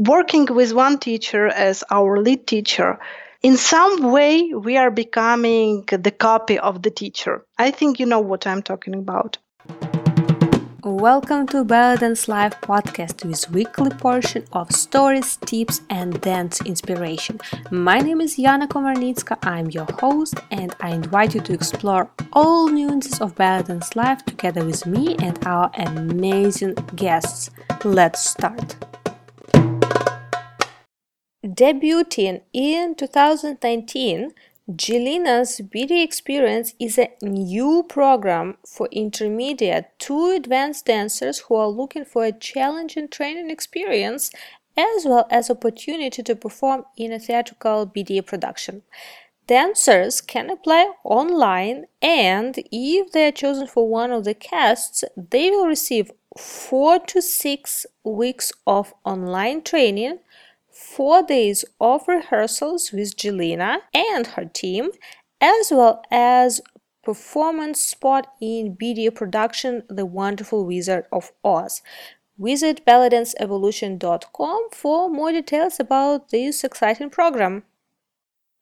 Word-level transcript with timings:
working 0.00 0.46
with 0.46 0.72
one 0.72 0.98
teacher 0.98 1.48
as 1.48 1.84
our 1.90 2.22
lead 2.22 2.46
teacher, 2.46 2.98
in 3.42 3.58
some 3.58 4.10
way 4.10 4.50
we 4.54 4.78
are 4.78 4.90
becoming 4.90 5.84
the 5.88 6.10
copy 6.10 6.58
of 6.58 6.80
the 6.80 6.90
teacher. 6.90 7.44
I 7.58 7.70
think 7.70 8.00
you 8.00 8.06
know 8.06 8.20
what 8.20 8.46
I'm 8.46 8.62
talking 8.62 8.94
about. 8.94 9.36
Welcome 10.82 11.46
to 11.48 11.64
Belly 11.64 11.98
Dance 11.98 12.28
Live 12.28 12.58
podcast 12.62 13.26
with 13.26 13.50
weekly 13.50 13.90
portion 13.90 14.46
of 14.52 14.72
stories, 14.72 15.36
tips 15.36 15.82
and 15.90 16.18
dance 16.22 16.62
inspiration. 16.62 17.38
My 17.70 17.98
name 17.98 18.22
is 18.22 18.38
Yana 18.38 18.68
Komarnitska, 18.68 19.36
I'm 19.42 19.68
your 19.68 19.86
host 20.00 20.36
and 20.50 20.74
I 20.80 20.94
invite 20.94 21.34
you 21.34 21.42
to 21.42 21.52
explore 21.52 22.10
all 22.32 22.68
nuances 22.68 23.20
of 23.20 23.34
Belly 23.34 23.64
Dance 23.64 23.94
Live 23.94 24.24
together 24.24 24.64
with 24.64 24.86
me 24.86 25.16
and 25.20 25.38
our 25.46 25.70
amazing 25.74 26.76
guests. 26.96 27.50
Let's 27.84 28.30
start. 28.30 28.76
Debuting 31.42 32.42
in 32.52 32.94
2019, 32.96 34.32
Jillina's 34.72 35.62
BD 35.62 36.04
Experience 36.04 36.74
is 36.78 36.98
a 36.98 37.08
new 37.22 37.82
program 37.88 38.58
for 38.66 38.88
intermediate 38.92 39.86
to 40.00 40.32
advanced 40.32 40.84
dancers 40.84 41.38
who 41.38 41.54
are 41.54 41.68
looking 41.68 42.04
for 42.04 42.26
a 42.26 42.32
challenging 42.32 43.08
training 43.08 43.48
experience 43.48 44.30
as 44.76 45.06
well 45.06 45.26
as 45.30 45.48
opportunity 45.48 46.22
to 46.22 46.36
perform 46.36 46.84
in 46.98 47.10
a 47.10 47.18
theatrical 47.18 47.86
BD 47.86 48.24
production. 48.24 48.82
Dancers 49.46 50.20
can 50.20 50.50
apply 50.50 50.92
online 51.04 51.86
and 52.02 52.62
if 52.70 53.12
they 53.12 53.28
are 53.28 53.32
chosen 53.32 53.66
for 53.66 53.88
one 53.88 54.12
of 54.12 54.24
the 54.24 54.34
casts, 54.34 55.04
they 55.16 55.48
will 55.48 55.66
receive 55.66 56.10
4 56.36 56.98
to 57.06 57.22
6 57.22 57.86
weeks 58.04 58.52
of 58.66 58.92
online 59.06 59.62
training 59.62 60.18
four 60.80 61.22
days 61.22 61.64
of 61.78 62.08
rehearsals 62.08 62.90
with 62.90 63.16
Jillina 63.16 63.78
and 63.92 64.26
her 64.28 64.46
team, 64.46 64.90
as 65.40 65.70
well 65.70 66.02
as 66.10 66.60
performance 67.04 67.80
spot 67.80 68.32
in 68.40 68.76
BD 68.76 69.14
production 69.14 69.82
The 69.88 70.06
Wonderful 70.06 70.64
Wizard 70.66 71.04
of 71.12 71.32
Oz. 71.44 71.82
Visit 72.38 72.86
bellydanceevolution.com 72.86 74.68
for 74.72 75.10
more 75.10 75.32
details 75.32 75.78
about 75.78 76.30
this 76.30 76.64
exciting 76.64 77.10
program. 77.10 77.64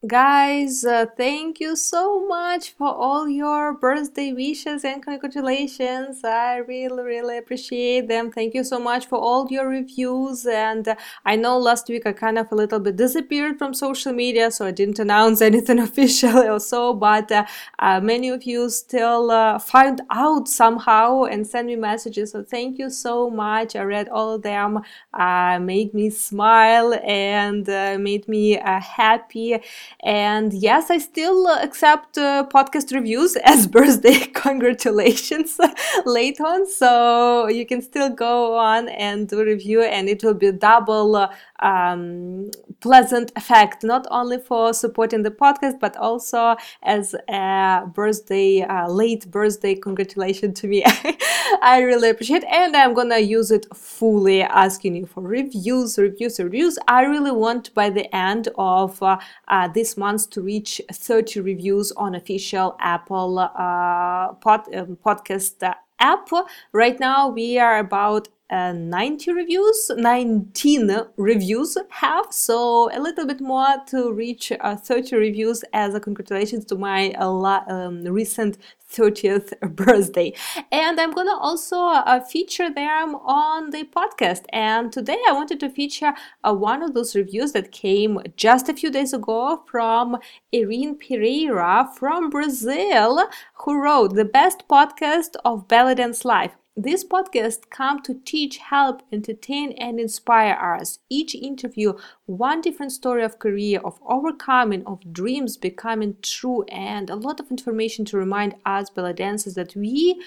Guys, 0.06 0.84
uh, 0.84 1.06
thank 1.16 1.58
you 1.58 1.74
so 1.74 2.24
much 2.24 2.70
for 2.70 2.86
all 2.86 3.28
your 3.28 3.74
birthday 3.74 4.32
wishes 4.32 4.84
and 4.84 5.02
congratulations. 5.02 6.22
I 6.22 6.58
really, 6.58 7.02
really 7.02 7.36
appreciate 7.36 8.06
them. 8.06 8.30
Thank 8.30 8.54
you 8.54 8.62
so 8.62 8.78
much 8.78 9.06
for 9.08 9.19
all 9.19 9.48
your 9.50 9.69
reviews. 9.69 10.46
And 10.46 10.86
uh, 10.86 10.94
I 11.26 11.34
know 11.34 11.58
last 11.58 11.88
week 11.88 12.06
I 12.06 12.12
kind 12.12 12.38
of 12.38 12.46
a 12.52 12.54
little 12.54 12.78
bit 12.78 12.94
disappeared 12.94 13.58
from 13.58 13.74
social 13.74 14.12
media, 14.12 14.52
so 14.52 14.66
I 14.66 14.70
didn't 14.70 15.00
announce 15.00 15.41
anything 15.50 15.80
officially 15.80 16.48
or 16.48 16.60
so, 16.60 16.94
but 16.94 17.32
uh, 17.32 17.44
uh, 17.80 18.00
many 18.00 18.28
of 18.28 18.44
you 18.44 18.70
still 18.70 19.32
uh, 19.32 19.58
find 19.58 20.00
out 20.10 20.46
somehow 20.46 21.24
and 21.24 21.44
send 21.44 21.66
me 21.66 21.74
messages. 21.74 22.30
So 22.30 22.44
thank 22.44 22.78
you 22.78 22.88
so 22.88 23.30
much. 23.30 23.74
I 23.74 23.82
read 23.82 24.08
all 24.10 24.34
of 24.34 24.42
them, 24.42 24.80
uh, 25.12 25.58
made 25.58 25.92
me 25.92 26.10
smile 26.10 26.94
and 27.04 27.66
made 28.00 28.28
me 28.28 28.52
happy. 28.62 29.60
And 30.05 30.53
yes, 30.53 30.91
I 30.91 30.98
still 30.98 31.48
accept 31.48 32.17
uh, 32.19 32.47
podcast 32.53 32.94
reviews 32.94 33.36
as 33.44 33.67
birthday 33.67 34.19
congratulations 34.34 35.58
late 36.06 36.41
on. 36.41 36.67
So 36.67 37.48
you 37.48 37.67
can 37.67 37.83
still 37.83 38.11
go 38.11 38.56
on 38.56 38.89
and 38.89 39.28
do 39.28 39.42
review, 39.44 39.83
and 39.83 40.09
it 40.09 40.22
will 40.22 40.34
be 40.34 40.53
double 40.53 41.16
uh, 41.16 41.34
um, 41.61 42.51
pleasant 42.81 43.33
effect, 43.37 43.84
not 43.84 44.06
only 44.11 44.39
for 44.39 44.73
supporting 44.73 45.23
the 45.23 45.31
podcast, 45.31 45.81
but 45.81 45.97
also 45.97 46.56
as 46.83 47.15
a 47.28 47.83
birthday, 47.95 48.62
uh, 48.62 48.88
late 48.88 49.31
birthday 49.31 49.75
congratulation 49.75 50.55
to 50.55 50.66
me. 50.69 50.84
I 51.62 51.81
really 51.82 52.10
appreciate 52.10 52.44
and 52.44 52.77
I'm 52.77 52.94
gonna 52.94 53.19
use 53.19 53.50
it 53.50 53.66
fully, 53.75 54.43
asking 54.43 54.97
you 54.97 55.06
for 55.06 55.22
reviews, 55.22 55.99
reviews, 55.99 56.38
reviews. 56.38 56.78
I 56.87 57.03
really 57.03 57.31
want 57.32 57.75
by 57.75 57.91
the 57.91 58.15
end 58.15 58.49
of 58.56 59.03
uh, 59.03 59.19
uh, 59.49 59.69
this 59.69 59.97
month 59.97 60.31
to 60.31 60.43
reach 60.43 60.81
30 60.93 61.41
reviews 61.41 61.93
on 61.93 62.15
official 62.15 62.77
Apple 62.81 63.38
uh, 63.38 64.32
pod, 64.34 64.75
um, 64.75 64.99
podcast 65.05 65.75
app. 66.00 66.28
Right 66.72 66.99
now, 67.00 67.28
we 67.28 67.59
are 67.59 67.78
about 67.78 68.28
uh, 68.50 68.72
90 68.72 69.32
reviews 69.32 69.91
19 69.97 70.91
reviews 71.16 71.76
have. 71.91 72.26
So 72.31 72.91
a 72.97 73.00
little 73.00 73.26
bit 73.26 73.41
more 73.41 73.76
to 73.88 74.12
reach 74.12 74.53
uh, 74.60 74.76
30 74.76 75.16
reviews 75.16 75.64
as 75.72 75.94
a 75.94 76.00
congratulations 76.00 76.64
to 76.66 76.76
my 76.76 77.10
uh, 77.12 77.28
um, 77.69 78.04
recent 78.04 78.58
30th 78.91 79.53
birthday. 79.76 80.32
And 80.72 80.98
i'm 80.98 81.12
gonna 81.12 81.37
also 81.37 81.76
uh, 81.78 82.20
feature 82.20 82.70
them 82.70 83.16
on 83.16 83.70
the 83.70 83.84
podcast. 83.84 84.44
And 84.53 84.91
today 84.92 85.19
i 85.28 85.32
wanted 85.32 85.60
to 85.60 85.69
feature 85.69 86.14
uh, 86.44 86.54
one 86.54 86.82
of 86.82 86.94
those 86.94 87.14
reviews 87.14 87.53
that 87.53 87.72
came 87.72 88.20
just 88.37 88.69
a 88.69 88.75
few 88.75 88.91
days 88.91 89.12
ago 89.12 89.62
from 89.66 90.16
Irene 90.54 90.97
Pereira 90.98 91.91
from 91.94 92.31
Brazil 92.31 93.28
who 93.54 93.82
wrote 93.82 94.14
the 94.14 94.25
best 94.25 94.64
podcast 94.69 95.37
of 95.44 95.69
belly 95.69 95.94
dance 95.94 96.25
life 96.25 96.53
this 96.83 97.05
podcast 97.05 97.71
come 97.71 98.00
to 98.03 98.15
teach, 98.25 98.59
help, 98.59 99.03
entertain, 99.12 99.72
and 99.72 99.99
inspire 99.99 100.55
us. 100.55 101.00
Each 101.09 101.34
interview, 101.34 101.94
one 102.27 102.61
different 102.61 102.93
story 102.93 103.25
of 103.25 103.39
career, 103.41 103.81
of 103.81 103.99
overcoming, 104.06 104.87
of 104.87 105.12
dreams 105.12 105.56
becoming 105.56 106.17
true, 106.22 106.62
and 106.69 107.11
a 107.11 107.17
lot 107.17 107.41
of 107.41 107.50
information 107.50 108.05
to 108.06 108.17
remind 108.17 108.55
us 108.65 108.91
belly 108.91 109.12
dancers 109.12 109.55
that 109.55 109.75
we 109.75 110.22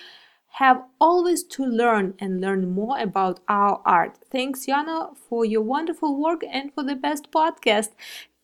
have 0.55 0.83
always 0.99 1.43
to 1.43 1.63
learn 1.65 2.13
and 2.19 2.41
learn 2.41 2.69
more 2.69 2.99
about 2.99 3.39
our 3.47 3.81
art. 3.85 4.17
Thanks, 4.29 4.65
Yana, 4.65 5.15
for 5.17 5.45
your 5.45 5.61
wonderful 5.61 6.21
work 6.21 6.41
and 6.49 6.73
for 6.73 6.83
the 6.83 6.95
best 6.95 7.31
podcast. 7.31 7.89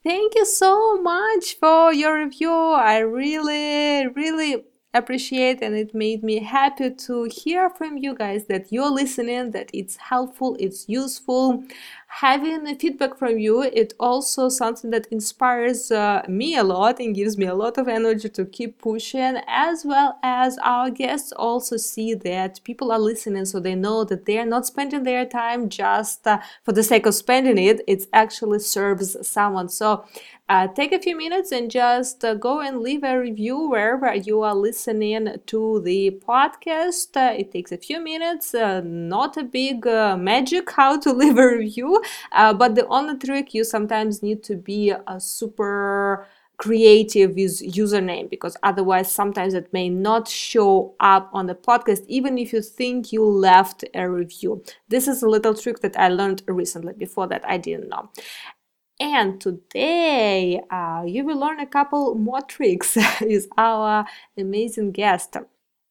Thank 0.04 0.36
you 0.36 0.46
so 0.46 1.02
much 1.02 1.56
for 1.60 1.94
your 1.94 2.18
review. 2.24 2.52
I 2.54 3.00
really, 3.00 4.08
really 4.08 4.64
appreciate 4.98 5.62
and 5.62 5.76
it 5.76 5.94
made 5.94 6.24
me 6.24 6.40
happy 6.40 6.92
to 6.92 7.24
hear 7.26 7.70
from 7.70 7.98
you 7.98 8.14
guys 8.16 8.46
that 8.46 8.72
you're 8.72 8.90
listening 8.92 9.52
that 9.52 9.70
it's 9.74 9.96
helpful 9.98 10.56
it's 10.60 10.88
useful 10.90 11.64
having 12.08 12.66
feedback 12.78 13.18
from 13.18 13.38
you 13.38 13.62
it 13.62 13.94
also 14.00 14.50
something 14.50 14.90
that 14.90 15.06
inspires 15.12 15.92
uh, 15.92 16.24
me 16.28 16.56
a 16.56 16.64
lot 16.64 17.00
and 17.00 17.14
gives 17.14 17.38
me 17.38 17.46
a 17.46 17.54
lot 17.54 17.78
of 17.78 17.88
energy 17.88 18.30
to 18.30 18.46
keep 18.46 18.80
pushing 18.80 19.38
as 19.46 19.86
well 19.86 20.18
as 20.24 20.58
our 20.64 20.90
guests 20.90 21.32
also 21.34 21.78
see 21.78 22.14
that 22.14 22.60
people 22.64 22.92
are 22.92 23.00
listening 23.00 23.46
so 23.46 23.60
they 23.60 23.76
know 23.76 24.04
that 24.04 24.26
they 24.26 24.40
are 24.40 24.46
not 24.46 24.66
spending 24.66 25.04
their 25.04 25.26
time 25.26 25.70
just 25.70 26.26
uh, 26.26 26.40
for 26.64 26.72
the 26.72 26.84
sake 26.84 27.06
of 27.06 27.14
spending 27.14 27.58
it 27.58 27.82
it 27.88 28.08
actually 28.14 28.60
serves 28.60 29.16
someone 29.28 29.70
so 29.70 30.04
uh, 30.50 30.66
take 30.68 30.94
a 30.94 31.00
few 31.00 31.18
minutes 31.18 31.52
and 31.52 31.70
just 31.70 32.24
uh, 32.24 32.34
go 32.34 32.62
and 32.62 32.80
leave 32.80 33.04
a 33.04 33.20
review 33.20 33.70
wherever 33.70 34.14
you 34.16 34.42
are 34.42 34.56
listening 34.56 35.28
to 35.46 35.82
the 35.82 36.12
podcast. 36.26 37.18
Uh, 37.18 37.34
it 37.38 37.52
takes 37.52 37.74
a 37.74 37.78
few 37.78 38.00
minutes, 38.02 38.56
uh, 38.56 38.82
not 38.86 39.36
a 39.36 39.44
big 39.44 39.86
uh, 39.86 40.16
magic 40.16 40.72
how 40.72 40.98
to 40.98 41.12
leave 41.22 41.38
a 41.38 41.48
review, 41.58 41.97
uh, 42.32 42.54
but 42.54 42.76
the 42.76 42.88
only 42.88 43.18
trick 43.18 43.54
you 43.54 43.64
sometimes 43.64 44.22
need 44.24 44.44
to 44.44 44.56
be 44.56 44.92
a 44.92 45.20
super 45.20 46.28
creative 46.58 47.36
with 47.36 47.62
username 47.62 48.30
because 48.30 48.58
otherwise 48.64 49.12
sometimes 49.12 49.54
it 49.54 49.72
may 49.72 49.88
not 49.90 50.28
show 50.28 50.96
up 51.00 51.30
on 51.32 51.46
the 51.46 51.54
podcast 51.54 52.04
even 52.08 52.38
if 52.38 52.52
you 52.52 52.62
think 52.62 53.12
you 53.14 53.24
left 53.24 53.84
a 53.94 54.10
review. 54.10 54.64
This 54.90 55.08
is 55.08 55.22
a 55.22 55.30
little 55.30 55.54
trick 55.54 55.80
that 55.82 55.98
i 56.00 56.08
learned 56.10 56.42
recently. 56.48 56.94
Before 56.94 57.28
that 57.28 57.48
i 57.48 57.58
didn't 57.58 57.90
know. 57.90 58.10
And 59.00 59.40
today 59.40 60.60
uh, 60.72 61.04
you 61.06 61.24
will 61.24 61.38
learn 61.38 61.60
a 61.60 61.68
couple 61.68 62.16
more 62.16 62.42
tricks. 62.42 62.98
With 63.22 63.48
our 63.58 64.08
amazing 64.36 64.92
guest. 64.92 65.38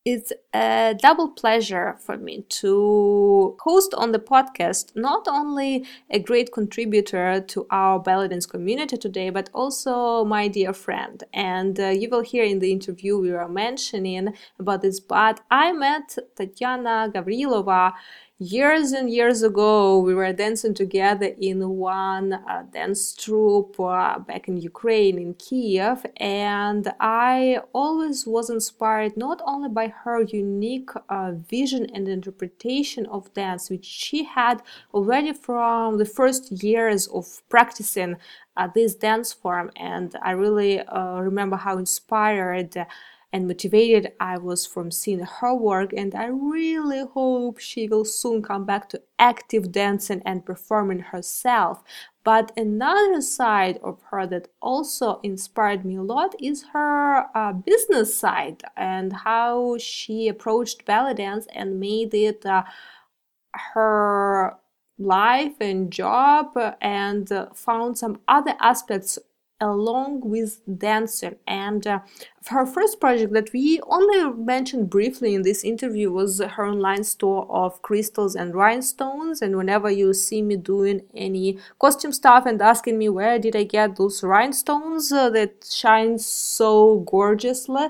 It's 0.07 0.33
a 0.55 0.95
double 0.97 1.31
pleasure 1.31 1.97
for 1.99 2.17
me 2.17 2.45
to 2.61 3.57
host 3.59 3.93
on 3.95 4.13
the 4.13 4.21
podcast 4.21 4.95
not 4.95 5.27
only 5.27 5.85
a 6.09 6.21
great 6.21 6.53
contributor 6.53 7.41
to 7.41 7.67
our 7.71 7.99
belly 7.99 8.29
dance 8.29 8.47
community 8.47 8.97
today, 8.97 9.31
but 9.31 9.51
also 9.53 10.25
my 10.25 10.47
dear 10.47 10.73
friend. 10.73 11.25
And 11.35 11.81
uh, 11.81 11.89
you 11.89 12.09
will 12.09 12.21
hear 12.21 12.45
in 12.45 12.61
the 12.61 12.71
interview 12.71 13.19
we 13.19 13.33
were 13.33 13.49
mentioning 13.49 14.33
about 14.61 14.83
this, 14.83 15.01
but 15.01 15.41
I 15.51 15.73
met 15.73 16.17
Tatiana 16.37 17.11
Gavrilova 17.13 17.95
years 18.39 18.93
and 18.93 19.09
years 19.09 19.43
ago, 19.43 19.99
we 19.99 20.15
were 20.15 20.33
dancing 20.33 20.75
together 20.75 21.31
in 21.41 21.67
one 21.71 22.35
uh, 22.35 22.65
dance 22.71 23.15
troupe 23.15 23.81
uh, 23.81 24.19
back 24.19 24.47
in 24.47 24.59
Ukraine, 24.59 25.19
in 25.19 25.33
Kiev, 25.35 26.05
and 26.19 26.93
I 27.01 27.61
always 27.73 28.27
was 28.27 28.51
inspired 28.51 29.17
not 29.17 29.41
only 29.47 29.71
by 29.71 29.89
her 29.89 30.21
unique 30.21 30.91
uh, 31.09 31.33
vision 31.33 31.87
and 31.95 32.07
interpretation 32.09 33.07
of 33.07 33.33
dance, 33.33 33.71
which 33.71 33.87
she 33.87 34.25
had 34.25 34.63
already 34.93 35.33
from 35.33 35.97
the 35.97 36.05
first 36.05 36.63
years 36.63 37.07
of 37.07 37.41
practicing 37.49 38.17
uh, 38.59 38.69
this 38.75 38.95
dance 38.95 39.33
form, 39.33 39.71
and 39.77 40.15
I 40.23 40.33
really 40.33 40.81
uh, 40.81 41.21
remember 41.21 41.57
how 41.57 41.79
inspired 41.79 42.77
and 43.33 43.47
motivated 43.47 44.13
I 44.21 44.39
was 44.39 44.67
from 44.67 44.91
seeing 44.91 45.21
her 45.21 45.55
work, 45.55 45.93
and 45.93 46.15
I 46.15 46.27
really 46.27 47.05
hope 47.05 47.59
she 47.59 47.89
will 47.89 48.05
soon 48.05 48.43
come 48.43 48.65
back 48.65 48.89
to 48.91 49.03
active 49.19 49.73
dancing 49.73 50.23
and 50.25 50.45
performing 50.45 51.01
herself. 51.01 51.83
But 52.25 52.53
another 52.57 53.21
side 53.21 53.79
of 53.83 54.01
her 54.11 54.27
that 54.27 54.49
also 54.61 55.21
inspired 55.23 55.85
me 55.85 55.97
a 55.97 56.03
lot 56.03 56.35
is 56.41 56.65
her 56.73 57.27
uh, 57.37 57.53
business 57.53 58.17
side 58.17 58.63
and 58.77 59.13
how 59.13 59.79
she 59.79 60.27
approached 60.29 60.85
belly 60.85 61.15
dance 61.15 61.47
and 61.55 61.79
made 61.79 62.15
it 62.15 62.45
uh, 62.45 62.65
her 63.75 64.57
life 64.99 65.55
and 65.61 65.93
job 65.93 66.53
and 66.81 67.31
uh, 67.31 67.47
found 67.55 67.99
some 67.99 68.21
other 68.27 68.55
aspects 68.61 69.19
along 69.61 70.21
with 70.21 70.61
dancing 70.79 71.37
and 71.47 71.87
uh, 71.87 72.01
her 72.49 72.67
first 72.67 73.01
project 73.01 73.33
that 73.33 73.53
we 73.53 73.81
only 73.87 74.33
mentioned 74.45 74.91
briefly 74.91 75.35
in 75.35 75.43
this 75.43 75.65
interview 75.65 76.11
was 76.11 76.41
her 76.41 76.67
online 76.67 77.03
store 77.03 77.51
of 77.51 77.81
crystals 77.83 78.37
and 78.37 78.55
rhinestones. 78.55 79.43
And 79.43 79.57
whenever 79.57 79.91
you 79.91 80.13
see 80.15 80.43
me 80.43 80.57
doing 80.57 81.03
any 81.15 81.59
costume 81.81 82.13
stuff 82.13 82.47
and 82.47 82.61
asking 82.61 82.99
me 82.99 83.09
where 83.09 83.39
did 83.39 83.57
i 83.57 83.65
get 83.65 83.97
those 83.97 84.23
rhinestones 84.23 85.11
uh, 85.11 85.31
that 85.31 85.67
shine 85.69 86.19
so 86.19 87.01
gorgeously? 87.01 87.89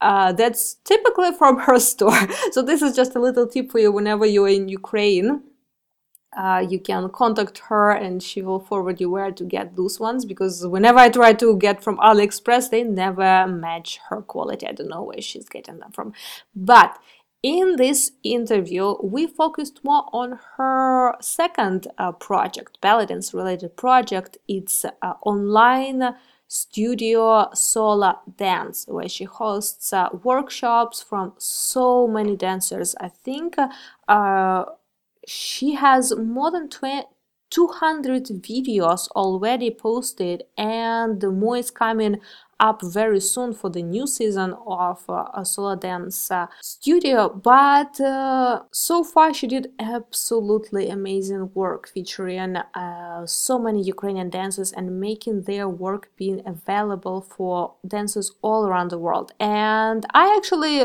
Uh, 0.00 0.32
that's 0.32 0.74
typically 0.84 1.32
from 1.32 1.58
her 1.58 1.78
store. 1.92 2.28
So 2.52 2.62
this 2.62 2.82
is 2.82 2.96
just 2.96 3.16
a 3.16 3.20
little 3.20 3.46
tip 3.46 3.70
for 3.70 3.78
you 3.78 3.92
whenever 3.92 4.26
you're 4.26 4.48
in 4.48 4.68
ukraine 4.68 5.42
uh, 6.36 6.64
you 6.68 6.78
can 6.78 7.08
contact 7.08 7.58
her 7.68 7.90
and 7.90 8.22
she 8.22 8.42
will 8.42 8.60
forward 8.60 9.00
you 9.00 9.10
where 9.10 9.32
to 9.32 9.44
get 9.44 9.74
those 9.74 9.98
ones 9.98 10.24
because 10.24 10.66
whenever 10.66 10.98
I 10.98 11.08
try 11.08 11.32
to 11.32 11.56
get 11.56 11.82
from 11.82 11.96
AliExpress, 11.96 12.70
they 12.70 12.82
never 12.82 13.46
match 13.46 13.98
her 14.10 14.20
quality. 14.20 14.66
I 14.66 14.72
don't 14.72 14.88
know 14.88 15.02
where 15.02 15.20
she's 15.22 15.48
getting 15.48 15.78
them 15.78 15.92
from. 15.92 16.12
But 16.54 16.98
in 17.42 17.76
this 17.76 18.12
interview, 18.22 18.96
we 19.02 19.26
focused 19.26 19.80
more 19.82 20.04
on 20.12 20.38
her 20.56 21.14
second 21.20 21.86
uh, 21.96 22.12
project, 22.12 22.78
dance 22.82 23.32
related 23.32 23.76
project. 23.76 24.36
It's 24.46 24.84
uh, 24.84 25.14
online 25.22 26.16
studio 26.48 27.48
Sola 27.54 28.20
Dance, 28.36 28.84
where 28.88 29.08
she 29.08 29.24
hosts 29.24 29.92
uh, 29.92 30.10
workshops 30.22 31.02
from 31.02 31.32
so 31.38 32.06
many 32.06 32.36
dancers. 32.36 32.94
I 33.00 33.08
think 33.08 33.56
uh, 34.08 34.64
she 35.26 35.74
has 35.74 36.16
more 36.16 36.50
than 36.50 36.68
200 36.68 38.26
videos 38.26 39.08
already 39.10 39.70
posted 39.70 40.44
and 40.56 41.22
more 41.38 41.56
is 41.56 41.70
coming 41.70 42.20
up 42.58 42.80
very 42.82 43.20
soon 43.20 43.52
for 43.52 43.68
the 43.68 43.82
new 43.82 44.06
season 44.06 44.54
of 44.66 45.04
uh, 45.08 45.44
Sola 45.44 45.76
Dance 45.76 46.30
uh, 46.30 46.46
Studio. 46.62 47.28
But 47.28 48.00
uh, 48.00 48.62
so 48.72 49.04
far, 49.04 49.34
she 49.34 49.46
did 49.46 49.72
absolutely 49.78 50.88
amazing 50.88 51.50
work 51.54 51.88
featuring 51.88 52.56
uh, 52.56 53.26
so 53.26 53.58
many 53.58 53.82
Ukrainian 53.82 54.30
dancers 54.30 54.72
and 54.72 54.98
making 55.00 55.42
their 55.42 55.68
work 55.68 56.10
being 56.16 56.40
available 56.46 57.20
for 57.20 57.74
dancers 57.86 58.32
all 58.42 58.64
around 58.66 58.90
the 58.90 58.98
world. 58.98 59.32
And 59.38 60.06
I 60.14 60.34
actually 60.36 60.84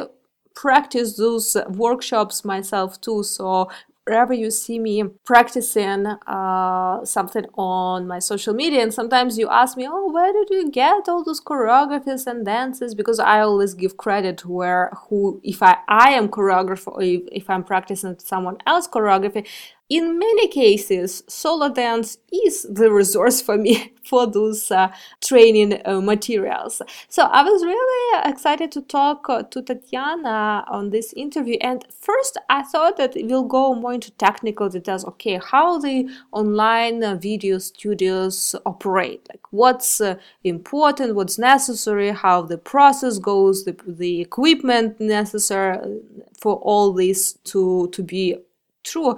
practice 0.54 1.16
those 1.16 1.56
workshops 1.70 2.44
myself 2.44 3.00
too 3.00 3.24
so 3.24 3.70
wherever 4.06 4.34
you 4.34 4.50
see 4.50 4.80
me 4.80 5.04
practicing 5.26 6.06
uh, 6.08 7.06
something 7.06 7.46
on 7.56 8.08
my 8.08 8.20
social 8.20 8.54
media 8.54 8.82
and 8.82 8.94
sometimes 8.94 9.38
you 9.38 9.48
ask 9.50 9.78
me 9.78 9.88
oh 9.88 10.12
where 10.12 10.34
did 10.34 10.50
you 10.50 10.72
get 10.72 11.08
all 11.08 11.24
those 11.24 11.42
choreographies 11.42 12.26
and 12.26 12.46
dances? 12.46 12.96
Because 12.96 13.20
i 13.20 13.40
always 13.40 13.74
give 13.74 13.98
credit 13.98 14.46
where 14.46 14.92
who 15.08 15.40
if 15.44 15.62
i 15.62 15.78
i 15.88 16.10
am 16.12 16.30
choreographer 16.30 16.88
or 16.88 17.02
if, 17.04 17.22
if 17.32 17.50
i'm 17.50 17.64
practicing 17.64 18.18
someone 18.20 18.58
else 18.66 18.88
choreography 18.88 19.48
in 19.92 20.18
many 20.18 20.48
cases, 20.48 21.22
Sola 21.28 21.70
Dance 21.70 22.18
is 22.32 22.64
the 22.64 22.90
resource 22.90 23.42
for 23.42 23.58
me 23.58 23.94
for 24.06 24.26
those 24.26 24.72
uh, 24.72 24.88
training 25.20 25.82
uh, 25.84 26.00
materials. 26.00 26.82
So 27.10 27.24
I 27.24 27.44
was 27.44 27.62
really 27.66 28.30
excited 28.32 28.72
to 28.72 28.84
talk 28.84 29.26
uh, 29.28 29.44
to 29.44 29.62
Tatiana 29.62 30.64
on 30.70 30.92
this 30.92 31.12
interview. 31.18 31.58
And 31.60 31.86
first, 31.92 32.38
I 32.50 32.64
thought 32.64 32.96
that 32.98 33.18
we'll 33.18 33.44
go 33.44 33.76
more 33.76 33.94
into 33.94 34.12
technical 34.12 34.70
details. 34.70 35.04
Okay, 35.04 35.42
how 35.44 35.78
the 35.78 36.10
online 36.32 37.04
uh, 37.04 37.16
video 37.16 37.58
studios 37.58 38.56
operate, 38.66 39.28
like 39.30 39.42
what's 39.52 40.00
uh, 40.00 40.16
important, 40.46 41.16
what's 41.16 41.38
necessary, 41.38 42.12
how 42.12 42.44
the 42.44 42.58
process 42.58 43.20
goes, 43.20 43.66
the, 43.66 43.76
the 43.86 44.22
equipment 44.22 45.02
necessary 45.02 46.00
for 46.40 46.56
all 46.60 46.94
this 46.94 47.34
to 47.44 47.90
to 47.92 48.02
be 48.02 48.38
true 48.84 49.18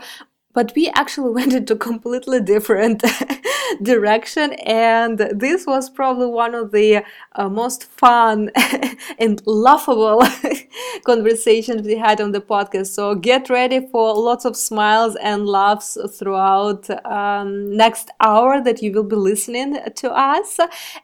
but 0.54 0.72
we 0.76 0.90
actually 0.96 1.32
went 1.40 1.54
into 1.54 1.76
completely 1.76 2.40
different 2.42 3.04
direction 3.82 4.54
and 4.66 5.18
this 5.18 5.66
was 5.66 5.90
probably 5.90 6.28
one 6.28 6.56
of 6.56 6.72
the 6.72 7.04
uh, 7.36 7.50
most 7.50 7.86
fun 7.86 8.52
and 9.20 9.42
laughable 9.46 10.24
conversations 11.06 11.86
we 11.86 11.96
had 11.96 12.22
on 12.22 12.32
the 12.32 12.42
podcast. 12.42 12.88
So 12.88 13.16
get 13.16 13.50
ready 13.50 13.88
for 13.92 14.14
lots 14.14 14.46
of 14.46 14.56
smiles 14.56 15.16
and 15.18 15.46
laughs 15.48 15.98
throughout 16.18 16.90
um, 17.06 17.76
next 17.76 18.12
hour 18.20 18.62
that 18.62 18.82
you 18.82 18.92
will 18.92 19.04
be 19.04 19.16
listening 19.16 19.80
to 19.96 20.12
us. 20.12 20.60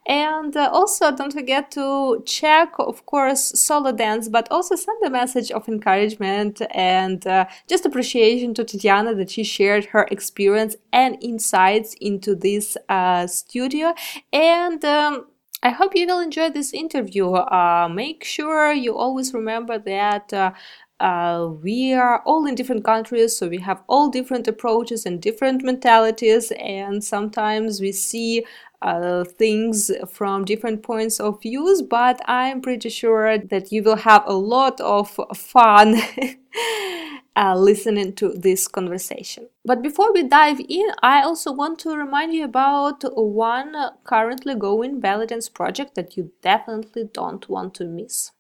And 0.05 0.55
uh, 0.55 0.69
also 0.71 1.15
don't 1.15 1.33
forget 1.33 1.71
to 1.71 2.23
check 2.25 2.73
of 2.79 3.05
course 3.05 3.59
solo 3.59 3.91
Dance 3.91 4.29
but 4.29 4.47
also 4.51 4.75
send 4.75 5.03
a 5.03 5.09
message 5.09 5.51
of 5.51 5.67
encouragement 5.67 6.61
and 6.71 7.25
uh, 7.27 7.45
just 7.67 7.85
appreciation 7.85 8.53
to 8.53 8.63
Tatiana 8.63 9.15
that 9.15 9.29
she 9.31 9.43
shared 9.43 9.85
her 9.85 10.07
experience 10.11 10.75
and 10.91 11.17
insights 11.21 11.95
into 12.01 12.35
this 12.35 12.77
uh, 12.89 13.27
studio 13.27 13.93
and 14.33 14.83
um, 14.85 15.25
I 15.61 15.71
hope 15.71 15.93
you 15.93 16.07
will 16.07 16.19
enjoy 16.19 16.49
this 16.51 16.73
interview. 16.73 17.31
Uh, 17.33 17.89
make 17.91 18.23
sure 18.23 18.71
you 18.71 18.95
always 18.95 19.33
remember 19.33 19.77
that 19.77 20.31
uh, 20.31 20.51
uh, 21.01 21.49
we 21.61 21.93
are 21.93 22.21
all 22.25 22.45
in 22.45 22.55
different 22.55 22.85
countries, 22.85 23.35
so 23.35 23.49
we 23.49 23.57
have 23.59 23.83
all 23.87 24.09
different 24.09 24.47
approaches 24.47 25.05
and 25.05 25.21
different 25.21 25.63
mentalities, 25.63 26.51
and 26.59 27.03
sometimes 27.03 27.81
we 27.81 27.91
see 27.91 28.45
uh, 28.81 29.25
things 29.25 29.91
from 30.09 30.45
different 30.45 30.81
points 30.81 31.19
of 31.19 31.41
views. 31.41 31.81
But 31.81 32.21
I'm 32.25 32.61
pretty 32.61 32.89
sure 32.89 33.37
that 33.37 33.71
you 33.71 33.83
will 33.83 33.97
have 33.97 34.23
a 34.25 34.33
lot 34.33 34.79
of 34.79 35.09
fun 35.35 35.95
uh, 37.39 37.55
listening 37.55 38.13
to 38.13 38.33
this 38.33 38.67
conversation. 38.67 39.47
But 39.63 39.81
before 39.81 40.11
we 40.11 40.23
dive 40.23 40.59
in, 40.59 40.87
I 41.01 41.21
also 41.21 41.53
want 41.53 41.79
to 41.79 41.95
remind 41.95 42.33
you 42.33 42.43
about 42.43 43.01
one 43.15 43.73
currently 44.03 44.55
going 44.55 44.99
Belly 44.99 45.27
Dance 45.27 45.47
project 45.47 45.95
that 45.95 46.17
you 46.17 46.31
definitely 46.41 47.05
don't 47.13 47.47
want 47.47 47.75
to 47.75 47.85
miss. 47.85 48.31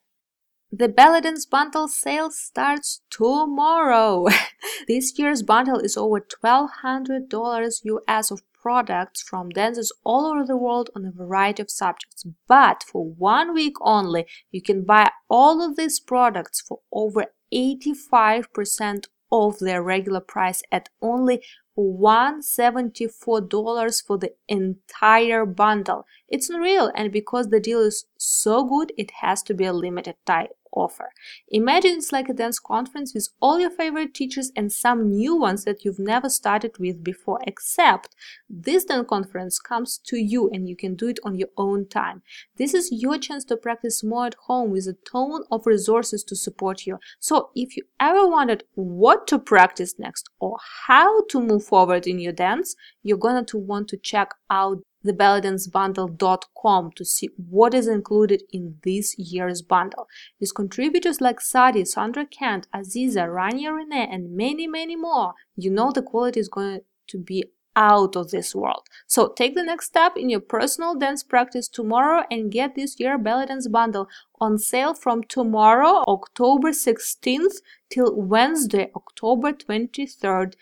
The 0.71 0.89
Belly 0.89 1.21
Dance 1.21 1.45
bundle 1.45 1.87
sale 1.87 2.29
starts 2.29 3.01
tomorrow. 3.09 4.27
this 4.87 5.17
year's 5.17 5.43
bundle 5.43 5.79
is 5.79 5.95
over 5.95 6.19
$1,200 6.19 7.79
US 7.85 8.31
of 8.31 8.41
products 8.61 9.21
from 9.21 9.49
dancers 9.49 9.91
all 10.03 10.25
over 10.25 10.45
the 10.45 10.57
world 10.57 10.89
on 10.93 11.05
a 11.05 11.11
variety 11.11 11.61
of 11.61 11.71
subjects. 11.71 12.25
But 12.47 12.83
for 12.83 13.05
one 13.05 13.53
week 13.53 13.75
only, 13.79 14.25
you 14.51 14.61
can 14.61 14.83
buy 14.83 15.09
all 15.29 15.61
of 15.61 15.77
these 15.77 15.99
products 16.01 16.59
for 16.59 16.81
over 16.91 17.27
85% 17.53 19.07
of 19.31 19.59
their 19.59 19.83
regular 19.83 20.21
price 20.21 20.63
at 20.71 20.89
only 21.01 21.43
$174 21.77 24.05
for 24.05 24.17
the 24.17 24.33
entire 24.47 25.45
bundle. 25.45 26.05
It's 26.27 26.49
unreal, 26.49 26.91
and 26.95 27.11
because 27.11 27.49
the 27.49 27.59
deal 27.59 27.81
is 27.81 28.05
so 28.17 28.63
good, 28.65 28.91
it 28.97 29.11
has 29.21 29.43
to 29.43 29.53
be 29.53 29.65
a 29.65 29.73
limited 29.73 30.15
time 30.25 30.47
offer. 30.71 31.09
Imagine 31.49 31.95
it's 31.97 32.11
like 32.11 32.29
a 32.29 32.33
dance 32.33 32.59
conference 32.59 33.13
with 33.13 33.29
all 33.41 33.59
your 33.59 33.69
favorite 33.69 34.13
teachers 34.13 34.51
and 34.55 34.71
some 34.71 35.09
new 35.09 35.35
ones 35.35 35.63
that 35.65 35.83
you've 35.83 35.99
never 35.99 36.29
started 36.29 36.77
with 36.79 37.03
before, 37.03 37.39
except 37.45 38.15
this 38.49 38.85
dance 38.85 39.07
conference 39.07 39.59
comes 39.59 39.97
to 40.05 40.17
you 40.17 40.49
and 40.51 40.67
you 40.67 40.75
can 40.75 40.95
do 40.95 41.07
it 41.07 41.19
on 41.23 41.35
your 41.35 41.49
own 41.57 41.87
time. 41.87 42.21
This 42.57 42.73
is 42.73 42.91
your 42.91 43.17
chance 43.17 43.45
to 43.45 43.57
practice 43.57 44.03
more 44.03 44.27
at 44.27 44.35
home 44.47 44.71
with 44.71 44.87
a 44.87 44.97
ton 45.09 45.43
of 45.51 45.65
resources 45.65 46.23
to 46.25 46.35
support 46.35 46.85
you. 46.85 46.99
So 47.19 47.49
if 47.55 47.75
you 47.75 47.83
ever 47.99 48.27
wondered 48.27 48.63
what 48.75 49.27
to 49.27 49.39
practice 49.39 49.95
next 49.97 50.29
or 50.39 50.57
how 50.87 51.23
to 51.25 51.41
move 51.41 51.63
forward 51.63 52.07
in 52.07 52.19
your 52.19 52.33
dance, 52.33 52.75
you're 53.03 53.17
going 53.17 53.45
to 53.45 53.57
want 53.57 53.87
to 53.89 53.97
check 53.97 54.31
out 54.49 54.79
thebellydancebundle.com 55.09 56.91
to 56.95 57.05
see 57.05 57.29
what 57.37 57.73
is 57.73 57.87
included 57.87 58.43
in 58.51 58.77
this 58.83 59.17
year's 59.17 59.61
bundle. 59.61 60.07
With 60.39 60.55
contributors 60.55 61.21
like 61.21 61.41
Sadie, 61.41 61.85
Sandra 61.85 62.25
Kent, 62.25 62.67
Aziza, 62.73 63.27
Rania 63.27 63.75
Renee, 63.75 64.07
and 64.11 64.35
many, 64.35 64.67
many 64.67 64.95
more, 64.95 65.33
you 65.55 65.71
know 65.71 65.91
the 65.91 66.01
quality 66.01 66.39
is 66.39 66.49
going 66.49 66.81
to 67.07 67.17
be 67.17 67.45
out 67.75 68.15
of 68.15 68.31
this 68.31 68.53
world. 68.53 68.87
So 69.07 69.29
take 69.29 69.55
the 69.55 69.63
next 69.63 69.85
step 69.87 70.17
in 70.17 70.29
your 70.29 70.41
personal 70.41 70.95
dance 70.95 71.23
practice 71.23 71.67
tomorrow 71.67 72.23
and 72.29 72.51
get 72.51 72.75
this 72.75 72.99
year 72.99 73.17
Belly 73.17 73.45
Dance 73.45 73.67
Bundle 73.67 74.07
on 74.39 74.57
sale 74.57 74.93
from 74.93 75.23
tomorrow, 75.23 76.03
October 76.07 76.71
16th, 76.71 77.61
till 77.89 78.13
Wednesday, 78.15 78.91
October 78.95 79.53
23rd. 79.53 80.55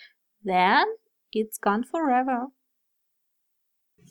Then 0.44 0.86
it's 1.32 1.58
gone 1.58 1.84
forever. 1.84 2.48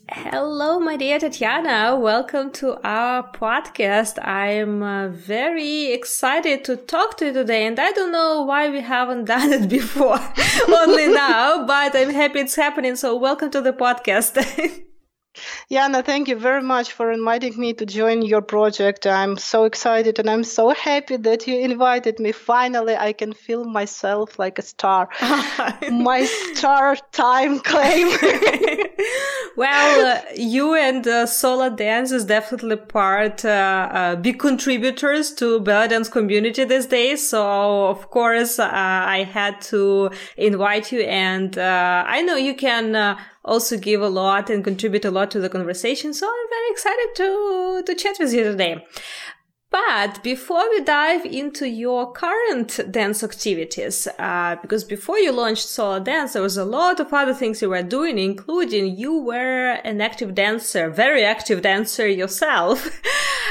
Hello, 0.09 0.79
my 0.79 0.95
dear 0.95 1.19
Tatiana. 1.19 1.97
Welcome 1.99 2.51
to 2.53 2.79
our 2.81 3.29
podcast. 3.29 4.17
I'm 4.25 4.81
uh, 4.81 5.09
very 5.09 5.91
excited 5.91 6.63
to 6.63 6.77
talk 6.77 7.17
to 7.17 7.25
you 7.25 7.33
today, 7.33 7.65
and 7.65 7.77
I 7.77 7.91
don't 7.91 8.13
know 8.13 8.43
why 8.43 8.69
we 8.69 8.79
haven't 8.79 9.25
done 9.35 9.51
it 9.51 9.67
before, 9.67 10.19
only 10.69 11.07
now, 11.13 11.65
but 11.65 11.93
I'm 11.93 12.11
happy 12.11 12.39
it's 12.39 12.55
happening. 12.55 12.95
So, 12.95 13.17
welcome 13.17 13.51
to 13.51 13.59
the 13.61 13.73
podcast. 13.73 14.81
Yana, 15.71 16.03
thank 16.03 16.27
you 16.27 16.35
very 16.35 16.61
much 16.61 16.91
for 16.91 17.11
inviting 17.11 17.57
me 17.59 17.73
to 17.73 17.85
join 17.85 18.21
your 18.21 18.41
project. 18.41 19.05
I'm 19.05 19.37
so 19.37 19.63
excited 19.65 20.19
and 20.19 20.29
I'm 20.29 20.43
so 20.43 20.69
happy 20.69 21.17
that 21.17 21.47
you 21.47 21.59
invited 21.59 22.19
me. 22.19 22.31
Finally, 22.31 22.95
I 22.95 23.13
can 23.13 23.33
feel 23.33 23.65
myself 23.65 24.39
like 24.39 24.59
a 24.59 24.61
star. 24.61 25.09
My 25.91 26.25
star 26.53 26.97
time 27.11 27.59
claim. 27.59 28.07
well, 29.57 30.17
uh, 30.17 30.21
you 30.35 30.75
and 30.75 31.07
uh, 31.07 31.25
Solar 31.25 31.69
Dance 31.69 32.11
is 32.11 32.25
definitely 32.25 32.77
part, 32.77 33.43
uh, 33.43 33.89
uh, 33.91 34.15
big 34.15 34.39
contributors 34.39 35.33
to 35.35 35.59
belly 35.59 35.89
dance 35.89 36.09
community 36.09 36.63
these 36.63 36.85
days. 36.85 37.29
So, 37.29 37.87
of 37.87 38.09
course, 38.09 38.59
uh, 38.59 38.69
I 38.71 39.23
had 39.23 39.61
to 39.73 40.11
invite 40.37 40.91
you 40.91 41.01
and 41.01 41.57
uh, 41.57 42.03
I 42.07 42.21
know 42.21 42.35
you 42.35 42.55
can 42.55 43.17
also 43.47 43.77
give 43.77 44.01
a 44.01 44.09
lot 44.09 44.49
and 44.49 44.63
contribute 44.63 45.05
a 45.05 45.11
lot 45.11 45.31
to 45.31 45.39
the 45.39 45.49
conversation. 45.49 46.13
So 46.13 46.27
I'm 46.27 46.49
very 46.49 46.69
excited 46.71 47.07
to, 47.15 47.83
to 47.85 47.95
chat 47.95 48.17
with 48.19 48.33
you 48.33 48.43
today. 48.43 48.85
But 49.69 50.23
before 50.23 50.69
we 50.69 50.81
dive 50.81 51.25
into 51.25 51.67
your 51.67 52.13
current 52.13 52.79
dance 52.89 53.21
activities, 53.21 54.07
uh, 54.17 54.55
because 54.61 54.85
before 54.85 55.19
you 55.19 55.33
launched 55.33 55.67
Solar 55.67 55.99
Dance, 55.99 56.33
there 56.33 56.41
was 56.41 56.57
a 56.57 56.63
lot 56.63 57.01
of 57.01 57.13
other 57.13 57.33
things 57.33 57.61
you 57.61 57.69
were 57.69 57.83
doing, 57.83 58.17
including 58.17 58.97
you 58.97 59.19
were 59.19 59.79
an 59.83 59.99
active 59.99 60.33
dancer, 60.35 60.89
very 60.89 61.23
active 61.23 61.61
dancer 61.61 62.07
yourself. 62.07 62.89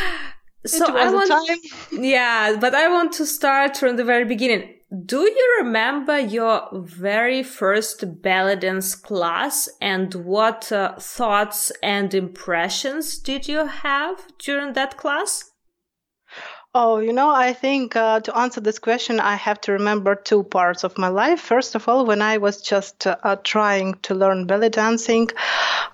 so 0.67 0.87
I 0.97 1.11
want, 1.11 1.61
yeah, 1.93 2.57
but 2.59 2.75
I 2.75 2.88
want 2.88 3.12
to 3.15 3.26
start 3.26 3.76
from 3.76 3.97
the 3.97 4.05
very 4.05 4.25
beginning 4.25 4.75
do 5.05 5.23
you 5.23 5.57
remember 5.62 6.16
your 6.16 6.69
very 6.73 7.43
first 7.43 8.23
belly 8.23 8.55
dance 8.55 8.95
class 8.95 9.69
and 9.81 10.14
what 10.14 10.71
uh, 10.71 10.95
thoughts 10.97 11.73
and 11.83 12.14
impressions 12.14 13.19
did 13.19 13.49
you 13.49 13.66
have 13.66 14.25
during 14.38 14.75
that 14.75 14.97
class? 14.97 15.50
Oh, 16.73 16.99
you 16.99 17.12
know, 17.12 17.31
I 17.31 17.52
think 17.52 17.97
uh, 17.97 18.21
to 18.21 18.38
answer 18.38 18.61
this 18.61 18.78
question, 18.78 19.19
I 19.19 19.35
have 19.35 19.61
to 19.62 19.73
remember 19.73 20.14
two 20.14 20.45
parts 20.45 20.85
of 20.85 20.99
my 20.99 21.09
life. 21.09 21.40
First 21.40 21.75
of 21.75 21.88
all, 21.88 22.05
when 22.05 22.23
I 22.23 22.37
was 22.37 22.61
just 22.61 23.07
uh, 23.07 23.37
trying 23.43 23.95
to 24.02 24.14
learn 24.14 24.47
belly 24.47 24.69
dancing, 24.69 25.31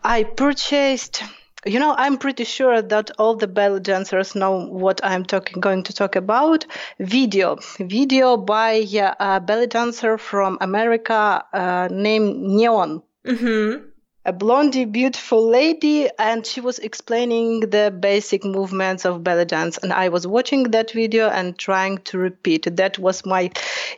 I 0.05 0.25
purchased 0.25 1.23
you 1.65 1.79
know, 1.79 1.95
I'm 1.97 2.19
pretty 2.19 2.45
sure 2.45 2.83
that 2.83 3.11
all 3.19 3.37
the 3.37 3.47
belly 3.47 3.81
dancers 3.81 4.35
know 4.35 4.67
what 4.67 5.01
I'm 5.05 5.25
talking, 5.25 5.61
going 5.61 5.85
to 5.85 5.93
talk 5.93 6.17
about. 6.17 6.67
Video, 6.99 7.59
video 7.79 8.37
by 8.37 8.81
uh, 8.81 9.15
a 9.21 9.41
belly 9.41 9.69
dancer 9.69 10.19
from 10.19 10.59
America 10.61 11.45
uh, 11.53 11.89
named 11.91 12.37
Neon. 12.37 13.03
Mm-hmm. 13.25 13.87
A 14.25 14.33
blondie, 14.33 14.85
beautiful 14.85 15.49
lady, 15.49 16.09
and 16.17 16.47
she 16.47 16.61
was 16.61 16.79
explaining 16.79 17.61
the 17.61 17.93
basic 17.97 18.45
movements 18.45 19.05
of 19.05 19.25
belly 19.25 19.45
dance. 19.45 19.79
And 19.79 19.93
I 19.93 20.11
was 20.11 20.27
watching 20.29 20.65
that 20.71 20.93
video 20.93 21.29
and 21.29 21.59
trying 21.59 21.99
to 21.99 22.19
repeat. 22.19 22.77
That 22.77 23.01
was 23.01 23.27
my 23.27 23.51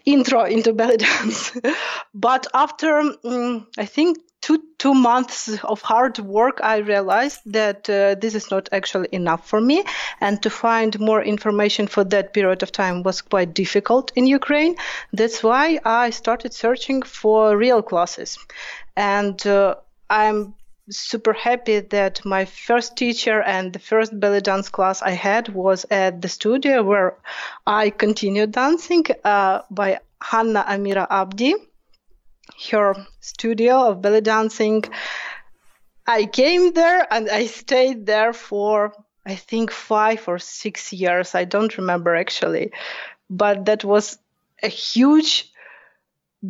intro 0.07 0.45
into 0.45 0.73
belly 0.73 0.97
dance. 0.99 1.53
but 2.15 2.47
after, 2.55 2.99
um, 3.25 3.67
I 3.77 3.85
think, 3.85 4.19
two 4.45 4.63
two 4.79 4.93
months 4.93 5.59
of 5.65 5.81
hard 5.81 6.19
work, 6.19 6.61
I 6.63 6.77
realized 6.95 7.41
that 7.47 7.89
uh, 7.89 8.15
this 8.21 8.35
is 8.35 8.51
not 8.51 8.69
actually 8.73 9.09
enough 9.13 9.49
for 9.49 9.61
me, 9.61 9.85
and 10.21 10.43
to 10.43 10.51
find 10.51 11.01
more 11.01 11.23
information 11.23 11.87
for 11.87 12.05
that 12.05 12.35
period 12.35 12.63
of 12.63 12.71
time 12.71 13.03
was 13.03 13.23
quite 13.23 13.55
difficult 13.55 14.13
in 14.15 14.27
Ukraine. 14.27 14.75
That's 15.19 15.43
why 15.43 15.81
I 15.85 16.11
started 16.11 16.53
searching 16.53 17.01
for 17.03 17.57
real 17.57 17.83
classes, 17.83 18.39
and 18.97 19.39
uh, 19.47 19.77
I'm 20.11 20.55
super 20.91 21.33
happy 21.33 21.81
that 21.81 22.23
my 22.25 22.45
first 22.45 22.97
teacher 22.97 23.41
and 23.41 23.73
the 23.73 23.79
first 23.91 24.21
belly 24.21 24.43
dance 24.43 24.69
class 24.69 25.01
I 25.01 25.15
had 25.29 25.49
was 25.49 25.87
at 25.91 26.21
the 26.21 26.29
studio 26.29 26.83
where 26.83 27.17
I 27.67 27.89
continued 27.89 28.53
dancing 28.53 29.07
uh, 29.25 29.63
by 29.71 30.01
Hanna 30.21 30.63
Amira 30.69 31.07
Abdi 31.09 31.55
her 32.71 32.95
studio 33.21 33.91
of 33.91 34.03
belly 34.03 34.21
dancing. 34.21 34.85
I 36.07 36.27
came 36.27 36.73
there 36.73 37.07
and 37.11 37.29
I 37.31 37.47
stayed 37.47 38.07
there 38.07 38.33
for 38.33 38.93
I 39.27 39.37
think 39.37 39.71
five 39.71 40.29
or 40.29 40.39
six 40.39 40.93
years. 40.93 41.35
I 41.35 41.45
don't 41.45 41.77
remember 41.79 42.15
actually, 42.15 42.73
but 43.31 43.65
that 43.65 43.85
was 43.85 44.19
a 44.63 44.69
huge, 44.69 45.51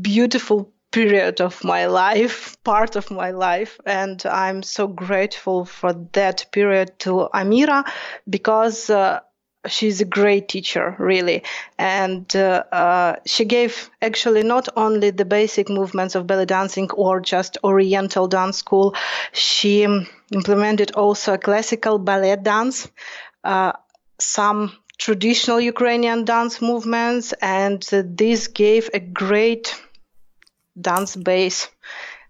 beautiful 0.00 0.72
period 0.90 1.40
of 1.40 1.62
my 1.62 1.86
life, 1.86 2.56
part 2.64 2.96
of 2.96 3.10
my 3.10 3.30
life, 3.30 3.78
and 3.86 4.24
I'm 4.26 4.62
so 4.62 4.86
grateful 4.86 5.64
for 5.64 5.92
that 6.12 6.46
period 6.52 6.98
to 7.00 7.28
Amira 7.32 7.84
because. 8.28 8.90
Uh, 8.90 9.20
she's 9.66 10.00
a 10.00 10.04
great 10.04 10.49
teacher, 10.49 10.94
really. 10.99 11.42
And 11.78 12.35
uh, 12.37 12.64
uh, 12.73 13.16
she 13.26 13.44
gave 13.44 13.90
actually 14.02 14.42
not 14.42 14.68
only 14.76 15.11
the 15.11 15.25
basic 15.25 15.68
movements 15.68 16.14
of 16.14 16.26
belly 16.26 16.47
dancing 16.47 16.90
or 16.92 17.21
just 17.21 17.59
Oriental 17.64 18.28
dance 18.28 18.59
school, 18.59 18.94
she 19.33 19.83
implemented 20.33 20.92
also 20.92 21.35
a 21.35 21.38
classical 21.38 21.99
ballet 21.99 22.37
dance, 22.37 22.88
uh, 23.44 23.73
some 24.18 24.73
traditional 24.99 25.61
Ukrainian 25.61 26.25
dance 26.25 26.62
movements, 26.62 27.33
and 27.40 27.83
this 27.90 28.49
gave 28.49 28.90
a 28.94 29.00
great 29.00 29.75
dance 30.80 31.16
base 31.16 31.68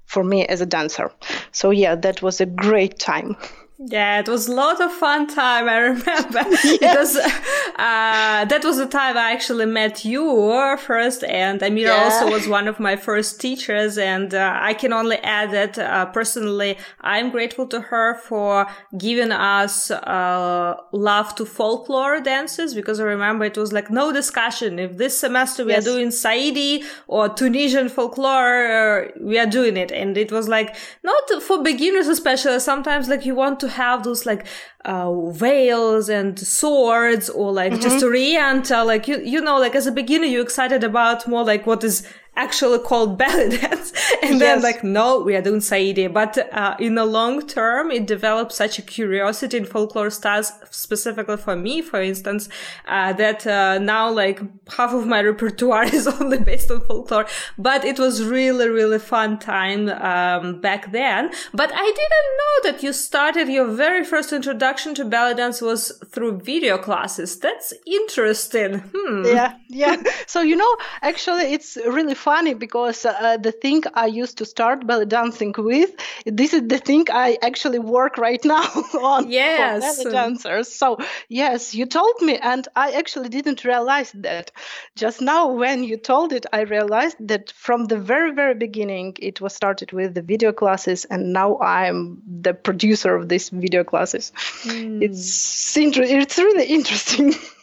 for 0.07 0.23
me 0.25 0.47
as 0.47 0.61
a 0.61 0.67
dancer. 0.67 1.11
So, 1.53 1.71
yeah, 1.71 1.95
that 1.97 2.23
was 2.23 2.41
a 2.41 2.47
great 2.47 2.99
time. 2.99 3.37
Yeah, 3.77 4.21
it 4.21 4.29
was 4.29 4.47
a 4.47 4.55
lot 4.55 4.81
of 4.81 4.93
fun 4.93 5.27
time. 5.27 5.69
I 5.69 5.79
remember 5.79 6.45
yes. 6.65 6.79
because 6.79 7.17
uh, 7.17 8.45
that 8.45 8.61
was 8.63 8.77
the 8.77 8.87
time 8.87 9.17
I 9.17 9.33
actually 9.33 9.67
met 9.67 10.05
you 10.05 10.77
first, 10.79 11.25
and 11.25 11.61
Amira 11.61 11.87
yeah. 11.87 12.05
also 12.05 12.31
was 12.31 12.47
one 12.47 12.69
of 12.69 12.79
my 12.79 12.95
first 12.95 13.41
teachers. 13.41 13.99
And 13.99 14.33
uh, 14.33 14.59
I 14.63 14.75
can 14.75 14.93
only 14.93 15.17
add 15.19 15.51
that 15.51 15.77
uh, 15.77 16.07
personally, 16.07 16.79
I'm 17.01 17.31
grateful 17.31 17.67
to 17.69 17.81
her 17.81 18.15
for 18.15 18.69
giving 18.97 19.33
us 19.33 19.91
uh, 19.91 20.77
love 20.93 21.35
to 21.35 21.45
folklore 21.45 22.21
dances 22.21 22.75
because 22.75 23.01
I 23.01 23.05
remember 23.05 23.45
it 23.45 23.59
was 23.59 23.73
like 23.73 23.91
no 23.91 24.13
discussion. 24.13 24.79
If 24.79 24.99
this 24.99 25.19
semester 25.19 25.65
we 25.65 25.73
yes. 25.73 25.85
are 25.85 25.91
doing 25.91 26.09
Saidi 26.09 26.85
or 27.09 27.29
Tunisian 27.29 27.89
folklore, 27.89 29.11
we 29.21 29.37
are 29.37 29.47
doing 29.47 29.77
it, 29.77 29.91
and 29.91 30.17
it 30.17 30.31
was 30.31 30.49
like 30.49 30.77
not 31.03 31.43
for 31.43 31.61
beginners 31.61 32.07
especially. 32.07 32.61
Sometimes 32.61 33.09
like 33.09 33.27
you 33.27 33.35
want 33.35 33.59
to 33.61 33.64
have 33.69 34.03
those 34.05 34.27
like 34.27 34.47
uh, 34.85 35.31
veils 35.31 36.09
and 36.09 36.39
swords 36.39 37.31
or 37.31 37.53
like 37.53 37.73
mm-hmm. 37.73 37.83
just 37.83 38.05
oriental 38.05 38.87
like 38.87 39.09
you 39.09 39.21
you 39.21 39.41
know 39.41 39.59
like 39.59 39.75
as 39.75 39.87
a 39.87 39.93
beginner 39.93 40.27
you're 40.27 40.43
excited 40.43 40.85
about 40.85 41.27
more 41.27 41.45
like 41.45 41.67
what 41.67 41.83
is 41.83 42.07
actually 42.37 42.79
called 42.79 43.19
belly 43.19 43.57
dance. 43.57 43.93
And 44.23 44.39
yes. 44.39 44.41
then 44.41 44.63
like, 44.63 44.85
no, 44.85 45.21
we 45.21 45.37
are 45.37 45.43
doing 45.43 45.61
Saidi. 45.61 46.13
But 46.13 46.39
uh, 46.53 46.77
in 46.79 46.95
the 46.95 47.05
long 47.05 47.47
term, 47.47 47.91
it 47.91 48.07
developed 48.07 48.53
such 48.53 48.79
a 48.79 48.83
curiosity 48.83 49.57
in 49.57 49.65
folklore 49.65 50.11
styles, 50.11 50.53
specifically 50.71 51.37
for 51.37 51.57
me, 51.57 51.83
for 51.83 52.01
instance, 52.01 52.49
uh, 52.87 53.13
that 53.15 53.47
uh, 53.47 53.79
now 53.79 54.11
like 54.11 54.41
half 54.77 54.93
of 54.93 55.07
my 55.07 55.23
repertoire 55.31 55.85
is 55.85 56.07
only 56.07 56.39
based 56.39 56.71
on 56.71 56.81
folklore. 56.83 57.27
But 57.59 57.85
it 57.85 57.99
was 57.99 58.25
really, 58.25 58.69
really 58.69 58.99
fun 58.99 59.39
time 59.39 59.89
um, 59.89 60.61
back 60.61 60.93
then. 60.93 61.31
But 61.53 61.71
I 61.73 61.85
didn't 61.85 62.31
know 62.41 62.73
that 62.73 62.83
you 62.83 62.93
started 62.93 63.49
your 63.49 63.67
very 63.67 64.05
first 64.05 64.33
introduction 64.33 64.95
to 64.95 65.05
belly 65.05 65.35
dance 65.35 65.61
was 65.61 65.93
through 66.11 66.41
video 66.41 66.79
classes. 66.79 67.39
That's 67.39 67.73
interesting. 67.87 68.83
Hmm. 68.95 69.25
Yeah, 69.25 69.55
yeah. 69.75 70.03
So, 70.27 70.41
you 70.41 70.57
know, 70.57 70.77
actually, 71.03 71.53
it's 71.53 71.77
really 71.77 72.15
funny 72.15 72.55
because 72.55 73.05
uh, 73.05 73.37
the 73.37 73.53
thing 73.53 73.83
I 73.95 74.07
used 74.07 74.39
to 74.39 74.45
start 74.45 74.87
belly 74.87 75.07
dancing 75.07 75.55
with, 75.57 75.91
this 76.25 76.55
is 76.55 76.63
the 76.69 76.79
thing 76.79 77.07
I 77.13 77.39
actually 77.43 77.79
work 77.79 78.17
right 78.17 78.43
now 78.57 78.65
on 79.01 79.31
yes. 79.31 79.97
for 79.97 80.05
belly 80.05 80.15
dancers. 80.15 80.73
So 80.73 80.99
yes, 81.29 81.75
you 81.75 81.87
told 81.87 82.21
me, 82.23 82.39
and 82.39 82.67
I 82.75 82.93
actually 82.93 83.29
didn't 83.29 83.65
realize 83.65 84.13
that. 84.13 84.51
Just 84.97 85.21
now, 85.21 85.53
when 85.53 85.85
you 85.85 85.97
told 85.97 86.33
it, 86.33 86.47
I 86.53 86.61
realized 86.63 87.17
that 87.29 87.53
from 87.53 87.87
the 87.87 87.99
very 87.99 88.33
very 88.33 88.55
beginning, 88.55 89.17
it 89.21 89.41
was 89.41 89.55
started 89.55 89.93
with 89.93 90.15
the 90.15 90.23
video 90.23 90.53
classes, 90.53 91.05
and 91.05 91.33
now 91.33 91.59
I'm 91.59 92.23
the 92.41 92.55
producer 92.55 93.15
of 93.15 93.29
these 93.29 93.51
video 93.51 93.85
classes. 93.85 94.33
Mm. 94.63 95.03
It's 95.03 95.77
inter- 95.77 96.03
it's 96.03 96.39
really 96.39 96.67
interesting. 96.67 97.35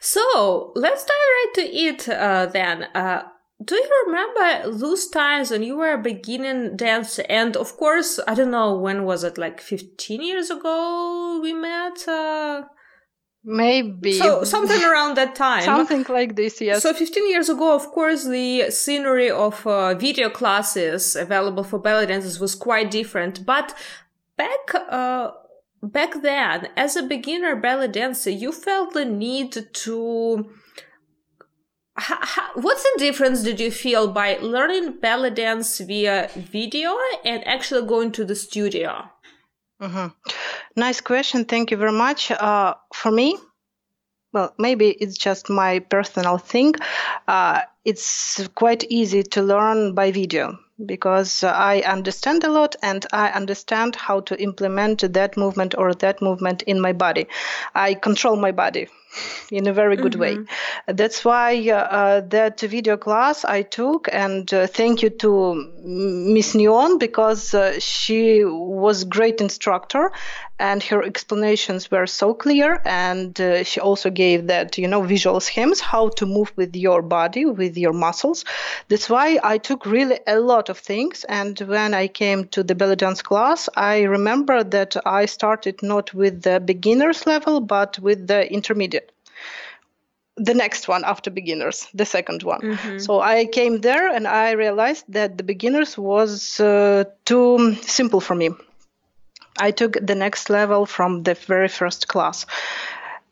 So 0.00 0.72
let's 0.74 1.04
dive 1.04 1.10
right 1.10 1.52
to 1.56 1.62
it 1.62 2.08
uh, 2.08 2.46
then. 2.46 2.84
Uh, 2.94 3.22
do 3.64 3.74
you 3.74 4.04
remember 4.06 4.70
those 4.78 5.08
times 5.08 5.50
when 5.50 5.62
you 5.62 5.76
were 5.76 5.96
beginning 5.96 6.76
dance? 6.76 7.18
And 7.20 7.56
of 7.56 7.76
course, 7.76 8.20
I 8.28 8.34
don't 8.34 8.50
know 8.50 8.76
when 8.76 9.04
was 9.04 9.24
it, 9.24 9.38
like 9.38 9.60
15 9.60 10.22
years 10.22 10.50
ago 10.50 11.40
we 11.42 11.54
met? 11.54 12.06
Uh, 12.06 12.64
Maybe. 13.48 14.14
So 14.14 14.42
something 14.42 14.82
around 14.82 15.16
that 15.16 15.34
time. 15.46 15.62
Something 15.62 16.04
like 16.08 16.34
this, 16.34 16.60
yes. 16.60 16.82
So 16.82 16.92
15 16.92 17.30
years 17.30 17.48
ago, 17.48 17.74
of 17.74 17.86
course, 17.92 18.24
the 18.24 18.70
scenery 18.72 19.30
of 19.30 19.64
uh, 19.64 19.94
video 19.94 20.28
classes 20.28 21.14
available 21.14 21.62
for 21.62 21.78
belly 21.78 22.06
dancers 22.06 22.40
was 22.40 22.56
quite 22.56 22.90
different. 22.90 23.46
But 23.46 23.72
back, 24.36 24.74
uh, 24.74 25.30
back 25.82 26.22
then, 26.22 26.68
as 26.76 26.96
a 26.96 27.02
beginner 27.02 27.56
belly 27.56 27.88
dancer, 27.88 28.30
you 28.30 28.52
felt 28.52 28.94
the 28.94 29.04
need 29.04 29.52
to 29.72 30.50
how, 31.98 32.18
how, 32.20 32.50
what's 32.54 32.82
the 32.82 32.98
difference 32.98 33.42
did 33.42 33.58
you 33.58 33.70
feel 33.70 34.08
by 34.08 34.36
learning 34.42 35.00
belly 35.00 35.30
dance 35.30 35.78
via 35.78 36.28
video 36.36 36.94
and 37.24 37.46
actually 37.46 37.86
going 37.86 38.12
to 38.12 38.24
the 38.24 38.36
studio? 38.36 39.08
Mm-hmm. 39.80 40.08
Nice 40.76 41.00
question. 41.00 41.44
Thank 41.44 41.70
you 41.70 41.76
very 41.76 41.92
much. 41.92 42.30
Uh, 42.30 42.74
for 42.94 43.10
me, 43.10 43.38
well, 44.32 44.54
maybe 44.58 44.90
it's 44.90 45.16
just 45.16 45.48
my 45.48 45.78
personal 45.78 46.38
thing. 46.38 46.74
Uh, 47.26 47.62
it's 47.84 48.46
quite 48.54 48.84
easy 48.90 49.22
to 49.22 49.42
learn 49.42 49.94
by 49.94 50.12
video 50.12 50.58
because 50.84 51.42
I 51.42 51.80
understand 51.80 52.44
a 52.44 52.50
lot 52.50 52.76
and 52.82 53.06
I 53.12 53.28
understand 53.30 53.96
how 53.96 54.20
to 54.20 54.40
implement 54.40 55.12
that 55.12 55.36
movement 55.36 55.74
or 55.78 55.94
that 55.94 56.20
movement 56.20 56.62
in 56.62 56.80
my 56.80 56.92
body. 56.92 57.26
I 57.74 57.94
control 57.94 58.36
my 58.36 58.52
body 58.52 58.88
in 59.50 59.66
a 59.66 59.72
very 59.72 59.96
good 59.96 60.12
mm-hmm. 60.12 60.42
way. 60.42 60.46
That's 60.86 61.24
why 61.24 61.68
uh, 61.70 62.20
that 62.28 62.60
video 62.60 62.96
class 62.96 63.44
I 63.44 63.62
took, 63.62 64.08
and 64.12 64.52
uh, 64.52 64.66
thank 64.66 65.02
you 65.02 65.10
to 65.10 65.72
Miss 65.82 66.54
Neon 66.54 66.98
because 66.98 67.54
uh, 67.54 67.78
she 67.78 68.44
was 68.44 69.04
great 69.04 69.40
instructor, 69.40 70.12
and 70.58 70.82
her 70.84 71.02
explanations 71.02 71.90
were 71.90 72.06
so 72.06 72.34
clear, 72.34 72.80
and 72.84 73.38
uh, 73.40 73.62
she 73.62 73.80
also 73.80 74.10
gave 74.10 74.46
that 74.46 74.78
you 74.78 74.88
know 74.88 75.02
visual 75.02 75.40
schemes 75.40 75.80
how 75.80 76.08
to 76.08 76.26
move 76.26 76.52
with 76.56 76.74
your 76.76 77.02
body, 77.02 77.44
with 77.44 77.76
your 77.76 77.92
muscles. 77.92 78.44
That's 78.88 79.08
why 79.08 79.38
I 79.42 79.58
took 79.58 79.86
really 79.86 80.18
a 80.26 80.38
lot 80.38 80.65
of 80.68 80.78
things, 80.78 81.24
and 81.24 81.58
when 81.60 81.94
I 81.94 82.08
came 82.08 82.48
to 82.48 82.62
the 82.62 82.74
belly 82.74 82.96
dance 82.96 83.22
class, 83.22 83.68
I 83.76 84.02
remember 84.02 84.62
that 84.64 84.96
I 85.04 85.26
started 85.26 85.82
not 85.82 86.14
with 86.14 86.42
the 86.42 86.60
beginners 86.60 87.26
level, 87.26 87.60
but 87.60 87.98
with 87.98 88.26
the 88.26 88.50
intermediate. 88.52 89.12
The 90.36 90.54
next 90.54 90.86
one 90.86 91.04
after 91.04 91.30
beginners 91.30 91.88
the 91.94 92.04
second 92.04 92.42
one. 92.42 92.60
Mm-hmm. 92.60 92.98
so 92.98 93.20
i 93.20 93.46
came 93.46 93.80
there 93.80 94.14
and 94.14 94.26
i 94.28 94.50
realized 94.50 95.06
that 95.08 95.38
the 95.38 95.44
beginners 95.44 95.96
was 95.96 96.60
uh, 96.60 97.04
too 97.24 97.74
simple 97.80 98.20
for 98.20 98.34
me. 98.34 98.50
I 99.58 99.70
took 99.70 99.96
the 100.00 100.14
next 100.14 100.50
level 100.50 100.84
from 100.84 101.22
the 101.22 101.32
very 101.32 101.68
first 101.68 102.08
class. 102.08 102.44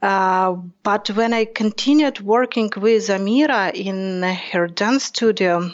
Uh, 0.00 0.56
but 0.82 1.08
when 1.10 1.32
i 1.34 1.44
continued 1.44 2.20
working 2.20 2.70
with 2.76 3.08
amira 3.08 3.72
in 3.72 4.22
her 4.22 4.66
dance 4.66 5.04
studio 5.04 5.70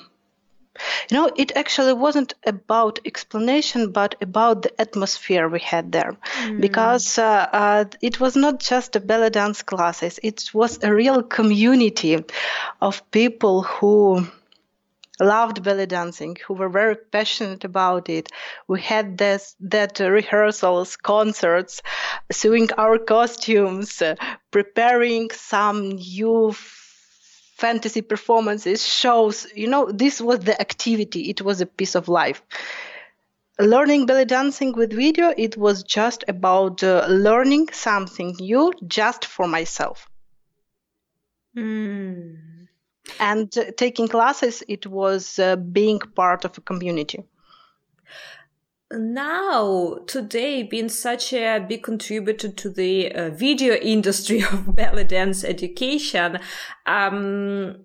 you 1.10 1.16
know, 1.16 1.30
it 1.37 1.52
actually 1.56 1.92
wasn't 1.92 2.34
about 2.44 2.99
explanation, 3.04 3.92
but 3.92 4.14
about 4.20 4.62
the 4.62 4.80
atmosphere 4.80 5.49
we 5.49 5.60
had 5.60 5.92
there. 5.92 6.16
Mm. 6.42 6.60
Because 6.60 7.18
uh, 7.18 7.49
uh, 7.52 7.84
it 8.00 8.21
was 8.21 8.36
not 8.36 8.60
just 8.60 8.93
the 8.93 9.00
belly 9.00 9.30
dance 9.30 9.62
classes, 9.62 10.19
it 10.23 10.50
was 10.54 10.82
a 10.82 10.93
real 10.93 11.23
community 11.23 12.25
of 12.80 13.10
people 13.10 13.62
who 13.62 14.26
loved 15.21 15.62
belly 15.62 15.86
dancing, 15.86 16.36
who 16.47 16.54
were 16.54 16.69
very 16.69 16.97
passionate 16.97 17.64
about 17.64 18.08
it. 18.08 18.28
We 18.66 18.80
had 18.80 19.19
this 19.19 19.54
that 19.60 20.00
uh, 20.00 20.10
rehearsals, 20.10 20.97
concerts, 20.97 21.82
sewing 22.32 22.69
our 22.78 22.99
costumes, 22.99 24.00
uh, 24.02 24.16
preparing 24.50 25.30
some 25.30 25.90
new 25.90 26.54
fantasy 27.60 28.02
performances, 28.02 28.86
shows. 28.86 29.46
You 29.54 29.68
know, 29.68 29.90
this 29.92 30.20
was 30.20 30.40
the 30.40 30.58
activity, 30.60 31.30
it 31.30 31.42
was 31.42 31.60
a 31.60 31.66
piece 31.66 31.94
of 31.94 32.08
life. 32.08 32.42
Learning 33.58 34.06
belly 34.06 34.25
dancing 34.25 34.73
with 34.73 34.90
video, 34.92 35.34
it 35.36 35.56
was 35.56 35.82
just 35.82 36.25
about 36.26 36.82
uh, 36.82 37.06
learning 37.08 37.68
something 37.73 38.34
new 38.40 38.73
just 38.86 39.26
for 39.26 39.46
myself. 39.46 40.08
Mm. 41.54 42.38
And 43.18 43.58
uh, 43.58 43.64
taking 43.76 44.08
classes, 44.08 44.62
it 44.66 44.86
was 44.86 45.38
uh, 45.38 45.56
being 45.56 45.99
part 45.99 46.44
of 46.46 46.56
a 46.56 46.62
community 46.62 47.25
now 48.93 49.99
today 50.07 50.63
being 50.63 50.89
such 50.89 51.33
a 51.33 51.59
big 51.59 51.83
contributor 51.83 52.50
to 52.50 52.71
the 52.71 53.13
uh, 53.13 53.31
video 53.31 53.75
industry 53.95 54.43
of 54.43 54.75
belly 54.75 55.05
dance 55.05 55.45
education 55.45 56.39
um, 56.87 57.85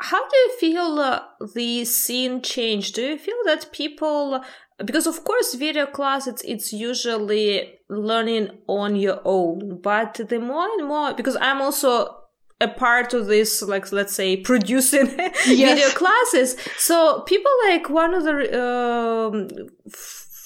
how 0.00 0.28
do 0.28 0.36
you 0.36 0.56
feel 0.58 0.98
uh, 0.98 1.20
the 1.54 1.84
scene 1.84 2.42
changed? 2.42 2.96
Do 2.96 3.02
you 3.02 3.18
feel 3.18 3.36
that 3.44 3.70
people 3.70 4.42
because 4.84 5.06
of 5.06 5.24
course 5.24 5.54
video 5.54 5.86
class 5.86 6.26
it's, 6.26 6.42
it's 6.42 6.72
usually 6.72 7.78
learning 7.88 8.48
on 8.66 8.96
your 8.96 9.20
own 9.24 9.80
but 9.80 10.14
the 10.28 10.40
more 10.40 10.66
and 10.78 10.88
more 10.88 11.14
because 11.14 11.36
i'm 11.40 11.60
also 11.60 12.21
a 12.62 12.68
part 12.68 13.12
of 13.12 13.26
this 13.26 13.60
like 13.62 13.90
let's 13.92 14.14
say 14.14 14.36
producing 14.36 15.06
yes. 15.18 15.46
video 15.46 15.88
classes 15.90 16.56
so 16.78 17.20
people 17.22 17.50
like 17.68 17.90
one 17.90 18.14
of 18.14 18.22
the 18.22 18.62
um, 18.62 19.68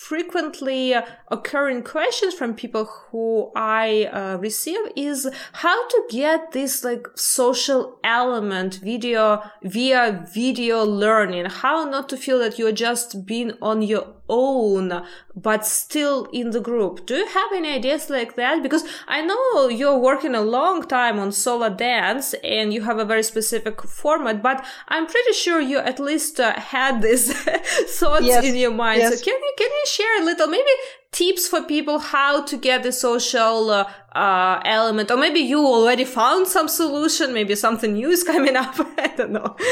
frequently 0.09 0.95
occurring 1.29 1.83
questions 1.83 2.33
from 2.33 2.55
people 2.55 2.85
who 2.85 3.51
I 3.57 4.05
uh, 4.05 4.37
receive 4.37 4.79
is 4.95 5.29
how 5.65 5.89
to 5.89 6.03
get 6.09 6.53
this 6.53 6.85
like 6.85 7.09
social 7.17 7.99
element 8.05 8.77
video 8.77 9.43
via 9.65 10.25
video 10.33 10.85
learning, 10.85 11.47
how 11.47 11.85
not 11.85 12.09
to 12.11 12.17
feel 12.17 12.39
that 12.39 12.57
you're 12.59 12.71
just 12.71 13.27
being 13.27 13.53
on 13.61 13.83
your 13.83 14.17
own, 14.29 15.05
but 15.35 15.65
still 15.65 16.27
in 16.33 16.51
the 16.51 16.61
group. 16.61 17.07
Do 17.07 17.15
you 17.15 17.27
have 17.27 17.53
any 17.55 17.75
ideas 17.75 18.11
like 18.11 18.37
that? 18.37 18.63
Because 18.63 18.85
I 19.07 19.23
know 19.23 19.69
you're 19.69 19.99
working 19.99 20.35
a 20.35 20.41
long 20.41 20.83
time 20.83 21.19
on 21.19 21.33
solo 21.33 21.71
dance 21.71 22.35
and 22.43 22.73
you 22.73 22.83
have 22.83 22.99
a 22.99 23.05
very 23.05 23.23
specific 23.23 23.83
format, 23.83 24.43
but 24.43 24.65
I'm 24.89 25.07
pretty 25.07 25.33
sure 25.33 25.61
you 25.61 25.79
at 25.79 26.01
least 26.01 26.41
uh, 26.41 26.59
had 26.59 27.03
this 27.03 27.33
thoughts 27.99 28.27
yes. 28.27 28.45
in 28.45 28.57
your 28.57 28.73
mind. 28.73 29.01
Yes. 29.01 29.19
So 29.19 29.25
can 29.25 29.35
you, 29.35 29.55
can 29.59 29.69
you 29.71 29.85
share 29.97 30.23
a 30.23 30.25
little, 30.25 30.47
maybe 30.47 30.71
tips 31.13 31.49
for 31.49 31.63
people 31.63 31.99
how 31.99 32.45
to 32.45 32.57
get 32.57 32.83
the 32.83 32.93
social 32.93 33.71
uh, 33.71 33.91
uh, 34.15 34.61
element, 34.65 35.11
or 35.11 35.17
maybe 35.17 35.41
you 35.41 35.59
already 35.59 36.05
found 36.05 36.47
some 36.47 36.69
solution, 36.69 37.33
maybe 37.33 37.55
something 37.55 37.95
new 37.95 38.11
is 38.11 38.25
coming 38.33 38.57
up. 38.57 38.75
I 38.99 39.13
don't 39.17 39.33
know. 39.33 39.57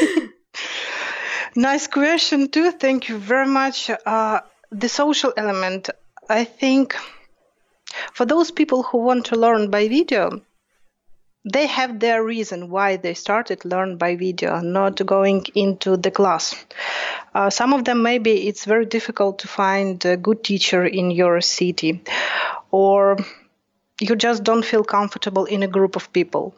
Nice 1.56 1.86
question, 1.86 2.48
too. 2.48 2.72
Thank 2.72 3.08
you 3.08 3.16
very 3.16 3.46
much. 3.46 3.88
Uh, 3.88 4.40
the 4.72 4.88
social 4.88 5.32
element, 5.36 5.88
I 6.28 6.42
think, 6.42 6.96
for 8.12 8.26
those 8.26 8.50
people 8.50 8.82
who 8.82 8.98
want 8.98 9.26
to 9.26 9.36
learn 9.36 9.70
by 9.70 9.86
video, 9.86 10.42
they 11.44 11.66
have 11.66 12.00
their 12.00 12.24
reason 12.24 12.70
why 12.70 12.96
they 12.96 13.12
started 13.12 13.64
learn 13.64 13.96
by 13.98 14.16
video 14.16 14.60
not 14.60 15.04
going 15.04 15.44
into 15.54 15.96
the 15.96 16.10
class. 16.10 16.54
Uh, 17.34 17.50
some 17.50 17.74
of 17.74 17.84
them 17.84 18.02
maybe 18.02 18.48
it's 18.48 18.64
very 18.64 18.86
difficult 18.86 19.40
to 19.40 19.48
find 19.48 20.04
a 20.06 20.16
good 20.16 20.42
teacher 20.42 20.84
in 20.84 21.10
your 21.10 21.40
city 21.40 22.02
or 22.70 23.18
you 24.00 24.16
just 24.16 24.42
don't 24.42 24.64
feel 24.64 24.84
comfortable 24.84 25.44
in 25.44 25.62
a 25.62 25.68
group 25.68 25.96
of 25.96 26.12
people. 26.12 26.54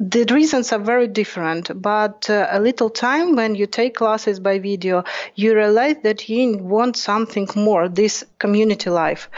The 0.00 0.24
reasons 0.24 0.72
are 0.72 0.80
very 0.80 1.06
different 1.06 1.70
but 1.80 2.28
uh, 2.28 2.48
a 2.50 2.60
little 2.60 2.90
time 2.90 3.36
when 3.36 3.54
you 3.54 3.66
take 3.66 3.94
classes 3.94 4.40
by 4.40 4.58
video 4.58 5.04
you 5.36 5.54
realize 5.54 5.96
that 6.02 6.28
you 6.28 6.58
want 6.58 6.96
something 6.96 7.48
more 7.54 7.88
this 7.88 8.24
community 8.40 8.90
life. 8.90 9.30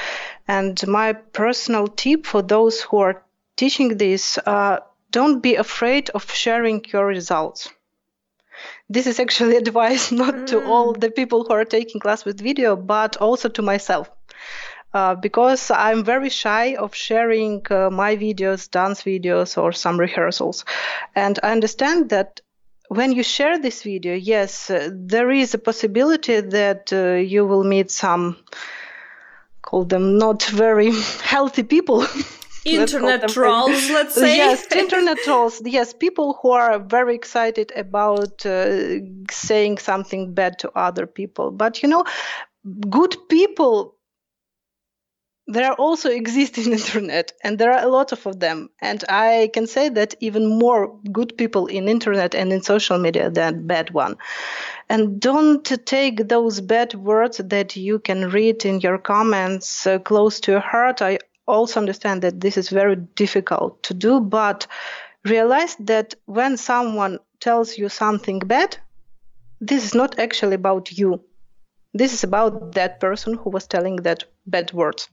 And 0.48 0.74
my 0.88 1.12
personal 1.12 1.88
tip 1.88 2.24
for 2.24 2.40
those 2.40 2.81
who 2.81 2.96
are 2.98 3.22
teaching 3.59 3.99
this, 3.99 4.38
uh, 4.47 4.79
don't 5.11 5.42
be 5.42 5.57
afraid 5.57 6.09
of 6.11 6.31
sharing 6.31 6.85
your 6.92 7.07
results. 7.07 7.68
This 8.88 9.07
is 9.07 9.21
actually 9.21 9.57
advice 9.64 10.11
not 10.11 10.35
mm. 10.35 10.47
to 10.47 10.64
all 10.64 10.92
the 10.92 11.11
people 11.11 11.44
who 11.44 11.53
are 11.53 11.64
taking 11.64 12.01
class 12.01 12.25
with 12.25 12.40
video, 12.40 12.77
but 12.77 13.16
also 13.16 13.49
to 13.51 13.62
myself. 13.62 14.09
Uh, 14.94 15.14
because 15.14 15.71
I'm 15.71 16.03
very 16.03 16.31
shy 16.31 16.75
of 16.77 16.94
sharing 16.94 17.66
uh, 17.71 17.90
my 17.90 18.16
videos, 18.16 18.71
dance 18.71 19.03
videos, 19.03 19.59
or 19.62 19.73
some 19.73 20.01
rehearsals. 20.01 20.64
And 21.14 21.38
I 21.42 21.53
understand 21.53 22.09
that 22.09 22.40
when 22.88 23.12
you 23.12 23.23
share 23.23 23.59
this 23.59 23.83
video, 23.83 24.14
yes, 24.14 24.71
uh, 24.71 24.88
there 24.90 25.31
is 25.31 25.53
a 25.53 25.59
possibility 25.59 26.40
that 26.40 26.90
uh, 26.90 27.16
you 27.16 27.44
will 27.47 27.64
meet 27.64 27.90
some, 27.90 28.38
call 29.61 29.85
them 29.85 30.16
not 30.16 30.42
very 30.44 30.90
healthy 31.23 31.64
people. 31.64 32.07
internet 32.72 33.28
trolls 33.28 33.90
let's 33.96 34.14
say. 34.14 34.37
yes 34.37 34.66
internet 34.74 35.18
trolls. 35.24 35.62
Yes 35.64 35.92
people 35.92 36.38
who 36.40 36.50
are 36.50 36.78
very 36.78 37.14
excited 37.14 37.72
about 37.76 38.44
uh, 38.46 38.98
saying 39.31 39.78
something 39.78 40.35
bad 40.35 40.59
to 40.61 40.70
other 40.76 41.07
people. 41.07 41.50
But 41.50 41.83
you 41.83 41.88
know 41.88 42.04
good 42.90 43.16
people 43.28 43.98
there 45.48 45.72
also 45.72 46.11
exist 46.11 46.59
in 46.59 46.72
internet 46.81 47.33
and 47.42 47.59
there 47.59 47.72
are 47.72 47.83
a 47.83 47.88
lot 47.88 48.12
of 48.12 48.38
them. 48.38 48.68
And 48.81 49.02
i 49.09 49.50
can 49.52 49.66
say 49.66 49.88
that 49.88 50.14
even 50.20 50.59
more 50.59 51.00
good 51.11 51.37
people 51.37 51.66
in 51.66 51.88
internet 51.88 52.35
and 52.35 52.52
in 52.52 52.62
social 52.62 52.98
media 52.98 53.31
than 53.31 53.66
bad 53.66 53.90
one. 53.90 54.16
And 54.90 55.20
don't 55.20 55.64
take 55.87 56.28
those 56.28 56.61
bad 56.61 56.94
words 56.94 57.38
that 57.38 57.76
you 57.76 57.98
can 57.98 58.31
read 58.31 58.64
in 58.64 58.81
your 58.81 58.98
comments 58.98 59.87
uh, 59.87 59.98
close 59.98 60.40
to 60.40 60.52
your 60.52 60.61
heart. 60.61 61.02
I 61.02 61.18
also 61.48 61.80
understand 61.80 62.22
that 62.22 62.40
this 62.40 62.56
is 62.56 62.68
very 62.68 62.96
difficult 62.96 63.82
to 63.84 63.94
do, 63.94 64.20
but 64.20 64.66
realize 65.24 65.76
that 65.80 66.14
when 66.26 66.56
someone 66.56 67.18
tells 67.40 67.78
you 67.78 67.88
something 67.88 68.38
bad, 68.40 68.76
this 69.61 69.84
is 69.84 69.94
not 69.94 70.18
actually 70.18 70.54
about 70.54 70.92
you. 70.92 71.20
This 71.94 72.12
is 72.12 72.22
about 72.22 72.74
that 72.74 73.00
person 73.00 73.34
who 73.34 73.50
was 73.50 73.66
telling 73.66 73.96
that 73.96 74.24
bad 74.46 74.72
words. 74.72 75.08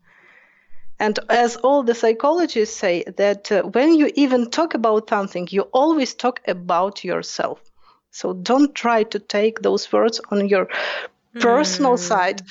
And 0.99 1.19
as 1.29 1.57
all 1.57 1.83
the 1.83 1.95
psychologists 1.95 2.77
say, 2.77 3.03
that 3.17 3.51
uh, 3.51 3.63
when 3.63 3.95
you 3.95 4.11
even 4.15 4.49
talk 4.49 4.73
about 4.75 5.09
something, 5.09 5.47
you 5.51 5.63
always 5.73 6.13
talk 6.13 6.41
about 6.47 7.03
yourself. 7.03 7.59
So 8.11 8.33
don't 8.33 8.73
try 8.73 9.03
to 9.03 9.19
take 9.19 9.61
those 9.61 9.91
words 9.91 10.21
on 10.31 10.47
your 10.47 10.69
personal 11.39 11.93
mm. 11.93 11.99
side, 11.99 12.41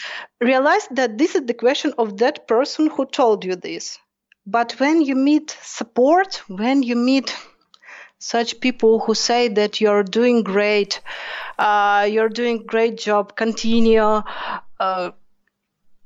realize 0.41 0.87
that 0.93 1.19
this 1.19 1.35
is 1.35 1.47
the 1.47 1.55
question 1.55 1.93
of 1.99 2.19
that 2.19 2.47
person 2.47 2.89
who 2.89 3.07
told 3.07 3.45
you 3.45 3.57
this. 3.57 3.99
But 4.47 4.73
when 4.79 5.01
you 5.03 5.15
meet 5.15 5.57
support, 5.63 6.43
when 6.49 6.83
you 6.83 6.97
meet 6.97 7.35
such 8.19 8.61
people 8.61 9.01
who 9.01 9.15
say 9.15 9.49
that 9.49 9.81
you're 9.81 10.03
doing 10.03 10.43
great, 10.43 11.01
uh, 11.59 12.09
you're 12.11 12.29
doing 12.29 12.65
great 12.67 12.99
job, 12.99 13.37
continue. 13.37 14.23
Uh, 14.81 15.11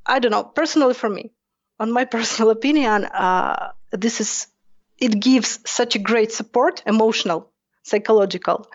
I 0.05 0.19
don't 0.19 0.31
know. 0.31 0.43
Personally, 0.43 0.93
for 0.93 1.09
me, 1.09 1.31
on 1.79 1.91
my 1.91 2.05
personal 2.15 2.51
opinion, 2.51 3.05
uh, 3.05 3.71
this 3.91 4.21
is 4.21 4.47
it 4.97 5.19
gives 5.19 5.59
such 5.65 5.95
a 5.95 5.99
great 5.99 6.31
support, 6.31 6.83
emotional, 6.85 7.49
psychological, 7.83 8.67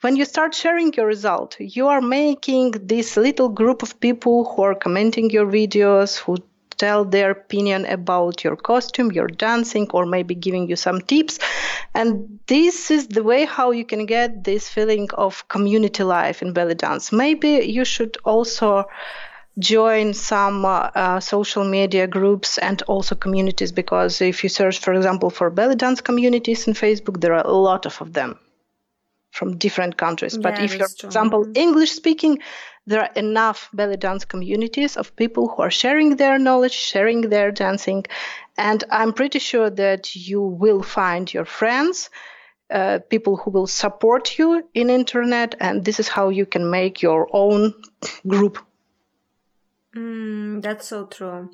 when 0.00 0.14
you 0.14 0.24
start 0.24 0.54
sharing 0.54 0.92
your 0.94 1.06
result, 1.06 1.56
you 1.58 1.88
are 1.88 2.00
making 2.00 2.70
this 2.70 3.16
little 3.16 3.48
group 3.48 3.82
of 3.82 3.98
people 3.98 4.44
who 4.44 4.62
are 4.62 4.74
commenting 4.74 5.28
your 5.30 5.46
videos, 5.46 6.16
who 6.16 6.36
tell 6.76 7.04
their 7.04 7.32
opinion 7.32 7.84
about 7.86 8.44
your 8.44 8.54
costume, 8.54 9.10
your 9.10 9.26
dancing, 9.26 9.88
or 9.90 10.06
maybe 10.06 10.36
giving 10.36 10.68
you 10.68 10.76
some 10.76 11.00
tips. 11.00 11.40
And 11.94 12.38
this 12.46 12.92
is 12.92 13.08
the 13.08 13.24
way 13.24 13.44
how 13.44 13.72
you 13.72 13.84
can 13.84 14.06
get 14.06 14.44
this 14.44 14.68
feeling 14.68 15.08
of 15.14 15.48
community 15.48 16.04
life 16.04 16.42
in 16.42 16.52
belly 16.52 16.76
dance. 16.76 17.10
Maybe 17.10 17.66
you 17.66 17.84
should 17.84 18.16
also 18.24 18.84
join 19.58 20.14
some 20.14 20.64
uh, 20.64 20.90
uh, 20.94 21.18
social 21.18 21.64
media 21.64 22.06
groups 22.06 22.58
and 22.58 22.80
also 22.82 23.16
communities 23.16 23.72
because 23.72 24.20
if 24.20 24.44
you 24.44 24.48
search, 24.48 24.78
for 24.78 24.94
example, 24.94 25.30
for 25.30 25.50
belly 25.50 25.74
dance 25.74 26.00
communities 26.00 26.68
in 26.68 26.74
Facebook, 26.74 27.20
there 27.20 27.34
are 27.34 27.44
a 27.44 27.52
lot 27.52 27.84
of 27.84 28.12
them 28.12 28.38
from 29.30 29.58
different 29.58 29.96
countries. 29.96 30.34
Yeah, 30.34 30.42
but 30.42 30.58
if 30.60 30.76
you're, 30.76 30.88
for 30.88 31.06
example, 31.06 31.44
mm-hmm. 31.44 31.56
English 31.56 31.92
speaking, 31.92 32.38
there 32.86 33.02
are 33.02 33.12
enough 33.14 33.68
belly 33.72 33.96
dance 33.96 34.24
communities 34.24 34.96
of 34.96 35.14
people 35.14 35.48
who 35.48 35.62
are 35.62 35.70
sharing 35.70 36.16
their 36.16 36.38
knowledge, 36.38 36.72
sharing 36.72 37.28
their 37.28 37.52
dancing. 37.52 38.04
And 38.56 38.82
I'm 38.90 39.12
pretty 39.12 39.38
sure 39.38 39.70
that 39.70 40.16
you 40.16 40.40
will 40.40 40.82
find 40.82 41.32
your 41.32 41.44
friends, 41.44 42.10
uh, 42.70 43.00
people 43.10 43.36
who 43.36 43.50
will 43.50 43.66
support 43.66 44.38
you 44.38 44.66
in 44.72 44.90
internet. 44.90 45.54
And 45.60 45.84
this 45.84 46.00
is 46.00 46.08
how 46.08 46.30
you 46.30 46.46
can 46.46 46.70
make 46.70 47.02
your 47.02 47.28
own 47.32 47.74
group. 48.26 48.58
Mm, 49.94 50.62
that's 50.62 50.88
so 50.88 51.06
true. 51.06 51.50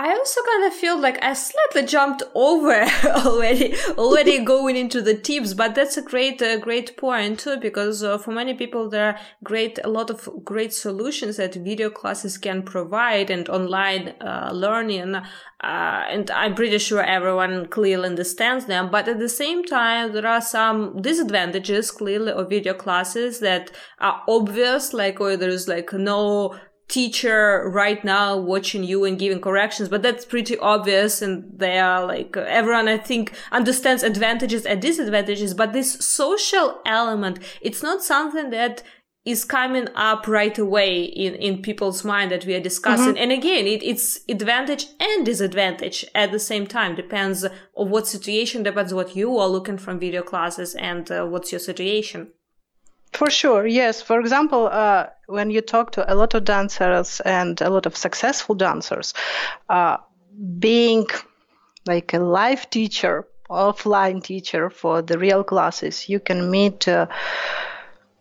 I 0.00 0.12
also 0.12 0.40
kind 0.44 0.64
of 0.64 0.74
feel 0.74 0.96
like 0.96 1.20
I 1.24 1.32
slightly 1.32 1.84
jumped 1.84 2.22
over 2.32 2.82
already, 3.04 3.74
already 3.98 4.44
going 4.44 4.76
into 4.76 5.02
the 5.02 5.14
tips, 5.14 5.54
but 5.54 5.74
that's 5.74 5.96
a 5.96 6.02
great, 6.02 6.40
uh, 6.40 6.58
great 6.58 6.96
point 6.96 7.40
too, 7.40 7.56
because 7.56 8.04
uh, 8.04 8.16
for 8.16 8.30
many 8.30 8.54
people 8.54 8.88
there 8.88 9.06
are 9.06 9.18
great, 9.42 9.80
a 9.82 9.88
lot 9.88 10.08
of 10.08 10.28
great 10.44 10.72
solutions 10.72 11.38
that 11.38 11.56
video 11.56 11.90
classes 11.90 12.38
can 12.38 12.62
provide 12.62 13.28
and 13.28 13.48
online 13.48 14.14
uh, 14.20 14.50
learning. 14.54 15.16
Uh, 15.16 16.04
and 16.08 16.30
I'm 16.30 16.54
pretty 16.54 16.78
sure 16.78 17.02
everyone 17.02 17.66
clearly 17.66 18.06
understands 18.06 18.66
them. 18.66 18.92
But 18.92 19.08
at 19.08 19.18
the 19.18 19.28
same 19.28 19.64
time, 19.64 20.12
there 20.12 20.28
are 20.28 20.40
some 20.40 21.02
disadvantages 21.02 21.90
clearly 21.90 22.30
of 22.30 22.50
video 22.50 22.74
classes 22.74 23.40
that 23.40 23.72
are 23.98 24.22
obvious, 24.28 24.92
like, 24.92 25.20
or 25.20 25.36
there's 25.36 25.66
like 25.66 25.92
no 25.92 26.56
teacher 26.88 27.68
right 27.72 28.02
now 28.02 28.36
watching 28.36 28.82
you 28.82 29.04
and 29.04 29.18
giving 29.18 29.40
corrections, 29.40 29.88
but 29.88 30.02
that's 30.02 30.24
pretty 30.24 30.58
obvious. 30.58 31.20
And 31.20 31.58
they 31.58 31.78
are 31.78 32.06
like, 32.06 32.36
everyone, 32.36 32.88
I 32.88 32.96
think, 32.96 33.34
understands 33.52 34.02
advantages 34.02 34.64
and 34.64 34.80
disadvantages, 34.80 35.54
but 35.54 35.72
this 35.72 35.92
social 36.04 36.80
element, 36.86 37.40
it's 37.60 37.82
not 37.82 38.02
something 38.02 38.50
that 38.50 38.82
is 39.24 39.44
coming 39.44 39.88
up 39.94 40.26
right 40.26 40.56
away 40.58 41.02
in, 41.02 41.34
in 41.34 41.60
people's 41.60 42.02
mind 42.02 42.30
that 42.30 42.46
we 42.46 42.54
are 42.54 42.60
discussing. 42.60 43.14
Mm-hmm. 43.14 43.22
And 43.22 43.32
again, 43.32 43.66
it, 43.66 43.82
it's 43.82 44.20
advantage 44.26 44.86
and 44.98 45.26
disadvantage 45.26 46.06
at 46.14 46.32
the 46.32 46.38
same 46.38 46.66
time. 46.66 46.94
Depends 46.94 47.44
on 47.44 47.90
what 47.90 48.06
situation, 48.06 48.62
depends 48.62 48.94
what 48.94 49.14
you 49.14 49.36
are 49.36 49.48
looking 49.48 49.76
from 49.76 50.00
video 50.00 50.22
classes 50.22 50.74
and 50.74 51.10
uh, 51.10 51.26
what's 51.26 51.52
your 51.52 51.58
situation. 51.58 52.28
For 53.12 53.30
sure, 53.30 53.66
yes. 53.66 54.02
For 54.02 54.20
example, 54.20 54.68
uh, 54.70 55.06
when 55.26 55.50
you 55.50 55.60
talk 55.60 55.92
to 55.92 56.12
a 56.12 56.14
lot 56.14 56.34
of 56.34 56.44
dancers 56.44 57.20
and 57.20 57.60
a 57.60 57.70
lot 57.70 57.86
of 57.86 57.96
successful 57.96 58.54
dancers, 58.54 59.14
uh, 59.68 59.96
being 60.58 61.06
like 61.86 62.14
a 62.14 62.18
live 62.18 62.68
teacher, 62.70 63.26
offline 63.50 64.22
teacher 64.22 64.70
for 64.70 65.02
the 65.02 65.18
real 65.18 65.42
classes, 65.42 66.08
you 66.08 66.20
can 66.20 66.50
meet 66.50 66.86
uh, 66.86 67.06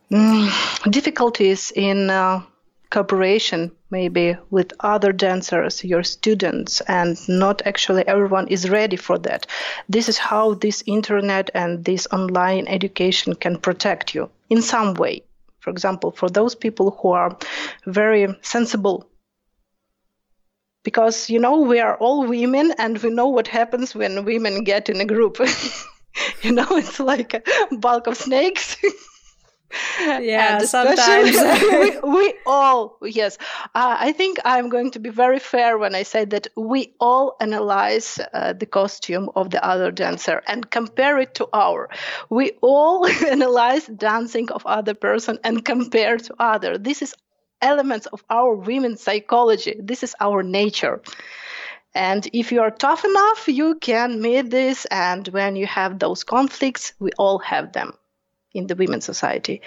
mm, 0.10 0.91
difficulties 0.91 1.71
in 1.76 2.10
uh, 2.10 2.41
cooperation 2.89 3.71
maybe 3.89 4.38
with 4.50 4.71
other 4.80 5.12
dancers 5.12 5.84
your 5.84 6.04
students 6.04 6.82
and 6.82 7.17
not 7.28 7.62
actually 7.65 8.08
everyone 8.08 8.47
is 8.47 8.69
ready 8.69 8.95
for 8.95 9.17
that 9.17 9.45
this 9.89 10.08
is 10.08 10.17
how 10.17 10.54
this 10.54 10.84
internet 10.86 11.50
and 11.54 11.84
this 11.84 12.08
online 12.13 12.65
education 12.67 13.36
can 13.36 13.58
protect 13.58 14.15
you 14.15 14.30
in 14.50 14.62
some 14.62 14.94
way. 14.94 15.24
For 15.60 15.70
example 15.70 16.12
for 16.12 16.30
those 16.30 16.56
people 16.56 16.92
who 17.02 17.10
are 17.10 17.38
very 17.86 18.28
sensible. 18.42 19.10
Because 20.84 21.30
you 21.30 21.40
know 21.40 21.62
we 21.62 21.80
are 21.80 21.98
all 21.98 22.26
women 22.28 22.74
and 22.78 22.98
we 23.00 23.10
know 23.10 23.28
what 23.28 23.48
happens 23.48 23.94
when 23.94 24.24
women 24.24 24.64
get 24.64 24.90
in 24.90 25.02
a 25.02 25.06
group. 25.06 25.38
You 26.42 26.52
know 26.52 26.66
it's 26.72 27.00
like 27.00 27.36
a 27.36 27.44
bulk 27.76 28.08
of 28.08 28.18
snakes 28.18 28.76
yeah 29.99 30.60
sometimes. 30.60 31.36
we, 31.62 31.99
we, 32.03 32.34
all 32.45 32.97
yes 33.01 33.38
uh, 33.75 33.97
i 33.99 34.12
think 34.12 34.38
i'm 34.45 34.69
going 34.69 34.91
to 34.91 34.99
be 34.99 35.10
very 35.10 35.39
fair 35.39 35.77
when 35.77 35.93
i 35.93 36.03
say 36.03 36.23
that 36.25 36.47
we 36.56 36.93
all 36.99 37.36
analyze 37.41 38.19
uh, 38.34 38.53
the 38.53 38.65
costume 38.65 39.30
of 39.36 39.49
the 39.49 39.63
other 39.63 39.91
dancer 39.91 40.41
and 40.47 40.69
compare 40.69 41.19
it 41.19 41.36
to 41.36 41.47
our. 41.53 41.89
We 42.30 42.51
all 42.62 43.06
analyze 43.27 43.86
dancing 43.88 44.51
of 44.51 44.65
other 44.65 44.93
person 44.93 45.39
and 45.43 45.63
compare 45.63 46.17
to 46.17 46.34
other. 46.39 46.77
This 46.77 47.01
is 47.01 47.15
elements 47.62 48.06
of 48.08 48.23
our 48.30 48.53
women's 48.56 49.01
psychology. 49.01 49.75
This 49.80 50.03
is 50.03 50.15
our 50.19 50.43
nature. 50.43 51.01
And 51.95 52.27
if 52.34 52.51
you 52.51 52.62
are 52.62 52.71
tough 52.71 53.03
enough 53.06 53.47
you 53.47 53.75
can 53.75 54.21
meet 54.21 54.49
this. 54.49 54.86
And 54.86 55.27
when 55.30 55.56
you 55.56 55.65
have 55.65 55.99
those 55.99 56.23
conflicts 56.23 56.93
we 56.99 57.12
all 57.17 57.39
have 57.39 57.73
them 57.73 57.93
in 58.58 58.67
the 58.67 58.76
women's 58.76 59.06
society. 59.06 59.62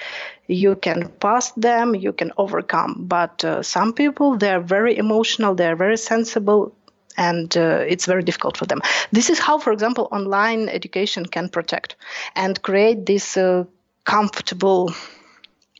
You 0.46 0.76
can 0.76 1.08
pass 1.20 1.52
them, 1.52 1.94
you 1.94 2.12
can 2.12 2.32
overcome. 2.36 3.04
But 3.06 3.44
uh, 3.44 3.62
some 3.62 3.92
people, 3.92 4.36
they're 4.36 4.60
very 4.60 4.96
emotional, 4.96 5.54
they're 5.54 5.76
very 5.76 5.96
sensible, 5.96 6.74
and 7.16 7.56
uh, 7.56 7.84
it's 7.86 8.06
very 8.06 8.22
difficult 8.22 8.56
for 8.56 8.66
them. 8.66 8.80
This 9.12 9.30
is 9.30 9.38
how, 9.38 9.58
for 9.58 9.72
example, 9.72 10.08
online 10.10 10.68
education 10.68 11.26
can 11.26 11.48
protect 11.48 11.96
and 12.34 12.60
create 12.62 13.06
this 13.06 13.36
uh, 13.36 13.64
comfortable 14.04 14.92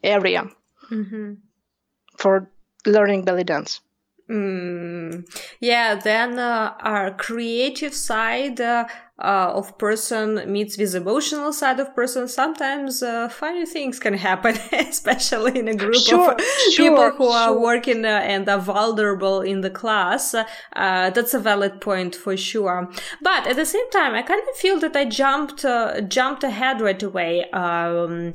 area 0.03 0.49
mm-hmm. 0.91 1.35
for 2.17 2.49
learning 2.87 3.25
belly 3.25 3.45
dance. 3.45 3.81
Mm, 4.31 5.27
yeah, 5.59 5.97
then 5.97 6.39
uh, 6.39 6.75
our 6.79 7.11
creative 7.11 7.93
side 7.93 8.61
uh, 8.61 8.87
uh, 9.19 9.53
of 9.55 9.77
person 9.77 10.41
meets 10.47 10.79
with 10.79 10.95
emotional 10.95 11.53
side 11.53 11.81
of 11.81 11.97
person. 11.97 12.29
Sometimes 12.29 13.03
uh, 13.03 13.29
funny 13.29 13.67
things 13.67 13.99
can 13.99 14.15
happen, 14.15 14.57
especially 14.73 15.59
in 15.59 15.67
a 15.67 15.75
group 15.75 15.97
sure, 15.97 16.35
of 16.35 16.41
sure, 16.71 16.91
people 16.91 17.11
who 17.11 17.25
sure. 17.25 17.37
are 17.37 17.59
working 17.59 18.05
uh, 18.05 18.21
and 18.23 18.49
are 18.49 18.61
vulnerable 18.61 19.41
in 19.41 19.63
the 19.63 19.71
class. 19.71 20.33
Uh, 20.33 21.11
that's 21.11 21.35
a 21.35 21.41
valid 21.41 21.81
point 21.81 22.15
for 22.15 22.37
sure. 22.37 22.89
But 23.21 23.49
at 23.49 23.57
the 23.57 23.67
same 23.67 23.91
time, 23.91 24.15
I 24.15 24.23
kind 24.23 24.43
of 24.49 24.57
feel 24.57 24.79
that 24.79 24.95
I 24.95 25.07
jumped 25.07 25.65
jumped 26.09 26.45
ahead 26.45 26.81
right 26.81 27.03
away. 27.03 27.51
Um, 27.51 28.33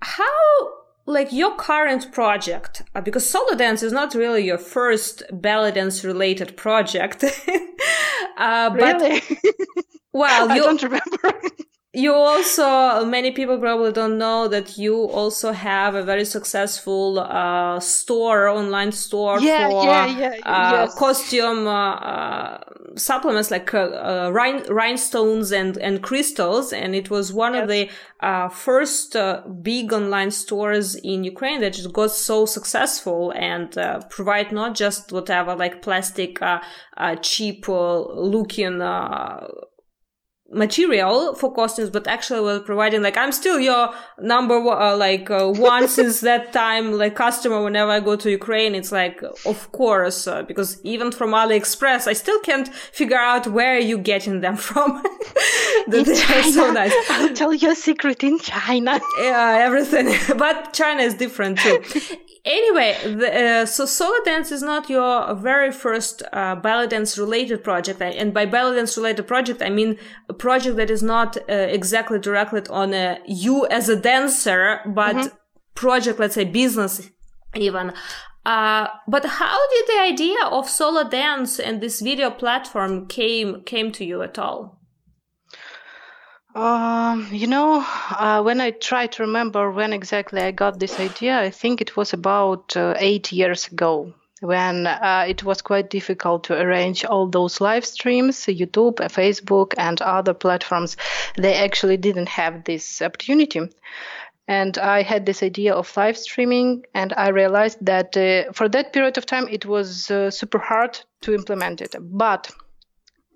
how 0.00 0.77
like 1.08 1.32
your 1.32 1.56
current 1.56 2.12
project, 2.12 2.82
uh, 2.94 3.00
because 3.00 3.28
solo 3.28 3.54
dance 3.56 3.82
is 3.82 3.92
not 3.92 4.14
really 4.14 4.44
your 4.44 4.58
first 4.58 5.22
belly 5.32 5.72
dance 5.72 6.04
related 6.04 6.56
project. 6.56 7.24
uh, 8.36 8.70
but, 8.70 9.00
really? 9.00 9.22
well, 10.12 10.46
you, 10.48 10.52
I 10.52 10.58
don't 10.58 10.82
remember. 10.82 11.40
you 11.94 12.12
also 12.12 13.04
many 13.06 13.30
people 13.30 13.58
probably 13.58 13.90
don't 13.92 14.18
know 14.18 14.46
that 14.46 14.76
you 14.76 14.94
also 14.94 15.52
have 15.52 15.94
a 15.94 16.02
very 16.02 16.24
successful 16.24 17.18
uh, 17.18 17.80
store 17.80 18.48
online 18.48 18.92
store 18.92 19.40
yeah, 19.40 19.70
for 19.70 19.84
yeah, 19.84 20.06
yeah, 20.06 20.36
uh, 20.44 20.70
yes. 20.72 20.94
costume 20.94 21.66
uh, 21.66 21.94
uh 21.94 22.60
supplements 22.96 23.50
like 23.50 23.72
uh, 23.72 23.78
uh, 23.78 24.30
rhin- 24.32 24.66
rhinestones 24.68 25.50
and 25.50 25.78
and 25.78 26.02
crystals 26.02 26.74
and 26.74 26.94
it 26.94 27.08
was 27.08 27.32
one 27.32 27.54
yes. 27.54 27.62
of 27.62 27.68
the 27.68 27.88
first 28.52 29.16
big 29.62 29.92
online 29.92 30.30
stores 30.30 30.94
in 30.96 31.24
Ukraine 31.24 31.60
that 31.60 31.72
just 31.72 31.92
got 31.92 32.10
so 32.10 32.44
successful 32.44 33.32
and 33.34 33.72
provide 34.10 34.52
not 34.52 34.74
just 34.74 35.10
whatever 35.10 35.54
like 35.54 35.80
plastic 35.80 36.42
uh 36.42 36.60
uh 36.98 37.16
cheap 37.16 37.66
looking 37.68 38.82
material 40.50 41.34
for 41.34 41.52
costumes, 41.52 41.90
but 41.90 42.06
actually 42.06 42.40
we're 42.40 42.60
providing 42.60 43.02
like 43.02 43.16
I'm 43.16 43.32
still 43.32 43.60
your 43.60 43.92
number 44.18 44.58
one, 44.60 44.80
uh, 44.80 44.96
like 44.96 45.30
uh, 45.30 45.48
one 45.48 45.88
since 45.98 46.20
that 46.20 46.52
time, 46.52 46.92
like 46.92 47.14
customer. 47.14 47.62
Whenever 47.62 47.90
I 47.90 48.00
go 48.00 48.16
to 48.16 48.30
Ukraine, 48.30 48.74
it's 48.74 48.90
like 48.92 49.22
of 49.44 49.72
course 49.72 50.26
uh, 50.26 50.42
because 50.42 50.80
even 50.84 51.12
from 51.12 51.30
AliExpress, 51.32 52.06
I 52.06 52.14
still 52.14 52.40
can't 52.40 52.68
figure 52.68 53.18
out 53.18 53.46
where 53.46 53.78
you're 53.78 53.98
getting 53.98 54.40
them 54.40 54.56
from. 54.68 55.02
that 55.88 56.50
so 56.52 56.72
nice. 56.72 56.94
I'll 57.10 57.34
tell 57.34 57.52
you 57.52 57.72
a 57.72 57.74
secret 57.74 58.24
in 58.24 58.38
China. 58.38 59.00
Yeah, 59.20 59.58
everything, 59.60 60.14
but 60.36 60.72
China 60.72 61.02
is 61.02 61.14
different 61.14 61.58
too 61.58 61.82
anyway, 62.48 62.96
the, 63.04 63.44
uh, 63.44 63.66
so 63.66 63.86
solo 63.86 64.16
dance 64.24 64.50
is 64.50 64.62
not 64.62 64.88
your 64.90 65.34
very 65.34 65.70
first 65.70 66.22
uh, 66.32 66.56
belly 66.56 66.88
dance 66.88 67.18
related 67.18 67.62
project, 67.62 68.00
and 68.00 68.34
by 68.34 68.46
belly 68.46 68.76
dance 68.76 68.96
related 68.96 69.26
project, 69.26 69.62
I 69.62 69.70
mean 69.70 69.98
project 70.38 70.76
that 70.76 70.90
is 70.90 71.02
not 71.02 71.36
uh, 71.36 71.52
exactly 71.52 72.18
directed 72.18 72.68
on 72.68 72.94
uh, 72.94 73.18
you 73.26 73.66
as 73.66 73.88
a 73.88 73.96
dancer, 73.96 74.80
but 74.86 75.16
mm-hmm. 75.16 75.36
project, 75.74 76.18
let's 76.18 76.34
say, 76.34 76.44
business 76.44 77.10
even. 77.54 77.92
Uh, 78.46 78.86
but 79.06 79.24
how 79.24 79.58
did 79.70 79.86
the 79.88 80.00
idea 80.00 80.44
of 80.44 80.68
solo 80.68 81.08
dance 81.08 81.58
and 81.58 81.80
this 81.80 82.00
video 82.00 82.30
platform 82.30 83.06
came 83.06 83.62
came 83.64 83.92
to 83.92 84.04
you 84.04 84.22
at 84.22 84.38
all? 84.38 84.80
Um, 86.54 87.28
you 87.30 87.46
know, 87.46 87.84
uh, 88.10 88.42
when 88.42 88.60
I 88.60 88.70
try 88.70 89.06
to 89.06 89.22
remember 89.22 89.70
when 89.70 89.92
exactly 89.92 90.40
I 90.40 90.50
got 90.50 90.80
this 90.80 90.98
idea, 90.98 91.38
I 91.38 91.50
think 91.50 91.80
it 91.80 91.96
was 91.96 92.12
about 92.12 92.76
uh, 92.76 92.94
eight 92.98 93.30
years 93.32 93.68
ago 93.68 94.14
when 94.40 94.86
uh, 94.86 95.24
it 95.28 95.44
was 95.44 95.62
quite 95.62 95.90
difficult 95.90 96.44
to 96.44 96.60
arrange 96.60 97.04
all 97.04 97.28
those 97.28 97.60
live 97.60 97.84
streams, 97.84 98.36
YouTube, 98.46 98.96
Facebook, 98.96 99.74
and 99.76 100.00
other 100.00 100.34
platforms. 100.34 100.96
They 101.36 101.54
actually 101.54 101.96
didn't 101.96 102.28
have 102.28 102.64
this 102.64 103.02
opportunity. 103.02 103.60
And 104.46 104.78
I 104.78 105.02
had 105.02 105.26
this 105.26 105.42
idea 105.42 105.74
of 105.74 105.94
live 105.96 106.16
streaming, 106.16 106.84
and 106.94 107.12
I 107.16 107.28
realized 107.28 107.84
that 107.84 108.16
uh, 108.16 108.52
for 108.52 108.68
that 108.70 108.92
period 108.92 109.18
of 109.18 109.26
time, 109.26 109.46
it 109.48 109.66
was 109.66 110.10
uh, 110.10 110.30
super 110.30 110.58
hard 110.58 110.98
to 111.20 111.34
implement 111.34 111.82
it. 111.82 111.94
But 112.00 112.50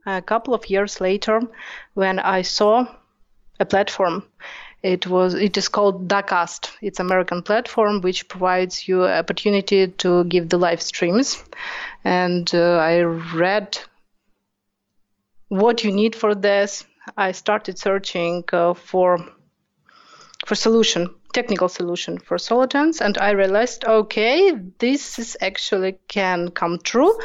a 0.06 0.22
couple 0.22 0.54
of 0.54 0.70
years 0.70 1.00
later, 1.00 1.42
when 1.94 2.18
I 2.18 2.42
saw 2.42 2.86
a 3.62 3.64
platform. 3.64 4.24
It 4.82 5.06
was 5.06 5.34
it 5.34 5.56
is 5.56 5.68
called 5.68 6.08
Dacast. 6.08 6.70
It's 6.80 6.98
American 6.98 7.42
platform 7.42 8.00
which 8.00 8.28
provides 8.28 8.88
you 8.88 9.04
opportunity 9.04 9.86
to 9.86 10.24
give 10.24 10.48
the 10.48 10.58
live 10.58 10.82
streams. 10.82 11.42
And 12.04 12.52
uh, 12.52 12.78
I 12.78 13.02
read 13.02 13.78
what 15.48 15.84
you 15.84 15.92
need 15.92 16.16
for 16.16 16.34
this. 16.34 16.84
I 17.16 17.32
started 17.32 17.78
searching 17.78 18.44
uh, 18.52 18.74
for 18.74 19.24
for 20.46 20.56
solution, 20.56 21.14
technical 21.32 21.68
solution 21.68 22.18
for 22.18 22.36
dance, 22.66 23.00
and 23.00 23.16
I 23.18 23.30
realized, 23.30 23.84
okay, 23.84 24.50
this 24.78 25.20
is 25.20 25.36
actually 25.40 25.98
can 26.08 26.50
come 26.50 26.80
true. 26.82 27.16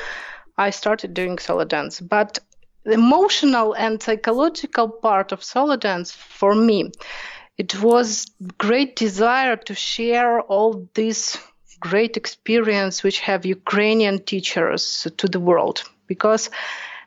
I 0.59 0.69
started 0.69 1.15
doing 1.15 1.39
dance, 1.65 1.99
but 1.99 2.37
the 2.83 2.93
emotional 2.93 3.73
and 3.73 4.01
psychological 4.01 4.89
part 4.89 5.31
of 5.31 5.43
dance 5.77 6.11
for 6.11 6.53
me 6.53 6.91
it 7.57 7.81
was 7.81 8.27
great 8.57 8.95
desire 8.95 9.55
to 9.55 9.73
share 9.73 10.41
all 10.41 10.87
this 10.93 11.37
great 11.79 12.17
experience 12.17 13.03
which 13.03 13.19
have 13.19 13.45
ukrainian 13.45 14.23
teachers 14.23 15.07
to 15.17 15.27
the 15.27 15.39
world 15.39 15.83
because 16.07 16.49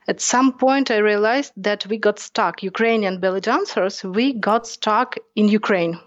at 0.08 0.20
some 0.20 0.52
point 0.52 0.90
i 0.90 0.98
realized 0.98 1.52
that 1.56 1.86
we 1.86 1.96
got 1.98 2.18
stuck 2.18 2.62
ukrainian 2.62 3.20
belly 3.20 3.40
dancers 3.40 4.04
we 4.04 4.32
got 4.32 4.66
stuck 4.66 5.16
in 5.34 5.48
ukraine 5.48 5.98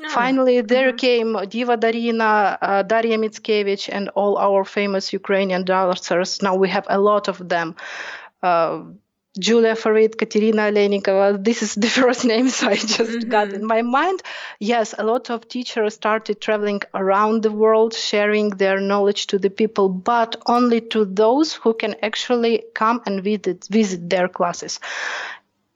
Oh. 0.00 0.08
Finally, 0.10 0.60
there 0.60 0.92
mm-hmm. 0.92 0.96
came 0.96 1.36
Diva 1.48 1.76
Darina, 1.76 2.56
uh, 2.62 2.82
Daria 2.82 3.18
Mitskevich, 3.18 3.88
and 3.92 4.08
all 4.10 4.38
our 4.38 4.64
famous 4.64 5.12
Ukrainian 5.12 5.64
dancers. 5.64 6.40
Now 6.40 6.54
we 6.54 6.68
have 6.68 6.86
a 6.88 7.00
lot 7.00 7.26
of 7.26 7.48
them. 7.48 7.74
Uh, 8.42 8.82
Julia 9.38 9.76
Farid, 9.76 10.18
Katerina 10.18 10.62
Alenikova. 10.62 11.42
This 11.42 11.62
is 11.62 11.74
the 11.74 11.88
first 12.00 12.24
names 12.24 12.62
I 12.62 12.74
just 12.74 12.98
mm-hmm. 12.98 13.28
got 13.28 13.52
in 13.52 13.66
my 13.66 13.82
mind. 13.82 14.22
Yes, 14.58 14.94
a 14.98 15.04
lot 15.04 15.30
of 15.30 15.48
teachers 15.48 15.94
started 15.94 16.40
traveling 16.40 16.82
around 16.94 17.42
the 17.42 17.52
world, 17.52 17.94
sharing 17.94 18.50
their 18.50 18.80
knowledge 18.80 19.28
to 19.28 19.38
the 19.38 19.50
people, 19.50 19.88
but 19.88 20.36
only 20.46 20.80
to 20.92 21.04
those 21.04 21.52
who 21.54 21.74
can 21.74 21.96
actually 22.02 22.64
come 22.74 23.00
and 23.06 23.22
visit 23.22 23.66
visit 23.70 24.10
their 24.10 24.28
classes. 24.28 24.80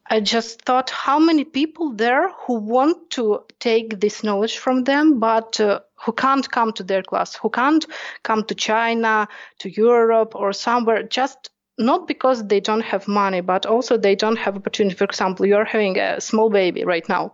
I 0.09 0.19
just 0.19 0.61
thought 0.63 0.89
how 0.89 1.17
many 1.17 1.45
people 1.45 1.93
there 1.93 2.29
who 2.45 2.55
want 2.55 3.09
to 3.11 3.43
take 3.59 3.99
this 3.99 4.23
knowledge 4.23 4.57
from 4.57 4.83
them, 4.83 5.19
but 5.19 5.59
uh, 5.59 5.79
who 5.95 6.11
can't 6.11 6.49
come 6.51 6.73
to 6.73 6.83
their 6.83 7.01
class, 7.01 7.35
who 7.35 7.49
can't 7.49 7.85
come 8.21 8.43
to 8.43 8.55
China, 8.55 9.27
to 9.59 9.69
Europe, 9.69 10.35
or 10.35 10.51
somewhere, 10.51 11.03
just 11.03 11.49
not 11.77 12.07
because 12.07 12.47
they 12.47 12.59
don't 12.59 12.81
have 12.81 13.07
money, 13.07 13.41
but 13.41 13.65
also 13.65 13.97
they 13.97 14.15
don't 14.15 14.37
have 14.37 14.55
opportunity. 14.55 14.95
For 14.95 15.05
example, 15.05 15.45
you're 15.45 15.65
having 15.65 15.97
a 15.97 16.21
small 16.21 16.49
baby 16.49 16.83
right 16.83 17.07
now. 17.09 17.33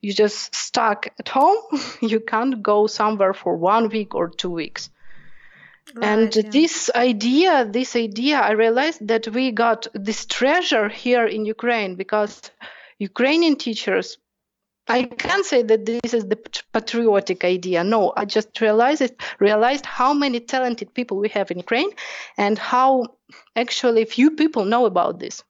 You 0.00 0.12
just 0.12 0.54
stuck 0.54 1.08
at 1.18 1.28
home. 1.28 1.58
You 2.02 2.20
can't 2.20 2.62
go 2.62 2.86
somewhere 2.86 3.32
for 3.32 3.56
one 3.56 3.88
week 3.88 4.14
or 4.14 4.28
two 4.28 4.50
weeks. 4.50 4.90
Right, 5.94 6.04
and 6.04 6.36
yeah. 6.36 6.50
this 6.50 6.90
idea, 6.94 7.64
this 7.64 7.96
idea, 7.96 8.38
I 8.40 8.52
realized 8.52 9.06
that 9.08 9.28
we 9.28 9.50
got 9.50 9.86
this 9.94 10.26
treasure 10.26 10.88
here 10.88 11.26
in 11.26 11.44
Ukraine 11.44 11.96
because 11.96 12.50
Ukrainian 12.98 13.56
teachers 13.56 14.18
I 14.86 15.04
can't 15.04 15.46
say 15.46 15.62
that 15.62 15.86
this 15.86 16.12
is 16.12 16.26
the 16.26 16.36
patriotic 16.72 17.42
idea. 17.44 17.82
No, 17.84 18.12
I 18.16 18.26
just 18.26 18.60
realized 18.60 19.00
it, 19.00 19.20
realized 19.38 19.86
how 19.86 20.12
many 20.12 20.40
talented 20.40 20.92
people 20.92 21.16
we 21.16 21.30
have 21.30 21.50
in 21.50 21.58
Ukraine, 21.58 21.90
and 22.36 22.58
how 22.58 23.16
actually 23.56 24.04
few 24.04 24.30
people 24.32 24.64
know 24.64 24.86
about 24.86 25.18
this. 25.18 25.42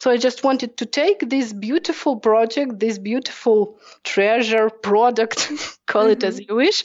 So 0.00 0.10
I 0.10 0.16
just 0.16 0.42
wanted 0.44 0.78
to 0.78 0.86
take 0.86 1.28
this 1.28 1.52
beautiful 1.52 2.16
project, 2.16 2.78
this 2.80 2.98
beautiful 2.98 3.78
treasure 4.02 4.70
product, 4.70 5.52
call 5.86 6.04
mm-hmm. 6.04 6.12
it 6.12 6.24
as 6.24 6.40
mm-hmm. 6.40 6.52
you 6.52 6.56
wish, 6.56 6.84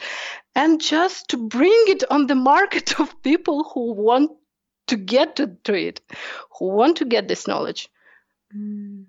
and 0.54 0.82
just 0.82 1.30
to 1.30 1.38
bring 1.38 1.84
it 1.88 2.04
on 2.12 2.28
the 2.28 2.36
market 2.36 3.00
of 3.00 3.22
people 3.24 3.64
who 3.74 3.94
want 3.94 4.32
to 4.88 4.98
get 4.98 5.38
to, 5.38 5.56
to 5.64 5.74
it, 5.74 6.02
who 6.60 6.68
want 6.68 6.98
to 6.98 7.06
get 7.06 7.28
this 7.28 7.48
knowledge. 7.48 7.90
Mm. 8.56 9.06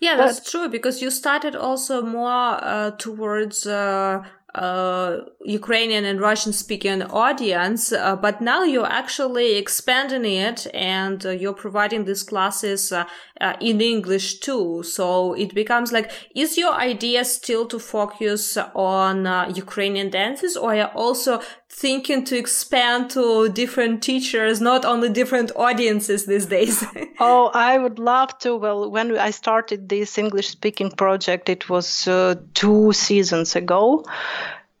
Yeah, 0.00 0.16
that's 0.16 0.50
true 0.50 0.68
because 0.68 1.02
you 1.02 1.10
started 1.10 1.54
also 1.54 2.00
more 2.00 2.58
uh, 2.64 2.92
towards 2.92 3.66
uh, 3.66 4.24
uh, 4.54 5.18
Ukrainian 5.44 6.04
and 6.04 6.20
Russian 6.20 6.52
speaking 6.52 7.02
audience, 7.02 7.92
uh, 7.92 8.16
but 8.16 8.40
now 8.40 8.62
you're 8.62 8.86
actually 8.86 9.56
expanding 9.56 10.24
it 10.24 10.66
and 10.72 11.24
uh, 11.24 11.30
you're 11.30 11.52
providing 11.52 12.04
these 12.04 12.22
classes 12.22 12.90
uh, 12.90 13.04
uh, 13.40 13.54
in 13.60 13.80
English 13.80 14.40
too. 14.40 14.82
So 14.82 15.34
it 15.34 15.54
becomes 15.54 15.92
like, 15.92 16.10
is 16.34 16.56
your 16.56 16.72
idea 16.72 17.24
still 17.24 17.66
to 17.66 17.78
focus 17.78 18.56
on 18.74 19.26
uh, 19.26 19.52
Ukrainian 19.54 20.10
dances 20.10 20.56
or 20.56 20.74
are 20.74 20.92
also 20.94 21.40
thinking 21.78 22.24
to 22.24 22.36
expand 22.36 23.10
to 23.10 23.48
different 23.48 24.02
teachers, 24.02 24.60
not 24.60 24.84
only 24.84 25.08
different 25.08 25.52
audiences 25.56 26.26
these 26.26 26.46
days? 26.46 26.84
oh, 27.20 27.50
I 27.54 27.78
would 27.78 27.98
love 27.98 28.36
to. 28.40 28.56
Well, 28.56 28.90
when 28.90 29.16
I 29.16 29.30
started 29.30 29.88
this 29.88 30.18
English 30.18 30.48
speaking 30.48 30.90
project, 30.90 31.48
it 31.48 31.68
was 31.68 32.08
two 32.54 32.92
seasons 32.92 33.56
ago. 33.56 34.04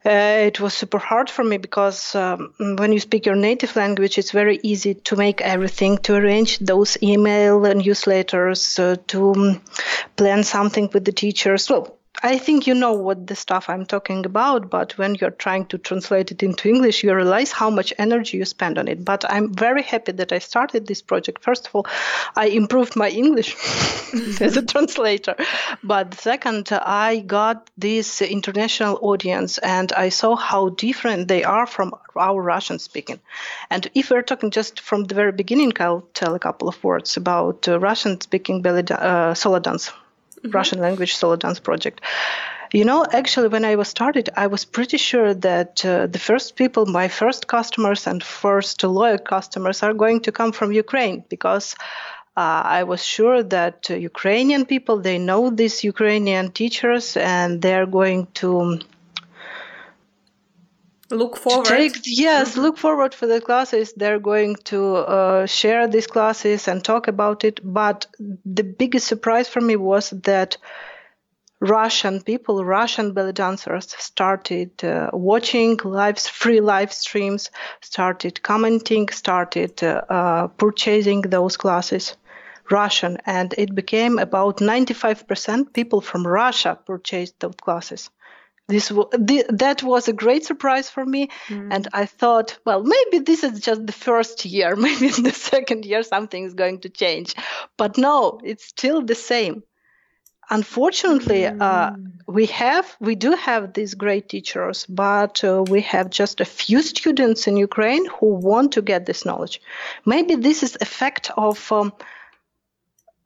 Uh, 0.08 0.46
it 0.46 0.60
was 0.60 0.72
super 0.74 0.98
hard 0.98 1.28
for 1.28 1.44
me 1.44 1.58
because 1.58 2.14
um, 2.14 2.54
when 2.58 2.92
you 2.92 3.00
speak 3.00 3.26
your 3.26 3.34
native 3.34 3.74
language, 3.76 4.16
it's 4.16 4.30
very 4.30 4.58
easy 4.62 4.94
to 4.94 5.16
make 5.16 5.40
everything, 5.40 5.98
to 5.98 6.14
arrange 6.14 6.58
those 6.60 6.96
email 7.02 7.60
newsletters, 7.60 8.78
uh, 8.78 8.96
to 9.08 9.32
um, 9.32 9.60
plan 10.16 10.44
something 10.44 10.88
with 10.94 11.04
the 11.04 11.12
teachers. 11.12 11.68
Well, 11.68 11.97
I 12.20 12.36
think 12.38 12.66
you 12.66 12.74
know 12.74 12.94
what 12.94 13.28
the 13.28 13.36
stuff 13.36 13.68
I'm 13.68 13.86
talking 13.86 14.26
about, 14.26 14.70
but 14.70 14.98
when 14.98 15.14
you're 15.14 15.30
trying 15.30 15.66
to 15.66 15.78
translate 15.78 16.32
it 16.32 16.42
into 16.42 16.68
English, 16.68 17.04
you 17.04 17.14
realize 17.14 17.52
how 17.52 17.70
much 17.70 17.92
energy 17.96 18.38
you 18.38 18.44
spend 18.44 18.76
on 18.76 18.88
it. 18.88 19.04
But 19.04 19.24
I'm 19.30 19.54
very 19.54 19.82
happy 19.82 20.12
that 20.12 20.32
I 20.32 20.40
started 20.40 20.86
this 20.86 21.00
project. 21.00 21.44
First 21.44 21.68
of 21.68 21.74
all, 21.76 21.86
I 22.34 22.46
improved 22.46 22.96
my 22.96 23.08
English 23.08 23.54
as 24.40 24.56
a 24.56 24.62
translator. 24.62 25.36
But 25.84 26.14
second, 26.14 26.70
I 26.72 27.20
got 27.20 27.70
this 27.78 28.20
international 28.20 28.98
audience 29.00 29.58
and 29.58 29.92
I 29.92 30.08
saw 30.08 30.34
how 30.34 30.70
different 30.70 31.28
they 31.28 31.44
are 31.44 31.66
from 31.66 31.94
our 32.16 32.42
Russian 32.42 32.80
speaking. 32.80 33.20
And 33.70 33.88
if 33.94 34.10
we're 34.10 34.22
talking 34.22 34.50
just 34.50 34.80
from 34.80 35.04
the 35.04 35.14
very 35.14 35.32
beginning, 35.32 35.72
I'll 35.78 36.08
tell 36.14 36.34
a 36.34 36.40
couple 36.40 36.68
of 36.68 36.82
words 36.82 37.16
about 37.16 37.68
uh, 37.68 37.78
Russian 37.78 38.20
speaking 38.20 38.60
belly 38.62 38.82
uh, 38.90 39.34
solo 39.34 39.60
dance 39.60 39.92
mm-hmm. 40.48 40.56
Russian 40.56 40.80
language 40.80 41.14
solo 41.14 41.36
dance 41.36 41.60
project. 41.60 42.00
You 42.72 42.84
know, 42.84 43.06
actually, 43.10 43.48
when 43.48 43.64
I 43.64 43.76
was 43.76 43.88
started, 43.88 44.28
I 44.36 44.46
was 44.48 44.66
pretty 44.66 44.98
sure 44.98 45.32
that 45.32 45.84
uh, 45.86 46.06
the 46.06 46.18
first 46.18 46.56
people, 46.56 46.84
my 46.84 47.08
first 47.08 47.46
customers 47.46 48.06
and 48.06 48.22
first 48.22 48.82
loyal 48.82 49.18
customers, 49.18 49.82
are 49.82 49.94
going 49.94 50.20
to 50.22 50.32
come 50.32 50.52
from 50.52 50.72
Ukraine 50.72 51.24
because 51.30 51.74
uh, 52.36 52.62
I 52.64 52.84
was 52.84 53.04
sure 53.04 53.42
that 53.42 53.90
uh, 53.90 53.94
Ukrainian 53.94 54.66
people 54.66 55.00
they 55.00 55.18
know 55.18 55.50
these 55.50 55.82
Ukrainian 55.82 56.52
teachers 56.52 57.16
and 57.16 57.62
they're 57.62 57.90
going 58.00 58.28
to 58.40 58.78
look 61.10 61.36
forward. 61.36 61.66
take, 61.66 61.96
yes 62.04 62.52
mm-hmm. 62.52 62.60
look 62.60 62.78
forward 62.78 63.14
for 63.14 63.26
the 63.26 63.40
classes. 63.40 63.92
They're 63.94 64.18
going 64.18 64.56
to 64.64 64.96
uh, 64.96 65.46
share 65.46 65.86
these 65.88 66.06
classes 66.06 66.68
and 66.68 66.84
talk 66.84 67.08
about 67.08 67.44
it. 67.44 67.60
But 67.62 68.06
the 68.44 68.64
biggest 68.64 69.06
surprise 69.06 69.48
for 69.48 69.60
me 69.60 69.76
was 69.76 70.10
that 70.10 70.56
russian 71.60 72.22
people 72.22 72.64
russian 72.64 73.12
belly 73.12 73.32
dancers 73.32 73.92
started 73.98 74.70
uh, 74.84 75.10
watching 75.12 75.76
live 75.82 76.16
free 76.16 76.60
live 76.60 76.92
streams 76.92 77.50
started 77.80 78.40
commenting 78.44 79.08
started 79.08 79.82
uh, 79.82 80.02
uh 80.08 80.46
purchasing 80.46 81.20
those 81.22 81.56
classes 81.56 82.14
russian. 82.70 83.18
And 83.26 83.54
it 83.58 83.74
became 83.74 84.18
about 84.18 84.58
95% 84.58 85.72
people 85.72 86.00
from 86.00 86.26
russia 86.26 86.78
purchased 86.86 87.40
those 87.40 87.56
classes 87.56 88.10
this 88.68 88.88
the, 88.88 89.44
that 89.48 89.82
was 89.82 90.08
a 90.08 90.12
great 90.12 90.44
surprise 90.44 90.90
for 90.90 91.04
me 91.04 91.28
mm. 91.48 91.68
and 91.72 91.88
i 91.92 92.04
thought 92.04 92.58
well 92.64 92.82
maybe 92.82 93.24
this 93.24 93.42
is 93.42 93.60
just 93.60 93.86
the 93.86 93.92
first 93.92 94.44
year 94.44 94.76
maybe 94.86 95.06
in 95.06 95.22
the 95.22 95.32
second 95.32 95.84
year 95.84 96.02
something 96.02 96.44
is 96.44 96.54
going 96.54 96.78
to 96.80 96.88
change 96.88 97.34
but 97.76 97.98
no 97.98 98.40
it's 98.44 98.64
still 98.64 99.02
the 99.02 99.14
same 99.14 99.62
unfortunately 100.50 101.42
mm. 101.42 101.60
uh, 101.60 101.92
we 102.26 102.46
have 102.46 102.96
we 103.00 103.14
do 103.14 103.32
have 103.32 103.72
these 103.72 103.94
great 103.94 104.28
teachers 104.28 104.86
but 104.86 105.42
uh, 105.44 105.62
we 105.68 105.80
have 105.80 106.10
just 106.10 106.40
a 106.40 106.44
few 106.44 106.82
students 106.82 107.46
in 107.46 107.56
ukraine 107.56 108.04
who 108.06 108.34
want 108.34 108.72
to 108.72 108.82
get 108.82 109.06
this 109.06 109.24
knowledge 109.24 109.60
maybe 110.04 110.34
this 110.34 110.62
is 110.62 110.76
effect 110.80 111.30
of 111.36 111.72
um, 111.72 111.92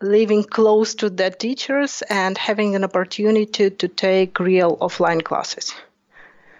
living 0.02 0.44
close 0.44 0.94
to 0.96 1.08
the 1.08 1.30
teachers 1.30 2.02
and 2.10 2.36
having 2.36 2.74
an 2.74 2.84
opportunity 2.84 3.70
to 3.70 3.88
take 3.88 4.38
real 4.40 4.76
offline 4.78 5.22
classes. 5.22 5.74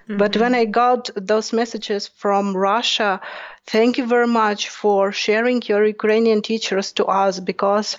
Mm-hmm. 0.09 0.17
But 0.17 0.37
when 0.37 0.55
I 0.55 0.65
got 0.65 1.11
those 1.15 1.53
messages 1.53 2.09
from 2.09 2.57
Russia, 2.57 3.21
thank 3.67 3.99
you 3.99 4.07
very 4.07 4.27
much 4.27 4.69
for 4.69 5.13
sharing 5.13 5.63
your 5.63 5.85
Ukrainian 5.85 6.43
teachers 6.43 6.93
to 6.93 7.07
us 7.07 7.41
because 7.41 7.97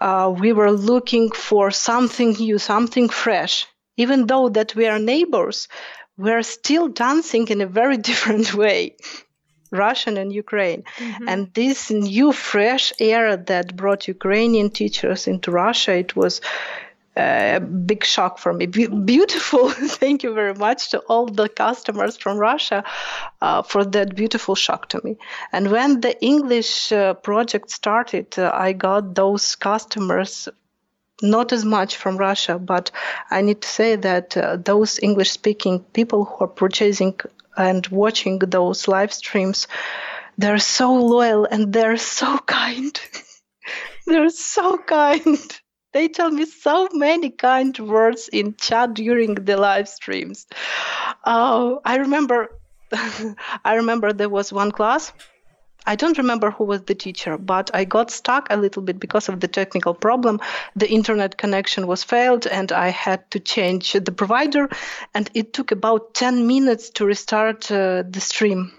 uh, 0.00 0.32
we 0.36 0.52
were 0.52 0.70
looking 0.70 1.30
for 1.30 1.70
something 1.70 2.32
new, 2.32 2.58
something 2.58 3.08
fresh. 3.08 3.66
Even 3.96 4.26
though 4.26 4.48
that 4.48 4.74
we 4.74 4.86
are 4.86 4.98
neighbors, 4.98 5.68
we're 6.16 6.42
still 6.42 6.88
dancing 6.88 7.48
in 7.48 7.60
a 7.60 7.66
very 7.66 7.96
different 8.10 8.54
way. 8.54 8.96
Russian 9.74 10.16
and 10.16 10.32
Ukraine. 10.32 10.84
Mm-hmm. 10.96 11.28
And 11.28 11.54
this 11.54 11.90
new 11.90 12.32
fresh 12.32 12.92
era 12.98 13.36
that 13.36 13.76
brought 13.76 14.08
Ukrainian 14.08 14.70
teachers 14.70 15.26
into 15.26 15.50
Russia, 15.50 15.92
it 15.94 16.16
was 16.16 16.40
a 17.16 17.60
big 17.60 18.04
shock 18.04 18.38
for 18.38 18.52
me. 18.52 18.66
Be- 18.66 18.86
beautiful. 18.88 19.70
Thank 20.02 20.22
you 20.22 20.34
very 20.34 20.54
much 20.54 20.90
to 20.90 20.98
all 21.00 21.26
the 21.26 21.48
customers 21.48 22.16
from 22.16 22.38
Russia 22.38 22.84
uh, 23.40 23.62
for 23.62 23.84
that 23.84 24.16
beautiful 24.16 24.54
shock 24.54 24.88
to 24.90 25.00
me. 25.04 25.16
And 25.52 25.70
when 25.70 26.00
the 26.00 26.20
English 26.20 26.90
uh, 26.90 27.14
project 27.14 27.70
started, 27.70 28.38
uh, 28.38 28.50
I 28.52 28.72
got 28.72 29.14
those 29.14 29.54
customers 29.54 30.48
not 31.22 31.52
as 31.52 31.64
much 31.64 31.96
from 31.96 32.16
Russia, 32.16 32.58
but 32.58 32.90
I 33.30 33.40
need 33.40 33.62
to 33.62 33.68
say 33.68 33.96
that 33.96 34.36
uh, 34.36 34.56
those 34.56 34.98
English 35.00 35.30
speaking 35.30 35.80
people 35.92 36.24
who 36.24 36.44
are 36.44 36.48
purchasing 36.48 37.18
and 37.56 37.86
watching 37.88 38.38
those 38.38 38.88
live 38.88 39.12
streams, 39.12 39.68
they're 40.38 40.58
so 40.58 40.94
loyal 40.94 41.44
and 41.44 41.72
they're 41.72 41.96
so 41.96 42.38
kind. 42.46 42.98
they're 44.06 44.30
so 44.30 44.78
kind. 44.78 45.60
They 45.92 46.08
tell 46.08 46.30
me 46.30 46.44
so 46.44 46.88
many 46.92 47.30
kind 47.30 47.78
words 47.78 48.28
in 48.32 48.56
chat 48.56 48.94
during 48.94 49.36
the 49.36 49.56
live 49.56 49.88
streams. 49.88 50.46
Oh, 51.24 51.80
I 51.84 51.98
remember 51.98 52.48
I 53.64 53.74
remember 53.74 54.12
there 54.12 54.28
was 54.28 54.52
one 54.52 54.72
class 54.72 55.12
I 55.86 55.96
don't 55.96 56.18
remember 56.18 56.50
who 56.50 56.64
was 56.64 56.82
the 56.82 56.94
teacher, 56.94 57.36
but 57.36 57.70
I 57.74 57.84
got 57.84 58.10
stuck 58.10 58.48
a 58.50 58.56
little 58.56 58.82
bit 58.82 58.98
because 58.98 59.28
of 59.28 59.40
the 59.40 59.48
technical 59.48 59.94
problem. 59.94 60.40
The 60.76 60.88
internet 60.88 61.36
connection 61.36 61.86
was 61.86 62.04
failed 62.04 62.46
and 62.46 62.72
I 62.72 62.88
had 62.88 63.30
to 63.32 63.40
change 63.40 63.92
the 63.92 64.12
provider 64.12 64.68
and 65.12 65.30
it 65.34 65.52
took 65.52 65.72
about 65.72 66.14
10 66.14 66.46
minutes 66.46 66.90
to 66.90 67.04
restart 67.04 67.70
uh, 67.70 68.02
the 68.08 68.20
stream. 68.20 68.72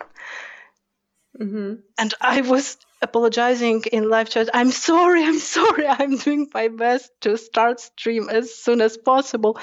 Mm-hmm. 1.40 1.76
And 1.98 2.14
I 2.22 2.42
was 2.42 2.78
apologizing 3.02 3.84
in 3.92 4.10
live 4.10 4.30
chat. 4.30 4.50
I'm 4.54 4.72
sorry, 4.72 5.24
I'm 5.24 5.40
sorry. 5.40 5.88
I'm 6.00 6.18
doing 6.18 6.48
my 6.54 6.70
best 6.70 7.12
to 7.22 7.38
start 7.38 7.80
stream 7.80 8.30
as 8.30 8.56
soon 8.56 8.82
as 8.82 8.98
possible. 8.98 9.58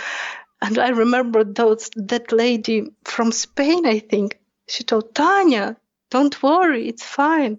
And 0.61 0.79
I 0.79 0.91
remember 0.91 1.43
those 1.43 1.91
that 1.97 2.31
lady 2.31 2.93
from 3.05 3.33
Spain, 3.33 3.87
I 3.87 3.99
think. 3.99 4.39
She 4.69 4.85
told 4.85 5.15
Tanya, 5.15 5.77
don't 6.13 6.43
worry, 6.43 6.89
it's 6.89 7.03
fine. 7.05 7.59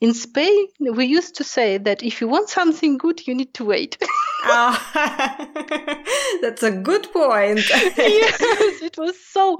In 0.00 0.14
Spain, 0.14 0.68
we 0.78 1.06
used 1.06 1.34
to 1.34 1.44
say 1.44 1.78
that 1.78 2.04
if 2.04 2.20
you 2.20 2.28
want 2.28 2.48
something 2.48 2.96
good, 2.96 3.26
you 3.26 3.34
need 3.34 3.52
to 3.54 3.64
wait. 3.64 3.98
oh, 4.44 4.78
that's 6.40 6.62
a 6.62 6.70
good 6.70 7.12
point. 7.12 7.68
yes, 7.70 8.40
it 8.82 8.96
was 8.96 9.20
so, 9.20 9.58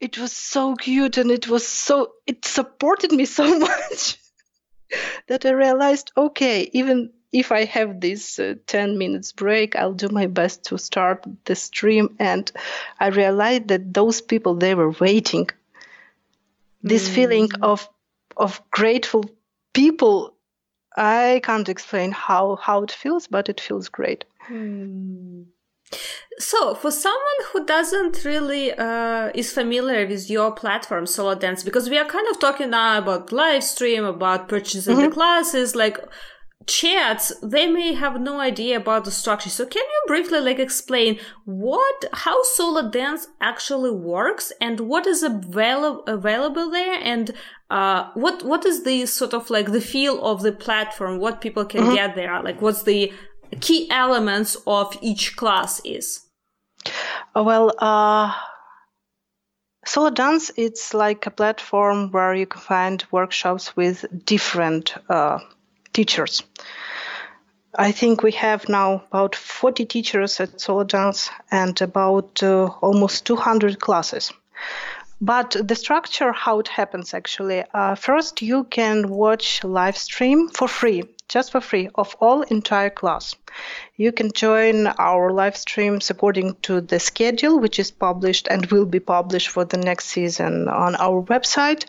it 0.00 0.16
was 0.16 0.32
so 0.32 0.76
cute, 0.76 1.16
and 1.16 1.32
it 1.32 1.48
was 1.48 1.66
so, 1.66 2.12
it 2.28 2.44
supported 2.44 3.10
me 3.10 3.24
so 3.24 3.58
much 3.58 4.18
that 5.26 5.44
I 5.44 5.50
realized, 5.50 6.12
okay, 6.16 6.70
even 6.72 7.10
if 7.32 7.50
I 7.50 7.64
have 7.64 8.00
this 8.00 8.38
uh, 8.38 8.54
10 8.68 8.98
minutes 8.98 9.32
break, 9.32 9.74
I'll 9.74 9.94
do 9.94 10.08
my 10.10 10.28
best 10.28 10.66
to 10.66 10.78
start 10.78 11.26
the 11.44 11.56
stream. 11.56 12.14
And 12.20 12.50
I 13.00 13.08
realized 13.08 13.66
that 13.68 13.92
those 13.92 14.20
people, 14.20 14.54
they 14.54 14.76
were 14.76 14.92
waiting. 14.92 15.48
This 16.84 17.08
mm. 17.08 17.14
feeling 17.14 17.48
of, 17.62 17.88
of 18.36 18.62
grateful 18.70 19.24
people, 19.72 20.36
I 20.96 21.40
can't 21.42 21.68
explain 21.68 22.12
how, 22.12 22.56
how 22.56 22.84
it 22.84 22.92
feels, 22.92 23.26
but 23.26 23.48
it 23.48 23.60
feels 23.60 23.88
great. 23.88 24.24
Mm. 24.48 25.46
So, 26.38 26.74
for 26.74 26.90
someone 26.90 27.40
who 27.52 27.64
doesn't 27.64 28.24
really 28.24 28.72
uh, 28.72 29.30
is 29.34 29.52
familiar 29.52 30.06
with 30.06 30.28
your 30.28 30.50
platform, 30.52 31.06
Solo 31.06 31.34
Dance, 31.34 31.62
because 31.62 31.88
we 31.88 31.98
are 31.98 32.04
kind 32.04 32.26
of 32.28 32.38
talking 32.40 32.70
now 32.70 32.98
about 32.98 33.32
live 33.32 33.62
stream, 33.62 34.04
about 34.04 34.48
purchasing 34.48 34.96
mm-hmm. 34.96 35.04
the 35.04 35.10
classes, 35.10 35.76
like 35.76 35.98
chats, 36.66 37.32
they 37.42 37.66
may 37.66 37.94
have 37.94 38.20
no 38.20 38.40
idea 38.40 38.76
about 38.76 39.04
the 39.04 39.10
structure. 39.10 39.50
So, 39.50 39.66
can 39.66 39.82
you 39.82 40.02
briefly 40.06 40.40
like 40.40 40.58
explain 40.58 41.18
what 41.44 42.04
how 42.12 42.42
Solo 42.42 42.90
Dance 42.90 43.26
actually 43.40 43.90
works 43.90 44.52
and 44.60 44.80
what 44.80 45.06
is 45.06 45.22
available 45.22 46.04
available 46.06 46.70
there, 46.70 46.98
and 47.02 47.30
uh, 47.70 48.10
what 48.14 48.44
what 48.44 48.64
is 48.64 48.84
the 48.84 49.06
sort 49.06 49.34
of 49.34 49.50
like 49.50 49.72
the 49.72 49.80
feel 49.80 50.24
of 50.24 50.42
the 50.42 50.52
platform? 50.52 51.18
What 51.18 51.40
people 51.40 51.64
can 51.64 51.82
mm-hmm. 51.82 51.94
get 51.94 52.14
there? 52.14 52.42
Like, 52.42 52.60
what's 52.60 52.82
the 52.82 53.12
key 53.60 53.90
elements 53.90 54.56
of 54.66 54.96
each 55.00 55.36
class 55.36 55.80
is? 55.84 56.20
Well, 57.34 57.72
uh, 57.78 58.32
Solo 59.86 60.10
Dance 60.10 60.50
it's 60.56 60.94
like 60.94 61.26
a 61.26 61.30
platform 61.30 62.10
where 62.10 62.34
you 62.34 62.46
can 62.46 62.60
find 62.60 63.04
workshops 63.10 63.76
with 63.76 64.04
different 64.24 64.94
uh, 65.08 65.40
teachers. 65.94 66.42
I 67.76 67.90
think 67.92 68.22
we 68.22 68.32
have 68.32 68.68
now 68.68 69.04
about 69.08 69.34
40 69.34 69.86
teachers 69.86 70.38
at 70.40 70.60
Solo 70.60 70.84
Dance 70.84 71.30
and 71.50 71.80
about 71.80 72.42
uh, 72.42 72.66
almost 72.82 73.24
200 73.26 73.80
classes. 73.80 74.32
But 75.20 75.56
the 75.58 75.74
structure, 75.74 76.32
how 76.32 76.58
it 76.58 76.68
happens 76.68 77.14
actually, 77.14 77.64
uh, 77.72 77.94
first 77.94 78.42
you 78.42 78.64
can 78.64 79.08
watch 79.08 79.64
live 79.64 79.96
stream 79.96 80.48
for 80.48 80.68
free 80.68 81.13
just 81.28 81.52
for 81.52 81.60
free 81.60 81.88
of 81.94 82.16
all 82.20 82.42
entire 82.42 82.90
class. 82.90 83.34
You 83.96 84.12
can 84.12 84.32
join 84.32 84.86
our 84.86 85.32
live 85.32 85.56
streams 85.56 86.10
according 86.10 86.56
to 86.62 86.80
the 86.80 86.98
schedule, 86.98 87.60
which 87.60 87.78
is 87.78 87.90
published 87.90 88.48
and 88.50 88.66
will 88.66 88.84
be 88.84 89.00
published 89.00 89.48
for 89.48 89.64
the 89.64 89.76
next 89.76 90.06
season 90.06 90.68
on 90.68 90.96
our 90.96 91.22
website. 91.22 91.84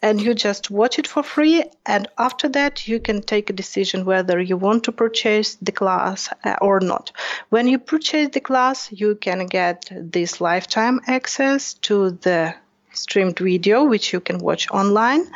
And 0.00 0.20
you 0.20 0.34
just 0.34 0.70
watch 0.70 0.98
it 0.98 1.06
for 1.06 1.22
free. 1.22 1.64
And 1.84 2.08
after 2.16 2.48
that, 2.50 2.86
you 2.88 3.00
can 3.00 3.20
take 3.20 3.50
a 3.50 3.54
decision 3.54 4.04
whether 4.04 4.40
you 4.40 4.56
want 4.56 4.84
to 4.84 4.92
purchase 4.92 5.56
the 5.56 5.72
class 5.72 6.28
uh, 6.44 6.56
or 6.62 6.80
not. 6.80 7.12
When 7.50 7.66
you 7.66 7.78
purchase 7.78 8.30
the 8.32 8.40
class, 8.40 8.90
you 8.92 9.16
can 9.16 9.46
get 9.46 9.90
this 9.90 10.40
lifetime 10.40 11.00
access 11.06 11.74
to 11.88 12.12
the 12.12 12.54
streamed 12.92 13.38
video, 13.38 13.84
which 13.84 14.12
you 14.12 14.20
can 14.20 14.38
watch 14.38 14.70
online 14.70 15.26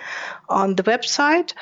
on 0.48 0.74
the 0.76 0.82
website 0.82 1.52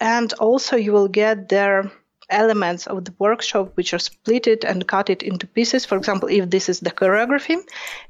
and 0.00 0.32
also 0.34 0.76
you 0.76 0.92
will 0.92 1.08
get 1.08 1.48
their 1.48 1.90
elements 2.28 2.86
of 2.86 3.04
the 3.04 3.14
workshop 3.18 3.70
which 3.76 3.94
are 3.94 3.98
splitted 3.98 4.64
and 4.64 4.86
cut 4.86 5.10
it 5.10 5.22
into 5.22 5.46
pieces. 5.46 5.84
For 5.84 5.96
example, 5.96 6.28
if 6.28 6.50
this 6.50 6.68
is 6.68 6.80
the 6.80 6.90
choreography, 6.90 7.58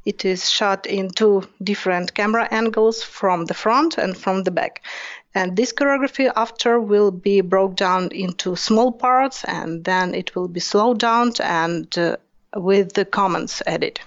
it 0.04 0.24
is 0.24 0.50
shot 0.50 0.86
in 0.86 1.10
two 1.10 1.42
different 1.62 2.14
camera 2.14 2.48
angles 2.50 3.02
from 3.02 3.44
the 3.44 3.54
front 3.54 3.98
and 3.98 4.16
from 4.16 4.42
the 4.44 4.50
back. 4.50 4.82
And 5.34 5.54
this 5.54 5.72
choreography 5.72 6.32
after 6.34 6.80
will 6.80 7.10
be 7.10 7.42
broke 7.42 7.76
down 7.76 8.08
into 8.12 8.56
small 8.56 8.90
parts 8.92 9.44
and 9.44 9.84
then 9.84 10.14
it 10.14 10.34
will 10.34 10.48
be 10.48 10.60
slowed 10.60 10.98
down 10.98 11.32
and 11.42 11.86
uh, 11.98 12.16
with 12.54 12.94
the 12.94 13.04
comments 13.04 13.62
added. 13.66 14.00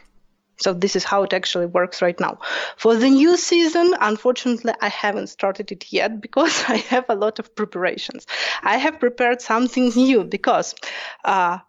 So 0.59 0.73
this 0.73 0.95
is 0.95 1.03
how 1.03 1.23
it 1.23 1.33
actually 1.33 1.67
works 1.67 2.01
right 2.01 2.19
now. 2.19 2.39
For 2.77 2.95
the 2.95 3.09
new 3.09 3.37
season, 3.37 3.95
unfortunately, 3.99 4.73
I 4.81 4.89
haven't 4.89 5.27
started 5.27 5.71
it 5.71 5.91
yet 5.91 6.21
because 6.21 6.63
I 6.67 6.77
have 6.77 7.05
a 7.09 7.15
lot 7.15 7.39
of 7.39 7.55
preparations. 7.55 8.27
I 8.61 8.77
have 8.77 8.99
prepared 8.99 9.41
something 9.41 9.89
new 9.95 10.23
because 10.23 10.75
uh, 11.23 11.59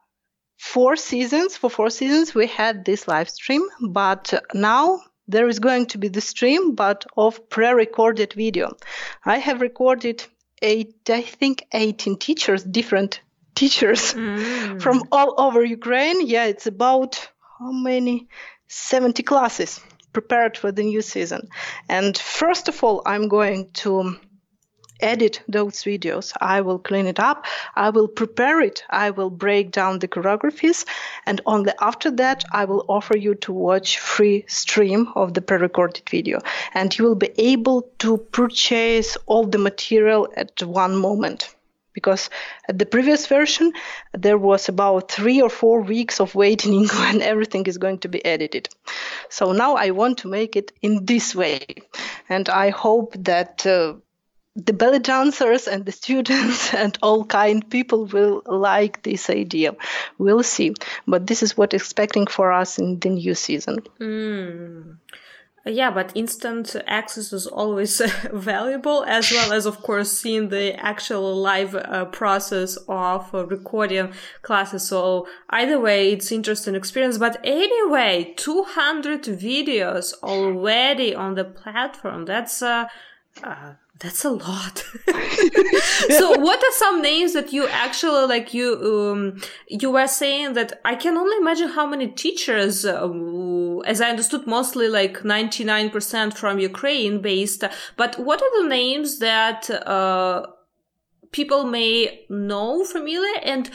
four 0.58 0.96
seasons, 0.96 1.56
for 1.56 1.70
four 1.70 1.90
seasons, 1.90 2.34
we 2.34 2.46
had 2.46 2.84
this 2.84 3.06
live 3.08 3.30
stream, 3.30 3.62
but 3.88 4.34
now 4.52 5.00
there 5.28 5.48
is 5.48 5.60
going 5.60 5.86
to 5.86 5.98
be 5.98 6.08
the 6.08 6.20
stream, 6.20 6.74
but 6.74 7.06
of 7.16 7.48
pre-recorded 7.48 8.32
video. 8.32 8.76
I 9.24 9.38
have 9.38 9.60
recorded 9.60 10.24
eight, 10.60 11.08
I 11.08 11.22
think 11.22 11.64
18 11.72 12.18
teachers, 12.18 12.64
different 12.64 13.20
teachers 13.54 14.14
mm. 14.14 14.80
from 14.84 15.04
all 15.12 15.40
over 15.40 15.64
Ukraine. 15.64 16.26
Yeah, 16.26 16.46
it's 16.46 16.66
about 16.66 17.28
how 17.58 17.72
many? 17.72 18.28
70 18.70 19.24
classes 19.24 19.80
prepared 20.12 20.56
for 20.56 20.70
the 20.70 20.84
new 20.84 21.02
season. 21.02 21.48
And 21.88 22.16
first 22.16 22.68
of 22.68 22.84
all, 22.84 23.02
I'm 23.04 23.26
going 23.26 23.70
to 23.82 24.16
edit 25.00 25.42
those 25.48 25.82
videos. 25.82 26.32
I 26.40 26.60
will 26.60 26.78
clean 26.78 27.06
it 27.06 27.18
up. 27.18 27.46
I 27.74 27.90
will 27.90 28.06
prepare 28.06 28.60
it. 28.60 28.84
I 28.88 29.10
will 29.10 29.30
break 29.30 29.72
down 29.72 29.98
the 29.98 30.06
choreographies. 30.06 30.84
And 31.26 31.40
only 31.46 31.72
after 31.80 32.12
that, 32.12 32.44
I 32.52 32.64
will 32.64 32.84
offer 32.88 33.16
you 33.16 33.34
to 33.36 33.52
watch 33.52 33.98
free 33.98 34.44
stream 34.46 35.08
of 35.16 35.34
the 35.34 35.42
pre-recorded 35.42 36.08
video. 36.08 36.38
And 36.72 36.96
you 36.96 37.04
will 37.04 37.16
be 37.16 37.32
able 37.38 37.90
to 37.98 38.18
purchase 38.18 39.16
all 39.26 39.46
the 39.46 39.58
material 39.58 40.28
at 40.36 40.62
one 40.62 40.94
moment 40.94 41.54
because 41.92 42.30
at 42.68 42.78
the 42.78 42.86
previous 42.86 43.26
version 43.26 43.72
there 44.12 44.38
was 44.38 44.68
about 44.68 45.10
three 45.10 45.40
or 45.40 45.50
four 45.50 45.82
weeks 45.82 46.20
of 46.20 46.34
waiting 46.34 46.86
when 47.00 47.22
everything 47.22 47.66
is 47.66 47.78
going 47.78 47.98
to 47.98 48.08
be 48.08 48.24
edited. 48.24 48.68
So 49.28 49.52
now 49.52 49.76
i 49.76 49.90
want 49.90 50.18
to 50.18 50.28
make 50.28 50.56
it 50.56 50.72
in 50.82 51.04
this 51.04 51.34
way. 51.34 51.64
And 52.28 52.48
i 52.48 52.70
hope 52.70 53.14
that 53.18 53.66
uh, 53.66 53.94
the 54.56 54.72
belly 54.72 54.98
dancers 54.98 55.68
and 55.68 55.84
the 55.84 55.92
students 56.02 56.74
and 56.74 56.98
all 57.02 57.24
kind 57.24 57.68
people 57.70 58.06
will 58.06 58.42
like 58.46 59.02
this 59.02 59.30
idea. 59.30 59.74
We'll 60.18 60.42
see. 60.42 60.74
But 61.06 61.26
this 61.26 61.42
is 61.42 61.56
what 61.56 61.74
expecting 61.74 62.26
for 62.26 62.52
us 62.52 62.78
in 62.78 62.98
the 62.98 63.10
new 63.10 63.34
season. 63.34 63.78
Mm. 64.00 64.96
Yeah, 65.66 65.90
but 65.90 66.12
instant 66.14 66.74
access 66.86 67.34
is 67.34 67.46
always 67.46 68.00
valuable, 68.32 69.04
as 69.04 69.30
well 69.30 69.52
as, 69.52 69.66
of 69.66 69.82
course, 69.82 70.10
seeing 70.10 70.48
the 70.48 70.74
actual 70.74 71.36
live 71.36 71.74
uh, 71.74 72.06
process 72.06 72.78
of 72.88 73.34
uh, 73.34 73.44
recording 73.46 74.14
classes. 74.40 74.88
So 74.88 75.28
either 75.50 75.78
way, 75.78 76.12
it's 76.12 76.32
interesting 76.32 76.74
experience. 76.74 77.18
But 77.18 77.40
anyway, 77.44 78.32
200 78.38 79.24
videos 79.24 80.14
already 80.22 81.14
on 81.14 81.34
the 81.34 81.44
platform. 81.44 82.24
That's 82.24 82.62
uh, 82.62 82.86
uh 83.44 83.74
that's 84.00 84.24
a 84.24 84.30
lot. 84.30 84.78
so 86.08 86.38
what 86.38 86.58
are 86.64 86.72
some 86.72 87.02
names 87.02 87.34
that 87.34 87.52
you 87.52 87.68
actually 87.68 88.26
like 88.26 88.54
you 88.54 88.68
um, 88.82 89.40
you 89.68 89.90
were 89.90 90.06
saying 90.06 90.54
that 90.54 90.80
I 90.86 90.94
can 90.94 91.18
only 91.18 91.36
imagine 91.36 91.68
how 91.68 91.86
many 91.86 92.08
teachers 92.08 92.86
uh, 92.86 93.08
as 93.84 94.00
I 94.00 94.08
understood 94.08 94.46
mostly 94.46 94.88
like 94.88 95.18
99% 95.18 96.34
from 96.34 96.58
Ukraine 96.58 97.20
based 97.20 97.62
but 97.98 98.18
what 98.18 98.40
are 98.40 98.62
the 98.62 98.68
names 98.68 99.18
that 99.18 99.68
uh, 99.70 100.46
people 101.30 101.64
may 101.64 102.24
know 102.30 102.84
familiar? 102.84 103.38
And 103.42 103.70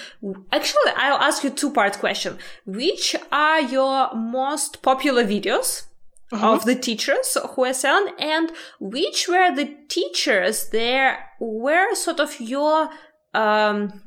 actually 0.51 0.91
I'll 0.95 1.21
ask 1.21 1.43
you 1.43 1.51
two 1.51 1.71
part 1.71 1.99
question. 1.99 2.39
Which 2.65 3.15
are 3.32 3.61
your 3.61 4.13
most 4.15 4.82
popular 4.82 5.23
videos 5.23 5.84
mm-hmm. 6.32 6.43
of 6.43 6.65
the 6.65 6.76
teachers 6.76 7.38
who 7.55 7.61
were 7.61 7.73
selling 7.73 8.13
and 8.19 8.51
which 8.80 9.28
were 9.28 9.53
the 9.55 9.76
teachers 9.88 10.69
there 10.69 11.30
were 11.39 11.93
sort 11.95 12.19
of 12.19 12.39
your 12.39 12.89
um, 13.34 14.01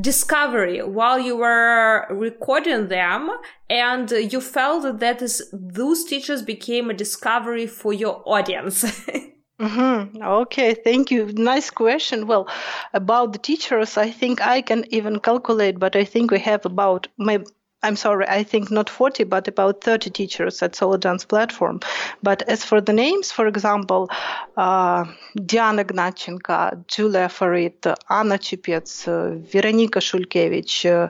discovery 0.00 0.82
while 0.82 1.18
you 1.18 1.36
were 1.36 2.06
recording 2.10 2.88
them 2.88 3.30
and 3.68 4.10
you 4.10 4.40
felt 4.40 5.00
that 5.00 5.20
is, 5.20 5.48
those 5.52 6.04
teachers 6.04 6.42
became 6.42 6.90
a 6.90 6.94
discovery 6.94 7.66
for 7.66 7.92
your 7.92 8.22
audience 8.26 8.84
Mm-hmm. 9.62 10.20
Okay, 10.20 10.74
thank 10.74 11.12
you. 11.12 11.26
Nice 11.34 11.70
question. 11.70 12.26
Well, 12.26 12.48
about 12.94 13.32
the 13.32 13.38
teachers, 13.38 13.96
I 13.96 14.10
think 14.10 14.44
I 14.44 14.60
can 14.60 14.84
even 14.92 15.20
calculate, 15.20 15.78
but 15.78 15.94
I 15.94 16.04
think 16.04 16.32
we 16.32 16.40
have 16.40 16.66
about 16.66 17.06
maybe 17.16 17.44
I'm 17.84 17.96
sorry, 17.96 18.26
I 18.28 18.44
think 18.44 18.70
not 18.70 18.88
40, 18.88 19.24
but 19.24 19.48
about 19.48 19.82
30 19.82 20.10
teachers 20.10 20.62
at 20.62 20.76
Solo 20.76 20.96
Dance 20.96 21.24
platform. 21.24 21.80
But 22.22 22.42
as 22.42 22.64
for 22.64 22.80
the 22.80 22.92
names, 22.92 23.32
for 23.32 23.48
example, 23.48 24.08
uh, 24.56 25.04
Diana 25.34 25.84
Gnatchenko, 25.84 26.86
Julia 26.86 27.28
Farid, 27.28 27.84
Anna 28.08 28.38
Chipets, 28.38 29.08
uh, 29.08 29.36
Veronika 29.38 29.98
Shulkevich, 29.98 30.86
uh, 30.86 31.08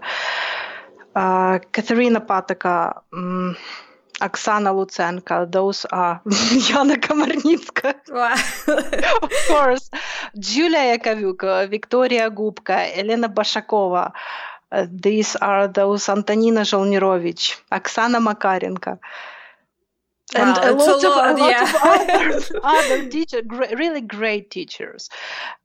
uh, 1.14 1.59
Katerina 1.73 2.20
Pataka, 2.20 3.03
um, 3.12 3.55
Oksana 4.23 4.73
Lutsenko, 4.73 5.51
those 5.51 5.85
are 5.87 6.23
Yana 6.27 6.97
Komarnitska, 6.97 7.95
of 9.23 9.33
course, 9.49 9.91
Julia 10.39 10.97
Yakovyuk, 10.97 11.68
Victoria 11.68 12.31
Gubka, 12.31 12.97
Elena 12.97 13.29
Bashakova. 13.29 14.12
Uh, 14.73 14.87
these 14.91 15.37
are 15.37 15.68
those 15.68 16.09
Antonina 16.09 16.62
Zholnirovich, 16.62 17.61
Oksana 17.70 18.20
Makarenko. 18.27 18.99
and 20.35 20.57
wow, 20.57 20.70
a 20.70 20.73
lot, 20.73 21.05
a 21.05 21.09
lot, 21.09 21.31
of, 21.31 21.37
a 21.37 21.41
lot 21.41 21.51
yeah. 21.51 21.64
of 21.64 22.51
other, 22.64 22.95
other 22.95 23.09
teachers, 23.11 23.43
really 23.51 24.01
great 24.01 24.51
teachers, 24.51 25.11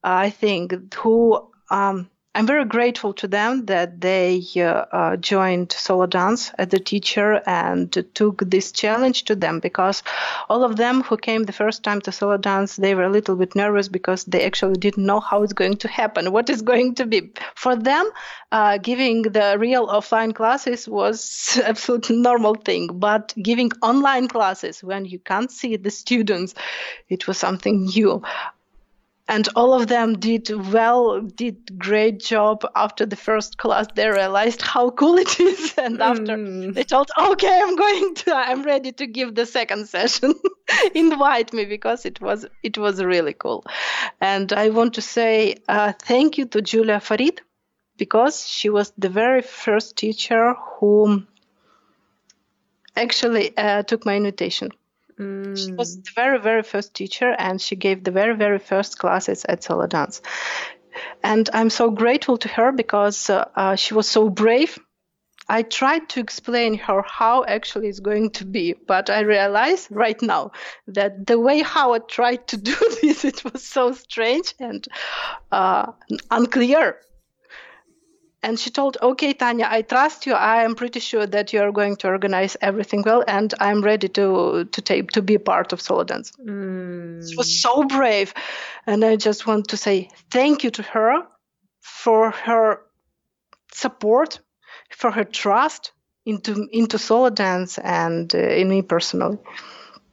I 0.04 0.30
think, 0.30 0.94
who 0.96 1.50
um, 1.72 2.10
I'm 2.38 2.46
very 2.46 2.66
grateful 2.66 3.14
to 3.14 3.28
them 3.28 3.66
that 3.66 4.00
they 4.00 4.44
uh, 4.58 4.62
uh, 4.62 5.18
joined 5.18 5.72
solo 5.72 6.06
dance 6.06 6.52
as 6.60 6.72
a 6.72 6.78
teacher 6.78 7.42
and 7.48 7.92
took 8.14 8.44
this 8.48 8.72
challenge 8.72 9.24
to 9.24 9.36
them 9.36 9.60
because 9.60 10.04
all 10.48 10.64
of 10.64 10.76
them 10.76 11.02
who 11.02 11.18
came 11.18 11.46
the 11.46 11.52
first 11.52 11.82
time 11.82 12.00
to 12.02 12.12
solo 12.12 12.38
dance, 12.38 12.76
they 12.76 12.94
were 12.94 13.06
a 13.06 13.10
little 13.10 13.36
bit 13.36 13.56
nervous 13.56 13.88
because 13.88 14.24
they 14.26 14.46
actually 14.46 14.76
didn't 14.76 15.04
know 15.04 15.20
how 15.20 15.42
it's 15.42 15.54
going 15.54 15.78
to 15.78 15.88
happen, 15.88 16.32
what 16.38 16.52
is 16.52 16.62
going 16.62 16.94
to 16.94 17.08
be. 17.08 17.32
For 17.56 17.76
them, 17.76 18.08
uh, 18.52 18.78
giving 18.78 19.24
the 19.24 19.58
real 19.58 19.88
offline 19.88 20.36
classes 20.36 20.88
was 20.88 21.60
absolutely 21.66 22.18
normal 22.18 22.54
thing, 22.54 23.00
but 23.00 23.34
giving 23.42 23.72
online 23.82 24.28
classes 24.28 24.84
when 24.84 25.06
you 25.06 25.18
can't 25.18 25.50
see 25.50 25.76
the 25.76 25.90
students, 25.90 26.54
it 27.10 27.26
was 27.26 27.40
something 27.40 27.86
new 27.86 28.22
and 29.28 29.48
all 29.56 29.74
of 29.74 29.88
them 29.88 30.18
did 30.20 30.50
well 30.72 31.22
did 31.22 31.78
great 31.78 32.20
job 32.20 32.66
after 32.76 33.06
the 33.06 33.16
first 33.16 33.58
class. 33.58 33.88
They 33.94 34.08
realized 34.08 34.62
how 34.62 34.90
cool 34.92 35.18
it 35.18 35.40
is. 35.52 35.74
And 35.78 36.02
after 36.02 36.38
mm. 36.38 36.74
they 36.74 36.84
told 36.84 37.10
okay 37.18 37.62
i'm 37.62 37.76
going 37.76 38.16
to 38.16 38.36
i'm 38.36 38.64
ready 38.64 38.92
to 38.94 39.08
give 39.08 39.36
the 39.36 39.46
second 39.46 39.88
session 39.88 40.34
invite 40.96 41.54
me 41.54 41.66
because 41.66 42.06
it 42.06 42.22
was 42.22 42.46
it 42.64 42.78
was 42.78 43.04
really 43.04 43.34
cool. 43.34 43.66
And 44.22 44.52
i 44.54 44.70
want 44.70 44.94
to 44.96 45.02
say 45.02 45.56
uh, 45.68 45.94
thank 45.94 46.38
you 46.38 46.46
to 46.46 46.62
julia 46.62 47.00
farid 47.00 47.42
because 47.98 48.48
she 48.48 48.70
was 48.70 48.94
the 48.98 49.10
very 49.10 49.42
first 49.42 49.98
teacher 49.98 50.54
who 50.80 51.24
actually 52.96 53.56
uh, 53.58 53.84
took 53.84 54.06
my 54.06 54.16
invitation 54.16 54.72
Mm. 55.20 55.58
She 55.58 55.72
was 55.72 55.98
the 55.98 56.12
very, 56.16 56.40
very 56.40 56.64
first 56.64 56.94
teacher, 56.94 57.36
and 57.38 57.62
she 57.62 57.76
gave 57.76 58.04
the 58.04 58.12
very, 58.12 58.36
very 58.36 58.60
first 58.60 59.00
classes 59.00 59.46
at 59.46 59.64
Solo 59.64 59.88
Dance. 59.88 60.22
And 61.24 61.50
I'm 61.54 61.70
so 61.70 61.92
grateful 61.92 62.38
to 62.38 62.48
her 62.50 62.72
because 62.72 63.30
uh, 63.30 63.50
uh, 63.56 63.76
she 63.76 63.94
was 63.94 64.10
so 64.10 64.30
brave. 64.30 64.78
I 65.50 65.62
tried 65.62 66.10
to 66.10 66.20
explain 66.20 66.78
her 66.80 67.02
how 67.04 67.46
actually 67.46 67.88
it's 67.88 68.02
going 68.02 68.32
to 68.32 68.46
be, 68.46 68.74
but 68.74 69.10
I 69.10 69.22
realize 69.22 69.88
right 69.90 70.22
now 70.22 70.52
that 70.88 71.26
the 71.26 71.40
way 71.40 71.62
how 71.62 71.94
I 71.94 72.00
tried 72.00 72.48
to 72.50 72.58
do 72.72 72.76
this, 73.02 73.24
it 73.24 73.44
was 73.44 73.64
so 73.64 73.94
strange 73.94 74.54
and 74.60 74.86
uh, 75.52 75.94
unclear 76.30 76.98
and 78.48 78.58
she 78.58 78.70
told, 78.70 78.98
"Okay, 79.02 79.34
Tanya, 79.34 79.68
I 79.70 79.82
trust 79.82 80.26
you. 80.26 80.34
I 80.34 80.64
am 80.64 80.74
pretty 80.76 81.02
sure 81.02 81.28
that 81.28 81.52
you 81.52 81.62
are 81.62 81.72
going 81.72 81.98
to 81.98 82.08
organize 82.08 82.56
everything 82.62 83.04
well, 83.06 83.24
and 83.28 83.54
I'm 83.60 83.82
ready 83.84 84.08
to 84.20 84.64
to 84.64 84.82
take 84.82 85.12
to 85.12 85.22
be 85.22 85.36
a 85.36 85.40
part 85.52 85.74
of 85.74 85.82
solo 85.82 86.04
dance." 86.04 86.32
Mm. 86.40 87.30
She 87.30 87.36
was 87.36 87.62
so 87.62 87.84
brave, 87.84 88.34
and 88.86 89.04
I 89.04 89.18
just 89.18 89.46
want 89.48 89.68
to 89.68 89.78
say 89.78 90.10
thank 90.32 90.64
you 90.64 90.72
to 90.72 90.84
her 90.84 91.14
for 91.82 92.32
her 92.32 92.82
support, 93.74 94.40
for 94.90 95.12
her 95.12 95.26
trust 95.26 95.92
into 96.26 96.68
into 96.72 96.98
solo 96.98 97.30
dance 97.30 97.78
and 97.84 98.34
uh, 98.34 98.62
in 98.62 98.70
me 98.70 98.82
personally. 98.82 99.40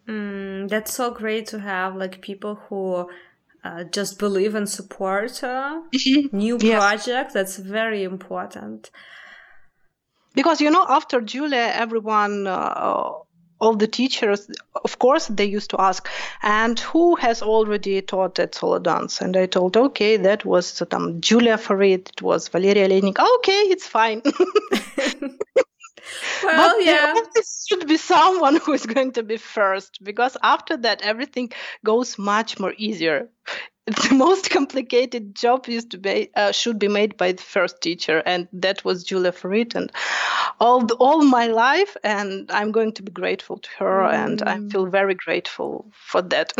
Mm, 0.09 0.69
that's 0.69 0.93
so 0.93 1.11
great 1.11 1.47
to 1.47 1.59
have 1.61 1.97
like 1.97 2.21
people 2.21 2.57
who 2.69 3.09
uh, 3.65 3.85
just 3.85 4.19
believe 4.19 4.55
and 4.55 4.69
support 4.69 5.43
uh, 5.43 5.81
mm-hmm. 5.93 6.37
new 6.37 6.59
yes. 6.61 6.79
project. 6.79 7.35
That's 7.35 7.57
very 7.57 8.03
important. 8.03 8.91
Because 10.35 10.61
you 10.61 10.71
know, 10.71 10.85
after 10.89 11.21
Julia, 11.21 11.71
everyone. 11.75 12.47
Uh, 12.47 13.11
all 13.61 13.77
the 13.77 13.87
teachers, 13.87 14.51
of 14.85 14.99
course, 14.99 15.29
they 15.29 15.45
used 15.45 15.71
to 15.71 15.81
ask, 15.81 16.07
and 16.43 16.79
who 16.81 17.15
has 17.17 17.41
already 17.41 18.03
taught 18.03 18.39
at 18.39 18.55
solo 18.55 18.79
dance? 18.79 19.21
And 19.23 19.37
I 19.37 19.47
told, 19.47 19.77
okay, 19.77 20.19
that 20.19 20.45
was 20.45 20.83
um, 20.91 21.21
Julia 21.21 21.57
Farid, 21.57 22.11
it 22.11 22.21
was 22.21 22.49
Valeria 22.49 22.89
Lenik. 22.89 23.19
Okay, 23.39 23.63
it's 23.71 23.87
fine. 23.87 24.23
well, 26.43 26.77
but 26.77 26.85
yeah. 26.85 27.15
There 27.15 27.43
should 27.69 27.87
be 27.87 27.97
someone 27.97 28.57
who 28.65 28.73
is 28.73 28.87
going 28.87 29.13
to 29.13 29.23
be 29.23 29.37
first 29.37 30.03
because 30.03 30.37
after 30.43 30.77
that, 30.79 31.03
everything 31.03 31.53
goes 31.85 32.19
much 32.19 32.59
more 32.59 32.75
easier. 32.77 33.29
The 33.87 34.15
most 34.15 34.49
complicated 34.49 35.35
job 35.35 35.69
used 35.69 35.91
to 35.91 35.99
be 35.99 36.31
uh, 36.35 36.53
should 36.53 36.79
be 36.79 36.89
made 36.89 37.19
by 37.19 37.33
the 37.33 37.43
first 37.43 37.83
teacher, 37.83 38.23
and 38.25 38.49
that 38.55 38.83
was 38.83 39.05
Julia 39.05 39.31
Farid. 39.31 39.77
And 39.77 39.93
all 40.59 40.87
the, 40.87 40.95
all 40.95 41.23
my 41.23 41.49
life, 41.49 41.95
and 42.03 42.51
I'm 42.51 42.73
going 42.73 42.93
to 42.93 43.03
be 43.03 43.13
grateful 43.13 43.59
to 43.59 43.69
her, 43.81 44.01
mm. 44.05 44.15
and 44.15 44.43
I 44.43 44.57
mm. 44.57 44.73
feel 44.73 44.87
very 44.87 45.15
grateful 45.15 45.93
for 45.93 46.23
that. 46.23 46.55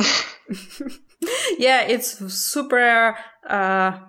yeah, 1.59 1.81
it's 1.89 2.19
super. 2.35 3.17
Uh 3.49 4.01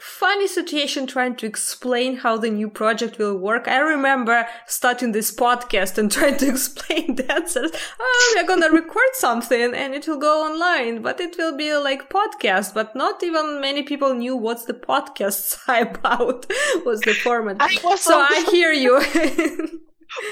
funny 0.00 0.48
situation 0.48 1.06
trying 1.06 1.36
to 1.36 1.46
explain 1.46 2.16
how 2.16 2.36
the 2.36 2.50
new 2.50 2.68
project 2.68 3.18
will 3.18 3.36
work. 3.36 3.68
I 3.68 3.78
remember 3.78 4.46
starting 4.66 5.12
this 5.12 5.30
podcast 5.34 5.98
and 5.98 6.10
trying 6.18 6.38
to 6.38 6.48
explain 6.48 7.14
that. 7.26 7.50
So, 7.50 7.68
oh, 8.00 8.34
we're 8.36 8.46
gonna 8.46 8.70
record 8.70 9.12
something 9.14 9.74
and 9.74 9.94
it 9.94 10.08
will 10.08 10.18
go 10.18 10.44
online, 10.50 11.02
but 11.02 11.20
it 11.20 11.36
will 11.36 11.56
be 11.56 11.74
like 11.76 12.10
podcast. 12.10 12.74
But 12.74 12.96
not 12.96 13.22
even 13.22 13.60
many 13.60 13.82
people 13.82 14.14
knew 14.14 14.36
what's 14.36 14.64
the 14.64 14.74
podcast 14.74 15.58
about. 15.90 16.46
was 16.84 17.00
the 17.02 17.14
format? 17.14 17.58
I 17.60 17.74
so 17.96 18.18
I 18.18 18.46
hear 18.50 18.72
you. 18.72 18.98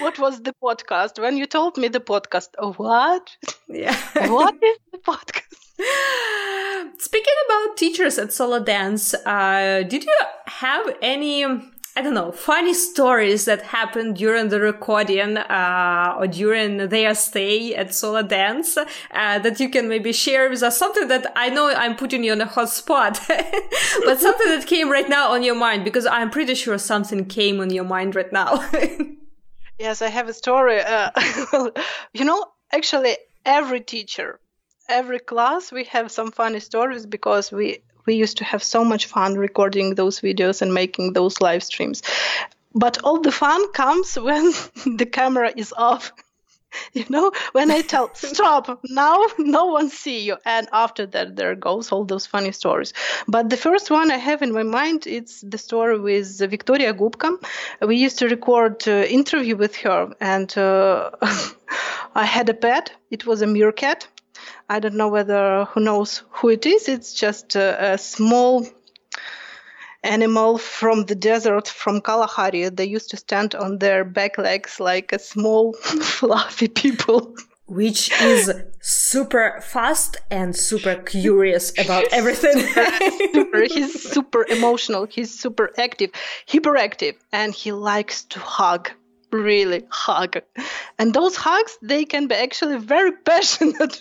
what 0.01 0.19
was 0.19 0.41
the 0.43 0.55
podcast? 0.63 1.21
When 1.21 1.37
you 1.37 1.47
told 1.47 1.77
me 1.77 1.89
the 1.89 2.01
podcast, 2.01 2.49
oh, 2.59 2.73
what? 2.73 3.37
Yeah. 3.69 3.97
what 4.29 4.55
is 4.63 4.79
the 4.93 4.99
podcast? 4.99 5.45
Speaking 6.99 7.35
about 7.47 7.77
teachers 7.77 8.19
at 8.19 8.33
Solo 8.33 8.63
Dance, 8.63 9.15
uh, 9.15 9.85
did 9.89 10.05
you 10.05 10.15
have 10.47 10.97
any, 11.03 11.45
I 11.45 12.03
don't 12.03 12.15
know, 12.15 12.33
funny 12.33 12.75
stories 12.75 13.45
that 13.45 13.63
happened 13.63 14.17
during 14.17 14.49
the 14.49 14.61
recording 14.61 15.37
uh, 15.37 16.17
or 16.19 16.27
during 16.27 16.89
their 16.89 17.15
stay 17.15 17.75
at 17.75 17.95
Solo 17.95 18.23
Dance 18.23 18.77
uh, 18.77 19.39
that 19.39 19.61
you 19.61 19.69
can 19.69 19.89
maybe 19.89 20.13
share 20.13 20.49
with 20.49 20.63
us? 20.63 20.79
Something 20.79 21.09
that 21.09 21.33
I 21.37 21.51
know 21.51 21.69
I'm 21.69 21.97
putting 21.97 22.25
you 22.25 22.33
on 22.33 22.41
a 22.41 22.47
hot 22.47 22.71
spot, 22.71 23.21
but 23.29 24.21
something 24.21 24.49
that 24.49 24.67
came 24.67 24.91
right 24.91 25.09
now 25.09 25.33
on 25.33 25.43
your 25.43 25.57
mind 25.57 25.85
because 25.85 26.07
I'm 26.07 26.31
pretty 26.31 26.55
sure 26.55 26.79
something 26.79 27.27
came 27.27 27.61
on 27.61 27.71
your 27.71 27.85
mind 27.85 28.15
right 28.17 28.33
now. 28.33 28.69
yes, 29.79 30.03
I 30.03 30.09
have 30.09 30.29
a 30.29 30.35
story. 30.35 30.81
Uh, 30.81 31.11
you 32.13 32.25
know, 32.25 32.45
actually, 32.73 33.17
every 33.45 33.81
teacher 33.81 34.41
every 34.89 35.19
class 35.19 35.71
we 35.71 35.85
have 35.85 36.11
some 36.11 36.31
funny 36.33 36.61
stories 36.61 37.05
because 37.07 37.53
we 37.53 37.79
we 38.07 38.15
used 38.15 38.39
to 38.39 38.45
have 38.45 38.63
so 38.63 38.85
much 38.85 39.05
fun 39.07 39.35
recording 39.35 39.95
those 39.95 40.21
videos 40.21 40.63
and 40.63 40.73
making 40.73 41.13
those 41.13 41.43
live 41.43 41.63
streams. 41.63 42.03
But 42.75 42.97
all 43.05 43.21
the 43.21 43.33
fun 43.33 43.71
comes 43.73 44.17
when 44.29 44.53
the 44.97 45.07
camera 45.07 45.53
is 45.55 45.75
off 45.77 46.13
you 46.93 47.05
know? 47.09 47.33
When 47.53 47.71
i 47.71 47.81
tell 47.83 48.11
stop 48.15 48.81
now 48.85 49.27
no 49.39 49.67
one 49.67 49.91
see 49.91 50.21
you 50.21 50.37
and 50.45 50.69
after 50.73 51.07
that 51.07 51.37
there 51.37 51.55
goes 51.55 51.93
all 51.93 52.05
those 52.05 52.27
funny 52.27 52.53
stories. 52.53 52.93
But 53.27 53.51
the 53.51 53.57
first 53.57 53.91
one 53.91 54.11
i 54.11 54.17
have 54.17 54.43
in 54.43 54.53
my 54.53 54.63
mind 54.63 55.07
it's 55.07 55.43
the 55.43 55.59
story 55.59 55.99
with 55.99 56.39
victoria 56.51 56.95
gubka. 56.95 57.31
We 57.83 57.97
used 57.97 58.19
to 58.21 58.29
record 58.29 58.89
uh, 58.89 59.05
interview 59.19 59.57
with 59.57 59.77
her 59.77 60.15
and 60.21 60.57
uh, 60.57 61.11
i 62.15 62.25
had 62.25 62.49
a 62.49 62.55
pet. 62.55 62.93
It 63.11 63.27
was 63.27 63.43
a 63.43 63.47
meerkat 63.47 64.09
I 64.69 64.81
don't 64.81 64.95
know 64.95 65.09
whether 65.09 65.65
who 65.65 65.81
knows 65.81 66.23
who 66.31 66.51
it 66.51 66.67
is. 66.67 66.89
It's 66.89 67.15
just 67.15 67.57
a, 67.57 67.93
a 67.93 67.99
small 67.99 68.67
animal 70.03 70.59
from 70.59 71.07
the 71.07 71.15
desert 71.15 71.69
from 71.69 72.01
Kalahari. 72.01 72.69
They 72.69 72.85
used 72.85 73.11
to 73.11 73.17
stand 73.17 73.55
on 73.55 73.79
their 73.79 74.05
back 74.05 74.39
legs 74.39 74.79
like 74.79 75.13
a 75.13 75.19
small, 75.19 75.73
fluffy 76.13 76.69
people. 76.69 77.35
Which 77.67 78.11
is 78.23 78.51
super 78.81 79.61
fast 79.61 80.17
and 80.31 80.57
super 80.57 80.95
curious 80.95 81.71
about 81.79 82.05
everything. 82.13 82.67
super, 83.33 83.63
he's 83.65 84.11
super 84.11 84.47
emotional. 84.49 85.05
He's 85.05 85.39
super 85.39 85.71
active, 85.77 86.11
hyperactive, 86.47 87.17
and 87.31 87.55
he 87.55 87.73
likes 87.73 88.25
to 88.25 88.41
hug 88.41 88.91
really 89.31 89.85
hug. 89.91 90.39
And 90.99 91.13
those 91.13 91.37
hugs, 91.37 91.79
they 91.83 92.05
can 92.05 92.27
be 92.27 92.35
actually 92.35 92.79
very 92.79 93.13
passionate. 93.25 94.01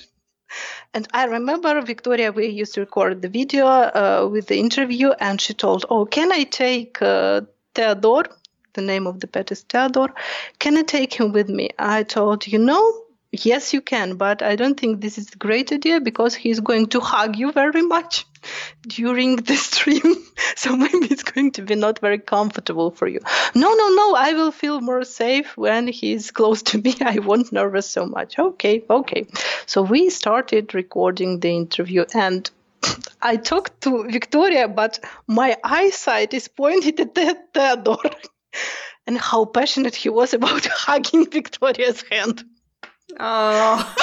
And 0.94 1.08
I 1.14 1.26
remember 1.26 1.82
Victoria, 1.82 2.32
we 2.32 2.48
used 2.48 2.74
to 2.76 2.82
record 2.82 3.22
the 3.22 3.30
video 3.30 3.66
uh, 3.68 4.28
with 4.32 4.48
the 4.48 4.58
interview, 4.58 5.12
and 5.20 5.40
she 5.42 5.54
told, 5.54 5.86
"Oh, 5.90 6.06
can 6.06 6.32
I 6.32 6.44
take 6.44 7.02
uh, 7.02 7.42
Theodore, 7.76 8.26
The 8.74 8.82
name 8.82 9.08
of 9.08 9.20
the 9.20 9.28
pet 9.28 9.52
is 9.52 9.62
Theodore. 9.62 10.14
Can 10.60 10.78
I 10.78 10.84
take 10.84 11.14
him 11.14 11.32
with 11.32 11.50
me? 11.50 11.70
I 11.80 12.04
told, 12.04 12.48
you 12.48 12.60
know, 12.60 13.04
yes, 13.46 13.74
you 13.74 13.82
can, 13.82 14.16
but 14.16 14.42
I 14.42 14.56
don't 14.56 14.80
think 14.80 15.02
this 15.02 15.18
is 15.18 15.34
a 15.34 15.38
great 15.38 15.72
idea 15.72 16.00
because 16.00 16.36
he's 16.36 16.60
going 16.60 16.88
to 16.88 17.00
hug 17.00 17.36
you 17.36 17.52
very 17.52 17.82
much 17.82 18.26
during 18.88 19.38
the 19.38 19.56
stream. 19.56 20.16
so 20.56 20.76
maybe 20.76 21.08
it's 21.08 21.24
going 21.24 21.52
to 21.54 21.62
be 21.62 21.76
not 21.76 22.00
very 22.00 22.20
comfortable 22.20 22.92
for 22.92 23.08
you. 23.08 23.20
No, 23.56 23.74
no, 23.74 23.90
no, 23.90 24.16
I 24.16 24.34
will 24.34 24.52
feel 24.52 24.82
more 24.82 25.04
safe 25.04 25.56
when 25.58 25.88
he's 25.88 26.32
close 26.32 26.62
to 26.64 26.78
me. 26.82 26.96
I 27.02 27.20
won't 27.20 27.52
nervous 27.52 27.90
so 27.90 28.06
much. 28.06 28.38
Okay, 28.38 28.84
okay. 28.90 29.28
So 29.66 29.82
we 29.82 30.10
started 30.10 30.74
recording 30.74 31.40
the 31.40 31.56
interview 31.56 32.06
and 32.14 32.50
I 33.22 33.38
talked 33.38 33.82
to 33.82 34.08
Victoria, 34.10 34.68
but 34.68 35.00
my 35.28 35.58
eyesight 35.64 36.34
is 36.34 36.48
pointed 36.48 37.00
at 37.00 37.16
the 37.16 37.38
Theodore 37.54 38.12
and 39.08 39.18
how 39.18 39.46
passionate 39.46 39.96
he 39.96 40.10
was 40.10 40.34
about 40.34 40.66
hugging 40.66 41.30
Victoria's 41.30 42.04
hand. 42.12 42.44
Oh. 43.20 43.96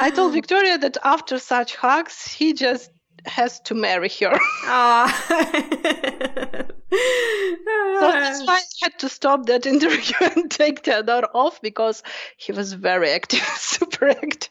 I 0.00 0.10
told 0.14 0.32
Victoria 0.32 0.78
that 0.78 0.96
after 1.04 1.38
such 1.38 1.76
hugs, 1.76 2.26
he 2.26 2.52
just 2.52 2.90
has 3.24 3.60
to 3.60 3.74
marry 3.74 4.10
her. 4.20 4.38
Oh. 4.64 5.28
so 6.92 8.12
that's 8.12 8.46
why 8.46 8.56
I 8.56 8.62
had 8.82 8.98
to 9.00 9.08
stop 9.08 9.46
that 9.46 9.66
interview 9.66 10.16
and 10.20 10.50
take 10.50 10.84
Theodore 10.84 11.28
off 11.34 11.60
because 11.62 12.02
he 12.36 12.52
was 12.52 12.72
very 12.72 13.10
active, 13.10 13.40
super 13.56 14.08
active. 14.08 14.50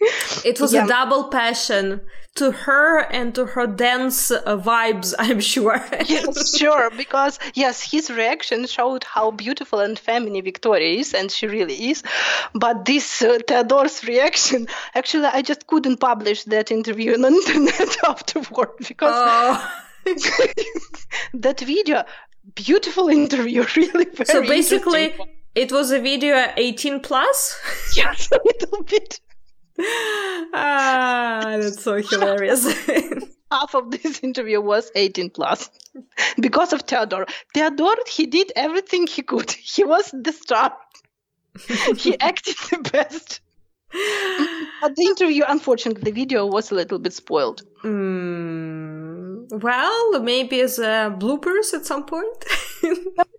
It 0.00 0.60
was 0.60 0.72
yeah. 0.72 0.84
a 0.84 0.88
double 0.88 1.24
passion 1.24 2.00
to 2.36 2.52
her 2.52 3.00
and 3.00 3.34
to 3.34 3.46
her 3.46 3.66
dance 3.66 4.30
uh, 4.30 4.56
vibes, 4.56 5.12
I'm 5.18 5.40
sure. 5.40 5.84
yes, 6.06 6.56
sure, 6.56 6.90
because 6.96 7.38
yes, 7.54 7.82
his 7.82 8.10
reaction 8.10 8.66
showed 8.66 9.04
how 9.04 9.32
beautiful 9.32 9.80
and 9.80 9.98
feminine 9.98 10.44
Victoria 10.44 11.00
is, 11.00 11.14
and 11.14 11.30
she 11.30 11.46
really 11.46 11.90
is. 11.90 12.02
But 12.54 12.84
this 12.84 13.22
uh, 13.22 13.38
Theodore's 13.46 14.04
reaction, 14.04 14.68
actually, 14.94 15.26
I 15.26 15.42
just 15.42 15.66
couldn't 15.66 15.98
publish 15.98 16.44
that 16.44 16.70
interview 16.70 17.14
on 17.14 17.22
the 17.22 17.28
internet 17.38 17.96
afterward 18.04 18.70
because 18.86 19.14
oh. 19.16 19.80
that 21.34 21.60
video, 21.60 22.04
beautiful 22.54 23.08
interview, 23.08 23.64
really 23.76 24.04
very. 24.04 24.26
So 24.26 24.42
basically, 24.42 25.12
it 25.56 25.72
was 25.72 25.90
a 25.90 25.98
video 25.98 26.52
18 26.56 27.00
plus. 27.00 27.58
yes, 27.96 28.30
a 28.30 28.38
little 28.44 28.84
bit 28.84 29.18
ah, 29.80 31.56
that's 31.60 31.82
so 31.82 31.96
hilarious. 31.96 32.66
Half 33.50 33.74
of 33.74 33.90
this 33.90 34.20
interview 34.20 34.60
was 34.60 34.90
18 34.94 35.30
plus 35.30 35.70
because 36.38 36.72
of 36.72 36.82
Theodore. 36.82 37.26
Theodore, 37.54 37.96
he 38.06 38.26
did 38.26 38.52
everything 38.54 39.06
he 39.06 39.22
could. 39.22 39.50
He 39.74 39.84
was 39.84 40.10
the 40.12 40.32
star. 40.32 40.76
he 41.96 42.18
acted 42.20 42.56
the 42.70 42.90
best. 42.92 43.40
But 44.82 44.96
the 44.96 45.04
interview, 45.04 45.44
unfortunately, 45.48 46.02
the 46.02 46.12
video 46.12 46.44
was 46.44 46.70
a 46.70 46.74
little 46.74 46.98
bit 46.98 47.14
spoiled. 47.14 47.62
Mm, 47.82 49.62
well, 49.62 50.20
maybe 50.20 50.60
as 50.60 50.78
a 50.78 51.16
bloopers 51.18 51.72
at 51.72 51.86
some 51.86 52.04
point. 52.04 52.44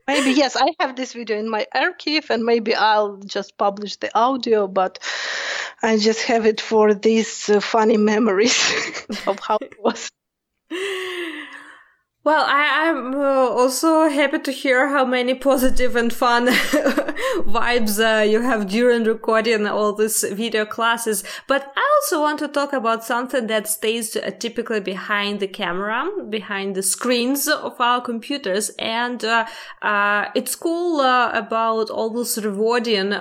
Maybe 0.09 0.31
yes, 0.31 0.55
I 0.55 0.73
have 0.79 0.95
this 0.95 1.13
video 1.13 1.37
in 1.37 1.49
my 1.49 1.65
archive, 1.73 2.29
and 2.29 2.43
maybe 2.43 2.73
I'll 2.75 3.17
just 3.17 3.57
publish 3.57 3.97
the 3.97 4.09
audio. 4.17 4.67
But 4.67 4.99
I 5.81 5.97
just 5.97 6.21
have 6.23 6.45
it 6.45 6.61
for 6.61 6.93
these 6.93 7.49
uh, 7.49 7.59
funny 7.59 7.97
memories 7.97 8.57
of 9.27 9.39
how 9.39 9.57
it 9.61 9.75
was. 9.79 10.11
Well, 12.21 12.45
I, 12.45 12.89
am 12.89 13.15
uh, 13.15 13.17
also 13.17 14.09
happy 14.09 14.39
to 14.39 14.51
hear 14.51 14.89
how 14.89 15.05
many 15.05 15.35
positive 15.35 15.95
and 15.95 16.11
fun 16.11 16.47
vibes 17.47 17.97
uh, 17.97 18.23
you 18.23 18.41
have 18.41 18.67
during 18.67 19.05
recording 19.05 19.65
all 19.65 19.93
these 19.93 20.23
video 20.23 20.65
classes. 20.65 21.23
But 21.47 21.71
I 21.77 21.99
also 22.01 22.21
want 22.21 22.39
to 22.39 22.49
talk 22.49 22.73
about 22.73 23.05
something 23.05 23.47
that 23.47 23.69
stays 23.69 24.17
uh, 24.17 24.31
typically 24.37 24.81
behind 24.81 25.39
the 25.39 25.47
camera, 25.47 26.09
behind 26.27 26.75
the 26.75 26.83
screens 26.83 27.47
of 27.47 27.79
our 27.79 28.01
computers. 28.01 28.69
And 28.77 29.23
uh, 29.23 29.45
uh, 29.81 30.25
it's 30.35 30.55
cool 30.55 30.99
about 30.99 31.89
all 31.89 32.09
those 32.09 32.37
rewarding 32.43 33.11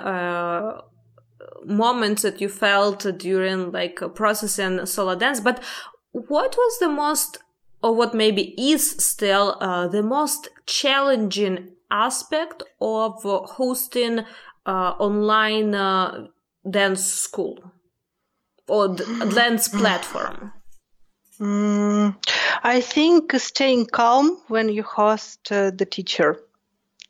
moments 1.65 2.23
that 2.23 2.41
you 2.41 2.49
felt 2.49 3.07
during 3.19 3.71
like 3.71 4.01
processing 4.17 4.85
solo 4.87 5.15
dance. 5.15 5.39
But 5.39 5.63
what 6.11 6.57
was 6.57 6.79
the 6.81 6.89
most, 6.89 7.39
or 7.83 7.95
what 7.95 8.15
maybe 8.15 8.55
is 8.59 8.91
still 8.91 9.57
uh, 9.61 9.89
the 9.89 10.03
most 10.03 10.49
challenging 10.67 11.71
aspect 11.91 12.63
of 12.81 13.23
hosting 13.23 14.21
uh, 14.67 14.95
online 14.99 15.75
uh, 15.75 16.27
dance 16.69 17.05
school 17.05 17.73
or 18.67 18.95
dance 18.95 19.69
platform? 19.69 20.53
Mm, 21.41 22.17
I 22.65 22.81
think 22.81 23.33
staying 23.35 23.87
calm 23.87 24.39
when 24.49 24.69
you 24.69 24.83
host 24.83 25.53
uh, 25.53 25.71
the 25.71 25.87
teacher, 25.87 26.41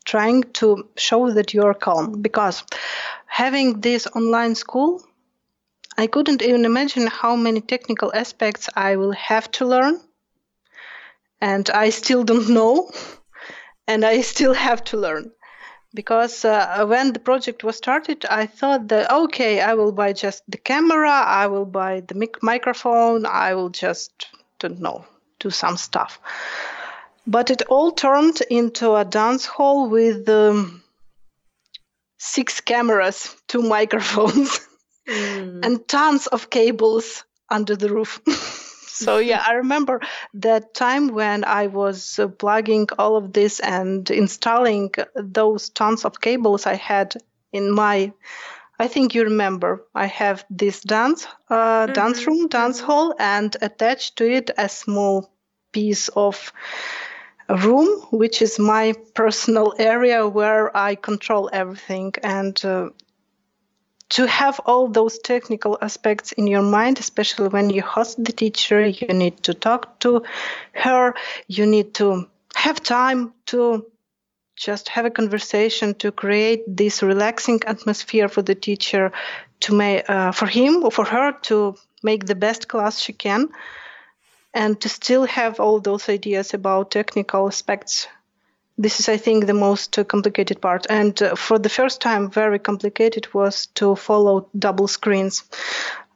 trying 0.05 0.43
to 0.55 0.89
show 0.97 1.31
that 1.33 1.55
you 1.55 1.63
are 1.63 1.75
calm 1.75 2.21
because 2.21 2.63
having 3.27 3.81
this 3.81 4.07
online 4.15 4.55
school, 4.55 5.03
I 5.97 6.07
couldn't 6.07 6.43
even 6.43 6.65
imagine 6.65 7.07
how 7.07 7.37
many 7.37 7.61
technical 7.61 8.13
aspects 8.15 8.69
I 8.77 8.97
will 8.97 9.13
have 9.13 9.51
to 9.53 9.67
learn. 9.67 10.01
And 11.41 11.69
I 11.71 11.91
still 11.91 12.25
don't 12.25 12.49
know. 12.49 12.91
And 13.87 14.05
I 14.05 14.21
still 14.21 14.55
have 14.55 14.85
to 14.85 14.97
learn. 14.97 15.33
Because 15.95 16.45
uh, 16.45 16.85
when 16.87 17.13
the 17.13 17.19
project 17.19 17.65
was 17.65 17.77
started, 17.77 18.27
I 18.27 18.47
thought 18.47 18.89
that, 18.89 19.11
okay, 19.11 19.61
I 19.61 19.75
will 19.75 19.93
buy 19.93 20.13
just 20.13 20.43
the 20.47 20.59
camera, 20.59 21.11
I 21.11 21.47
will 21.47 21.65
buy 21.65 22.01
the 22.01 22.15
mic- 22.15 22.43
microphone, 22.43 23.25
I 23.25 23.55
will 23.55 23.71
just, 23.71 24.27
don't 24.59 24.81
know, 24.81 25.07
do 25.41 25.49
some 25.49 25.79
stuff. 25.79 26.21
But 27.27 27.51
it 27.51 27.63
all 27.71 27.93
turned 27.93 28.43
into 28.51 28.95
a 28.95 29.05
dance 29.05 29.47
hall 29.47 29.89
with 29.89 30.29
um, 30.29 30.83
six 32.19 32.61
cameras, 32.61 33.35
two 33.47 33.63
microphones, 33.77 34.61
mm. 35.09 35.65
and 35.65 35.89
tons 35.89 36.27
of 36.27 36.51
cables 36.51 37.25
under 37.49 37.77
the 37.77 37.89
roof. 37.89 38.21
so 38.99 39.19
yeah, 39.19 39.43
I 39.47 39.55
remember 39.55 40.01
that 40.35 40.75
time 40.75 41.09
when 41.09 41.45
I 41.45 41.69
was 41.69 42.19
uh, 42.19 42.29
plugging 42.29 42.89
all 42.99 43.17
of 43.17 43.33
this 43.33 43.61
and 43.61 44.09
installing 44.11 44.93
those 45.15 45.71
tons 45.71 46.05
of 46.05 46.21
cables 46.21 46.67
I 46.67 46.75
had 46.75 47.15
in 47.53 47.73
my. 47.73 48.13
I 48.81 48.87
think 48.89 49.15
you 49.15 49.25
remember. 49.25 49.85
I 49.95 50.07
have 50.07 50.45
this 50.51 50.81
dance, 50.81 51.27
uh, 51.51 51.57
mm-hmm. 51.57 51.93
dance 51.93 52.27
room, 52.27 52.49
dance 52.49 52.79
mm-hmm. 52.79 52.87
hall, 52.87 53.15
and 53.19 53.57
attached 53.61 54.17
to 54.19 54.31
it 54.31 54.51
a 54.57 54.69
small 54.69 55.33
piece 55.73 56.09
of 56.09 56.53
room, 57.49 57.89
which 58.11 58.43
is 58.43 58.59
my 58.59 58.95
personal 59.15 59.75
area 59.79 60.27
where 60.27 60.77
I 60.77 60.95
control 60.95 61.51
everything. 61.53 62.15
And 62.23 62.65
uh, 62.65 62.91
to 64.11 64.27
have 64.27 64.61
all 64.65 64.89
those 64.89 65.19
technical 65.19 65.79
aspects 65.81 66.33
in 66.33 66.47
your 66.47 66.63
mind, 66.63 66.99
especially 66.99 67.49
when 67.49 67.71
you 67.71 67.83
host 67.83 68.23
the 68.23 68.33
teacher, 68.33 68.87
you 68.87 69.09
need 69.09 69.43
to 69.43 69.55
talk 69.55 69.99
to 70.01 70.23
her, 70.73 71.15
you 71.47 71.67
need 71.67 71.95
to 71.95 72.29
have 72.55 72.83
time 72.83 73.33
to 73.47 73.87
just 74.57 74.89
have 74.89 75.05
a 75.05 75.11
conversation 75.11 75.95
to 75.95 76.11
create 76.11 76.65
this 76.67 77.03
relaxing 77.03 77.61
atmosphere 77.67 78.29
for 78.29 78.43
the 78.43 78.55
teacher 78.55 79.13
to 79.61 79.75
make 79.75 80.09
uh, 80.11 80.33
for 80.33 80.47
him 80.47 80.83
or 80.85 80.91
for 80.91 81.05
her 81.05 81.33
to 81.43 81.77
make 82.03 82.27
the 82.27 82.35
best 82.35 82.67
class 82.67 82.99
she 82.99 83.13
can 83.13 83.49
and 84.55 84.81
to 84.81 84.89
still 84.89 85.25
have 85.27 85.61
all 85.61 85.79
those 85.79 86.09
ideas 86.09 86.55
about 86.55 86.91
technical 86.91 87.47
aspects 87.47 88.09
this 88.79 89.01
is 89.01 89.09
i 89.09 89.17
think 89.17 89.47
the 89.47 89.55
most 89.55 89.99
uh, 89.99 90.05
complicated 90.05 90.61
part. 90.61 90.87
And 90.89 91.21
uh, 91.21 91.35
for 91.35 91.59
the 91.59 91.69
first 91.69 92.01
time 92.01 92.31
very 92.31 92.59
complicated 92.59 93.35
was 93.35 93.67
to 93.75 93.97
follow 93.97 94.49
double 94.57 94.89
screens. 94.89 95.45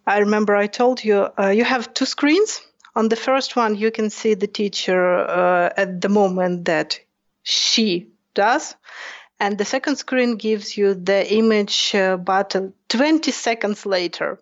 I 0.07 0.19
remember 0.19 0.57
i 0.57 0.69
told 0.69 1.05
you 1.05 1.29
uh, 1.39 1.49
you 1.49 1.65
have 1.65 1.93
two 1.93 2.07
screens. 2.07 2.61
On 2.95 3.09
the 3.09 3.17
first 3.17 3.57
one 3.57 3.75
you 3.75 3.91
can 3.91 4.11
see 4.11 4.35
the 4.35 4.47
teacher 4.47 5.19
at 5.77 6.01
the 6.01 6.09
moment 6.09 6.67
that 6.67 7.01
she 7.43 8.09
does. 8.35 8.77
And 9.41 9.59
the 9.59 9.65
second 9.65 9.97
screen 9.97 10.37
gives 10.37 10.77
you 10.77 10.95
the 10.95 11.21
image 11.35 11.95
uh, 11.95 12.17
but 12.17 12.55
20 12.89 13.31
seconds 13.33 13.85
later 13.85 14.39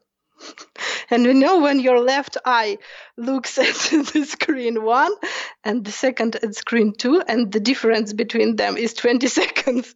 and 1.11 1.25
you 1.25 1.35
know 1.35 1.61
when 1.61 1.81
your 1.81 2.01
left 2.01 2.37
eye 2.45 2.79
looks 3.17 3.59
at 3.59 3.75
the 4.13 4.25
screen 4.25 4.83
one 4.83 5.13
and 5.65 5.85
the 5.85 5.93
second 5.93 6.37
at 6.37 6.55
screen 6.55 6.93
two, 6.97 7.23
and 7.27 7.53
the 7.53 7.61
difference 7.61 8.13
between 8.13 8.57
them 8.57 8.77
is 8.77 8.95
20 8.95 9.27
seconds. 9.41 9.95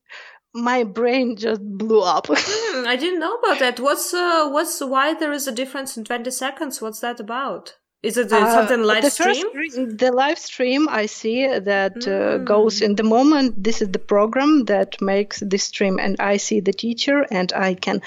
My 0.56 0.84
brain 0.84 1.36
just 1.36 1.60
blew 1.60 2.00
up. 2.00 2.26
mm, 2.28 2.86
I 2.86 2.94
didn't 2.94 3.18
know 3.18 3.34
about 3.34 3.58
that. 3.58 3.80
What's 3.80 4.14
uh, 4.14 4.48
what's 4.50 4.80
why 4.80 5.14
there 5.14 5.32
is 5.32 5.48
a 5.48 5.52
difference 5.52 5.96
in 5.96 6.04
20 6.04 6.30
seconds? 6.30 6.80
What's 6.80 7.00
that 7.00 7.18
about? 7.18 7.74
Is 8.04 8.18
it 8.18 8.30
uh, 8.30 8.52
something 8.52 8.82
live 8.82 9.02
the 9.02 9.10
stream? 9.10 9.46
First, 9.52 9.98
the 9.98 10.12
live 10.12 10.38
stream 10.38 10.88
I 10.90 11.06
see 11.06 11.46
that 11.46 11.96
mm. 11.96 12.34
uh, 12.34 12.38
goes 12.38 12.82
in 12.82 12.96
the 12.96 13.02
moment. 13.02 13.64
This 13.64 13.80
is 13.80 13.88
the 13.88 13.98
program 13.98 14.66
that 14.66 15.00
makes 15.00 15.40
this 15.40 15.64
stream, 15.64 15.98
and 15.98 16.14
I 16.20 16.36
see 16.36 16.60
the 16.60 16.74
teacher, 16.74 17.26
and 17.30 17.50
I 17.54 17.72
can 17.72 18.02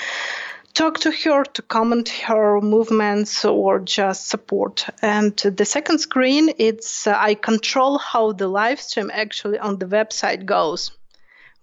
talk 0.77 0.99
to 0.99 1.11
her 1.11 1.43
to 1.43 1.61
comment 1.63 2.09
her 2.09 2.61
movements 2.61 3.43
or 3.43 3.79
just 3.79 4.29
support. 4.29 4.85
And 5.01 5.35
the 5.35 5.65
second 5.65 5.99
screen, 5.99 6.53
it's 6.59 7.07
uh, 7.07 7.15
I 7.17 7.33
control 7.33 7.97
how 7.97 8.33
the 8.33 8.47
live 8.47 8.79
stream 8.79 9.09
actually 9.11 9.57
on 9.57 9.79
the 9.79 9.87
website 9.87 10.45
goes 10.45 10.91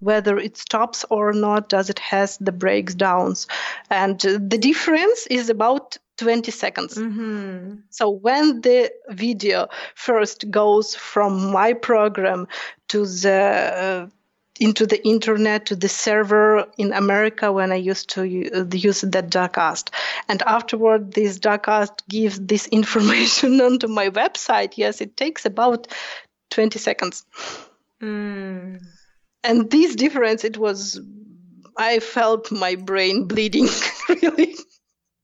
whether 0.01 0.37
it 0.39 0.59
stops 0.59 1.07
or 1.09 1.33
not, 1.33 1.71
does 1.71 1.89
it 1.89 1.99
has 1.99 2.37
the 2.37 2.53
breakdowns. 2.53 3.47
And 3.89 4.21
the 4.21 4.59
difference 4.59 5.27
is 5.31 5.49
about 5.49 5.97
20 6.19 6.51
seconds. 6.51 6.97
Mm-hmm. 6.97 7.77
So 7.91 8.11
when 8.11 8.61
the 8.61 8.93
video 9.09 9.69
first 9.95 10.51
goes 10.51 10.95
from 10.95 11.51
my 11.53 11.73
program 11.73 12.49
to 12.89 13.07
the 13.07 13.33
uh, 13.33 14.07
into 14.61 14.87
the 14.87 15.05
internet 15.07 15.67
to 15.67 15.77
the 15.77 15.89
server 15.89 16.67
in 16.79 16.93
America 16.93 17.51
when 17.51 17.73
I 17.73 17.77
used 17.77 18.11
to 18.11 18.25
use 18.25 19.01
that 19.01 19.31
Dacast. 19.31 19.91
And 20.29 20.43
afterward, 20.43 21.13
this 21.13 21.39
Dacast 21.39 22.07
gives 22.09 22.39
this 22.39 22.67
information 22.73 23.61
onto 23.61 23.89
my 23.89 24.11
website. 24.11 24.75
Yes, 24.77 25.01
it 25.01 25.17
takes 25.17 25.45
about 25.45 25.89
20 26.51 26.79
seconds. 26.79 27.25
Mm 28.03 28.81
and 29.45 29.71
this 29.71 29.95
difference 29.95 30.43
it 30.43 30.59
was 30.59 31.01
i 31.77 32.01
felt 32.01 32.51
my 32.51 32.75
brain 32.75 33.29
bleeding 33.29 33.69
really 34.09 34.57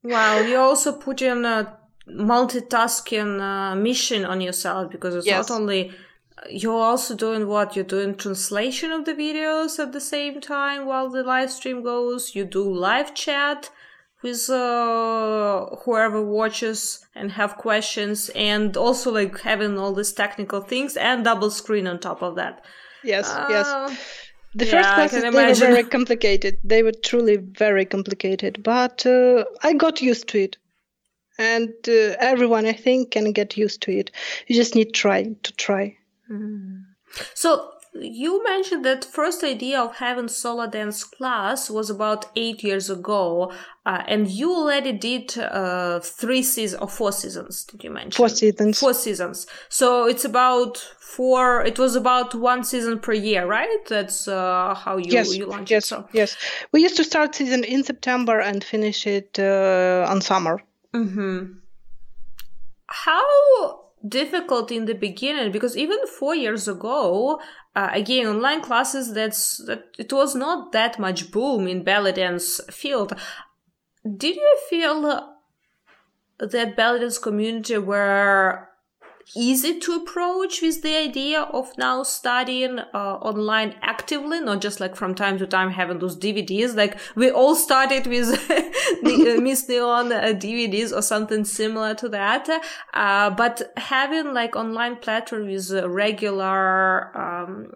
wow 0.04 0.38
you 0.38 0.56
also 0.56 0.92
put 0.92 1.22
in 1.22 1.44
a 1.44 1.76
multitasking 2.08 3.40
uh, 3.40 3.74
mission 3.74 4.24
on 4.24 4.40
yourself 4.40 4.90
because 4.90 5.14
it's 5.14 5.26
yes. 5.26 5.48
not 5.48 5.60
only 5.60 5.92
you're 6.48 6.72
also 6.72 7.14
doing 7.14 7.48
what 7.48 7.74
you're 7.74 7.84
doing 7.84 8.14
translation 8.14 8.92
of 8.92 9.04
the 9.04 9.14
videos 9.14 9.78
at 9.78 9.92
the 9.92 10.00
same 10.00 10.40
time 10.40 10.86
while 10.86 11.08
the 11.10 11.22
live 11.22 11.50
stream 11.50 11.82
goes 11.82 12.34
you 12.34 12.44
do 12.44 12.62
live 12.62 13.14
chat 13.14 13.70
with 14.22 14.50
uh, 14.50 15.64
whoever 15.84 16.22
watches 16.22 17.06
and 17.14 17.32
have 17.32 17.56
questions 17.56 18.30
and 18.34 18.76
also 18.76 19.10
like 19.10 19.40
having 19.40 19.78
all 19.78 19.94
these 19.94 20.12
technical 20.12 20.60
things 20.60 20.96
and 20.96 21.24
double 21.24 21.50
screen 21.50 21.86
on 21.86 21.98
top 21.98 22.22
of 22.22 22.36
that 22.36 22.64
Yes, 23.02 23.30
uh, 23.30 23.46
yes. 23.48 23.98
The 24.54 24.66
yeah, 24.66 24.70
first 24.70 24.94
classes 24.94 25.22
they 25.22 25.30
were 25.30 25.54
very 25.54 25.84
complicated. 25.84 26.58
They 26.64 26.82
were 26.82 26.92
truly 26.92 27.36
very 27.36 27.84
complicated, 27.84 28.62
but 28.62 29.06
uh, 29.06 29.44
I 29.62 29.74
got 29.74 30.02
used 30.02 30.28
to 30.28 30.40
it, 30.40 30.56
and 31.38 31.72
uh, 31.86 32.16
everyone 32.18 32.66
I 32.66 32.72
think 32.72 33.12
can 33.12 33.32
get 33.32 33.56
used 33.56 33.82
to 33.82 33.92
it. 33.92 34.10
You 34.48 34.56
just 34.56 34.74
need 34.74 34.92
try 34.92 35.22
to 35.42 35.52
try. 35.52 35.96
Mm. 36.30 36.82
So 37.34 37.72
you 37.94 38.42
mentioned 38.44 38.84
that 38.84 39.04
first 39.04 39.42
idea 39.42 39.80
of 39.80 39.96
having 39.96 40.28
solo 40.28 40.68
dance 40.68 41.02
class 41.02 41.68
was 41.68 41.90
about 41.90 42.26
eight 42.36 42.62
years 42.62 42.88
ago, 42.88 43.52
uh, 43.84 44.02
and 44.06 44.28
you 44.28 44.54
already 44.54 44.92
did 44.92 45.36
uh, 45.36 45.98
three 46.00 46.42
seasons 46.42 46.80
or 46.80 46.88
four 46.88 47.10
seasons. 47.10 47.64
Did 47.64 47.82
you 47.82 47.90
mention 47.90 48.12
four 48.12 48.28
seasons? 48.28 48.78
Four 48.78 48.94
seasons. 48.94 49.46
So 49.68 50.06
it's 50.06 50.24
about 50.24 50.78
four. 51.00 51.64
It 51.64 51.78
was 51.78 51.96
about 51.96 52.34
one 52.34 52.62
season 52.62 53.00
per 53.00 53.12
year, 53.12 53.44
right? 53.46 53.84
That's 53.88 54.28
uh, 54.28 54.74
how 54.74 54.96
you 54.96 55.10
yes, 55.10 55.34
you 55.36 55.46
launched 55.46 55.72
yes, 55.72 55.84
it. 55.84 55.88
So. 55.88 56.08
Yes, 56.12 56.36
we 56.72 56.82
used 56.82 56.96
to 56.98 57.04
start 57.04 57.34
season 57.34 57.64
in 57.64 57.82
September 57.82 58.38
and 58.38 58.62
finish 58.62 59.06
it 59.06 59.38
uh, 59.38 60.06
on 60.08 60.20
summer. 60.20 60.62
Mm-hmm. 60.94 61.54
How 62.86 63.79
difficult 64.06 64.72
in 64.72 64.86
the 64.86 64.94
beginning 64.94 65.52
because 65.52 65.76
even 65.76 65.98
four 66.06 66.34
years 66.34 66.66
ago 66.66 67.40
uh, 67.76 67.90
again 67.92 68.26
online 68.26 68.62
classes 68.62 69.12
that's 69.12 69.58
that 69.66 69.84
it 69.98 70.10
was 70.12 70.34
not 70.34 70.72
that 70.72 70.98
much 70.98 71.30
boom 71.30 71.68
in 71.68 71.84
belly 71.84 72.12
dance 72.12 72.60
field. 72.70 73.12
Did 74.16 74.36
you 74.36 74.58
feel 74.70 75.36
that 76.38 76.76
belly 76.76 77.00
dance 77.00 77.18
community 77.18 77.76
were 77.76 78.69
easy 79.36 79.78
to 79.80 79.94
approach 79.94 80.60
with 80.62 80.82
the 80.82 80.96
idea 80.96 81.42
of 81.42 81.76
now 81.78 82.02
studying 82.02 82.78
uh, 82.78 83.14
online 83.20 83.74
actively, 83.82 84.40
not 84.40 84.60
just 84.60 84.80
like 84.80 84.96
from 84.96 85.14
time 85.14 85.38
to 85.38 85.46
time 85.46 85.70
having 85.70 85.98
those 85.98 86.16
DVDs. 86.16 86.74
Like 86.74 86.98
we 87.14 87.30
all 87.30 87.54
started 87.54 88.06
with 88.06 88.30
the 88.48 89.36
uh, 89.36 89.40
Miss 89.42 89.68
Neon 89.68 90.12
uh, 90.12 90.32
DVDs 90.34 90.96
or 90.96 91.02
something 91.02 91.44
similar 91.44 91.94
to 91.94 92.08
that. 92.08 92.48
Uh, 92.92 93.30
but 93.30 93.72
having 93.76 94.34
like 94.34 94.56
online 94.56 94.96
platform 94.96 95.46
with 95.46 95.70
regular, 95.70 97.16
um, 97.16 97.72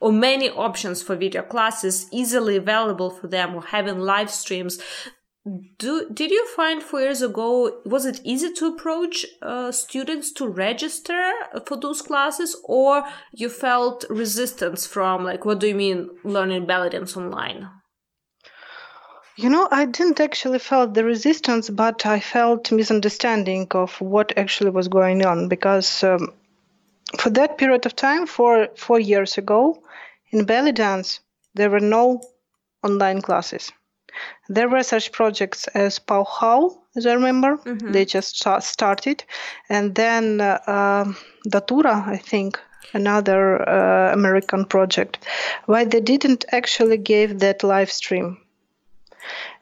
or 0.00 0.12
many 0.12 0.48
options 0.48 1.02
for 1.02 1.14
video 1.14 1.42
classes 1.42 2.06
easily 2.10 2.56
available 2.56 3.10
for 3.10 3.28
them 3.28 3.54
or 3.54 3.62
having 3.62 3.98
live 4.00 4.30
streams 4.30 4.78
do 5.78 6.06
did 6.12 6.30
you 6.30 6.46
find 6.48 6.82
four 6.82 7.00
years 7.00 7.22
ago 7.22 7.80
was 7.86 8.04
it 8.04 8.20
easy 8.24 8.52
to 8.52 8.66
approach 8.66 9.24
uh, 9.40 9.72
students 9.72 10.32
to 10.32 10.46
register 10.46 11.32
for 11.64 11.78
those 11.78 12.02
classes 12.02 12.54
or 12.64 13.04
you 13.32 13.48
felt 13.48 14.04
resistance 14.10 14.86
from 14.86 15.24
like 15.24 15.46
what 15.46 15.58
do 15.58 15.66
you 15.66 15.74
mean 15.74 16.10
learning 16.24 16.66
belly 16.66 16.90
dance 16.90 17.16
online? 17.16 17.70
You 19.36 19.48
know 19.48 19.66
i 19.70 19.86
didn't 19.86 20.20
actually 20.20 20.58
felt 20.58 20.92
the 20.92 21.04
resistance 21.04 21.70
but 21.70 22.04
i 22.04 22.20
felt 22.20 22.70
misunderstanding 22.70 23.66
of 23.70 23.98
what 23.98 24.36
actually 24.36 24.70
was 24.70 24.88
going 24.88 25.24
on 25.24 25.48
because 25.48 26.04
um, 26.04 26.34
for 27.18 27.30
that 27.30 27.56
period 27.56 27.86
of 27.86 27.96
time 27.96 28.26
for 28.26 28.68
four 28.76 29.00
years 29.00 29.38
ago 29.38 29.82
in 30.32 30.44
belly 30.44 30.72
dance 30.72 31.20
there 31.54 31.70
were 31.70 31.80
no 31.80 32.20
online 32.82 33.22
classes 33.22 33.72
there 34.48 34.68
were 34.68 34.82
such 34.82 35.12
projects 35.12 35.66
as 35.68 35.98
Pauhau, 35.98 36.76
as 36.96 37.06
I 37.06 37.14
remember. 37.14 37.56
Mm-hmm. 37.58 37.92
They 37.92 38.04
just 38.04 38.36
started. 38.60 39.24
And 39.68 39.94
then 39.94 40.40
uh, 40.40 40.58
um, 40.66 41.16
Datura, 41.48 42.04
I 42.06 42.16
think, 42.16 42.58
another 42.92 43.68
uh, 43.68 44.12
American 44.12 44.64
project. 44.64 45.18
Why 45.66 45.84
they 45.84 46.00
didn't 46.00 46.44
actually 46.52 46.98
give 46.98 47.38
that 47.40 47.62
live 47.62 47.92
stream. 47.92 48.38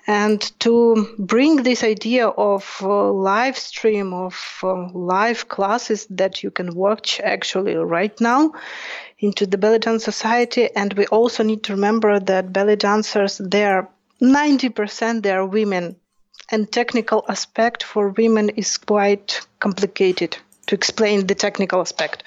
And 0.07 0.41
to 0.61 1.07
bring 1.19 1.65
this 1.65 1.85
idea 1.85 2.29
of 2.29 2.79
uh, 2.83 3.13
live 3.13 3.59
stream, 3.59 4.15
of 4.15 4.59
uh, 4.63 4.89
live 4.95 5.49
classes 5.49 6.07
that 6.09 6.43
you 6.43 6.51
can 6.51 6.75
watch 6.75 7.21
actually 7.23 7.75
right 7.75 8.19
now 8.19 8.53
into 9.19 9.45
the 9.45 9.59
belly 9.59 9.79
dance 9.79 10.05
society. 10.05 10.75
And 10.75 10.95
we 10.95 11.07
also 11.09 11.43
need 11.43 11.63
to 11.65 11.75
remember 11.75 12.19
that 12.21 12.55
belly 12.55 12.77
dancers, 12.77 13.37
they 13.37 13.67
are 13.67 13.91
90% 14.21 15.23
they 15.23 15.31
are 15.31 15.47
women 15.47 15.97
and 16.51 16.71
technical 16.71 17.25
aspect 17.29 17.83
for 17.83 18.11
women 18.11 18.49
is 18.51 18.77
quite 18.79 19.47
complicated 19.61 20.37
to 20.67 20.75
explain 20.75 21.27
the 21.27 21.35
technical 21.35 21.81
aspect 21.81 22.25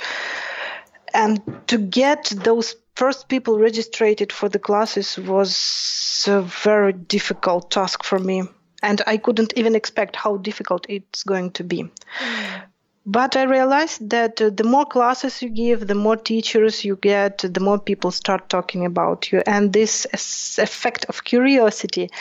and 1.14 1.42
to 1.68 1.78
get 1.78 2.32
those 2.36 2.76
first 2.96 3.28
people 3.28 3.60
registered 3.60 4.32
for 4.32 4.50
the 4.50 4.60
classes 4.60 5.18
was 5.18 6.26
a 6.28 6.42
very 6.42 6.94
difficult 6.94 7.72
task 7.72 8.04
for 8.04 8.20
me 8.20 8.44
and 8.84 9.02
i 9.08 9.18
couldn't 9.18 9.54
even 9.56 9.76
expect 9.76 10.16
how 10.16 10.38
difficult 10.38 10.86
it's 10.90 11.24
going 11.24 11.52
to 11.52 11.64
be 11.64 11.84
mm. 11.84 12.62
But 13.06 13.36
I 13.36 13.44
realized 13.44 14.10
that 14.12 14.42
uh, 14.42 14.50
the 14.52 14.64
more 14.64 14.86
classes 14.86 15.42
you 15.42 15.50
give, 15.50 15.88
the 15.88 15.96
more 15.96 16.16
teachers 16.18 16.86
you 16.86 16.96
get, 16.96 17.40
the 17.40 17.60
more 17.60 17.80
people 17.80 18.12
start 18.12 18.50
talking 18.50 18.86
about 18.86 19.32
you. 19.32 19.42
And 19.46 19.74
this 19.74 20.06
effect 20.60 21.06
of 21.06 21.24
curiosity, 21.24 22.12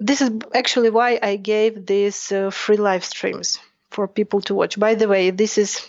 this 0.00 0.22
is 0.22 0.30
actually 0.54 0.90
why 0.90 1.18
I 1.22 1.36
gave 1.36 1.84
these 1.86 2.32
uh, 2.32 2.50
free 2.50 2.78
live 2.78 3.04
streams 3.04 3.58
for 3.90 4.08
people 4.08 4.40
to 4.42 4.54
watch. 4.54 4.78
By 4.78 4.94
the 4.94 5.08
way, 5.08 5.30
this 5.30 5.58
is, 5.58 5.86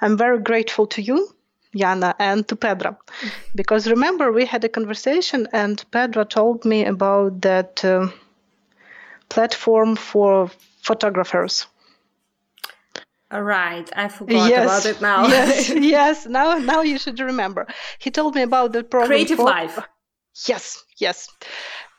I'm 0.00 0.16
very 0.16 0.38
grateful 0.38 0.86
to 0.88 1.02
you, 1.02 1.28
Yana, 1.76 2.14
and 2.18 2.48
to 2.48 2.56
Pedra. 2.56 2.96
Because 3.54 3.86
remember, 3.86 4.32
we 4.32 4.46
had 4.46 4.64
a 4.64 4.68
conversation, 4.68 5.46
and 5.52 5.84
Pedra 5.90 6.28
told 6.28 6.64
me 6.64 6.84
about 6.86 7.42
that 7.42 7.84
uh, 7.84 8.08
platform 9.28 9.96
for 9.96 10.50
photographers 10.82 11.66
Right, 13.42 13.90
I 13.96 14.08
forgot 14.08 14.48
yes, 14.48 14.64
about 14.64 14.86
it 14.86 15.00
now. 15.00 15.26
yes, 15.26 15.68
yes. 15.74 16.26
Now, 16.26 16.58
now 16.58 16.82
you 16.82 16.98
should 16.98 17.18
remember. 17.18 17.66
He 17.98 18.10
told 18.10 18.34
me 18.36 18.42
about 18.42 18.72
the 18.72 18.84
program. 18.84 19.08
Creative 19.08 19.38
for... 19.38 19.44
Life. 19.44 19.78
Yes, 20.46 20.84
yes. 20.98 21.28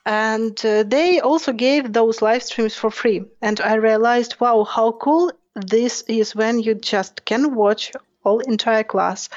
And 0.05 0.63
uh, 0.65 0.83
they 0.83 1.19
also 1.19 1.51
gave 1.51 1.91
those 1.91 2.21
live 2.21 2.43
streams 2.43 2.75
for 2.75 2.89
free. 2.91 3.25
And 3.41 3.59
I 3.59 3.75
realized, 3.75 4.39
wow, 4.39 4.63
how 4.63 4.93
cool 4.93 5.31
this 5.55 6.03
is 6.07 6.35
when 6.35 6.59
you 6.59 6.75
just 6.75 7.25
can 7.25 7.55
watch 7.55 7.91
all 8.23 8.39
entire 8.39 8.83
class 8.83 9.29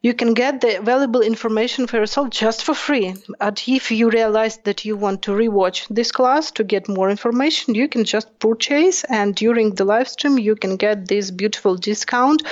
you 0.00 0.14
can 0.14 0.32
get 0.32 0.60
the 0.60 0.80
valuable 0.80 1.22
information 1.22 1.86
for 1.86 1.96
yourself 1.96 2.30
just 2.30 2.62
for 2.62 2.74
free. 2.74 3.14
But 3.40 3.64
if 3.66 3.90
you 3.90 4.10
realize 4.10 4.58
that 4.58 4.84
you 4.84 4.96
want 4.96 5.22
to 5.22 5.32
rewatch 5.32 5.88
this 5.88 6.12
class 6.12 6.52
to 6.52 6.64
get 6.64 6.88
more 6.88 7.10
information, 7.10 7.74
you 7.74 7.88
can 7.88 8.04
just 8.04 8.38
purchase, 8.38 9.02
and 9.04 9.34
during 9.34 9.74
the 9.74 9.84
live 9.84 10.08
stream, 10.08 10.38
you 10.38 10.54
can 10.54 10.76
get 10.76 11.08
this 11.08 11.32
beautiful 11.32 11.74
discount, 11.74 12.42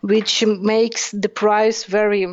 which 0.00 0.44
makes 0.46 1.10
the 1.10 1.28
price 1.28 1.84
very, 1.84 2.26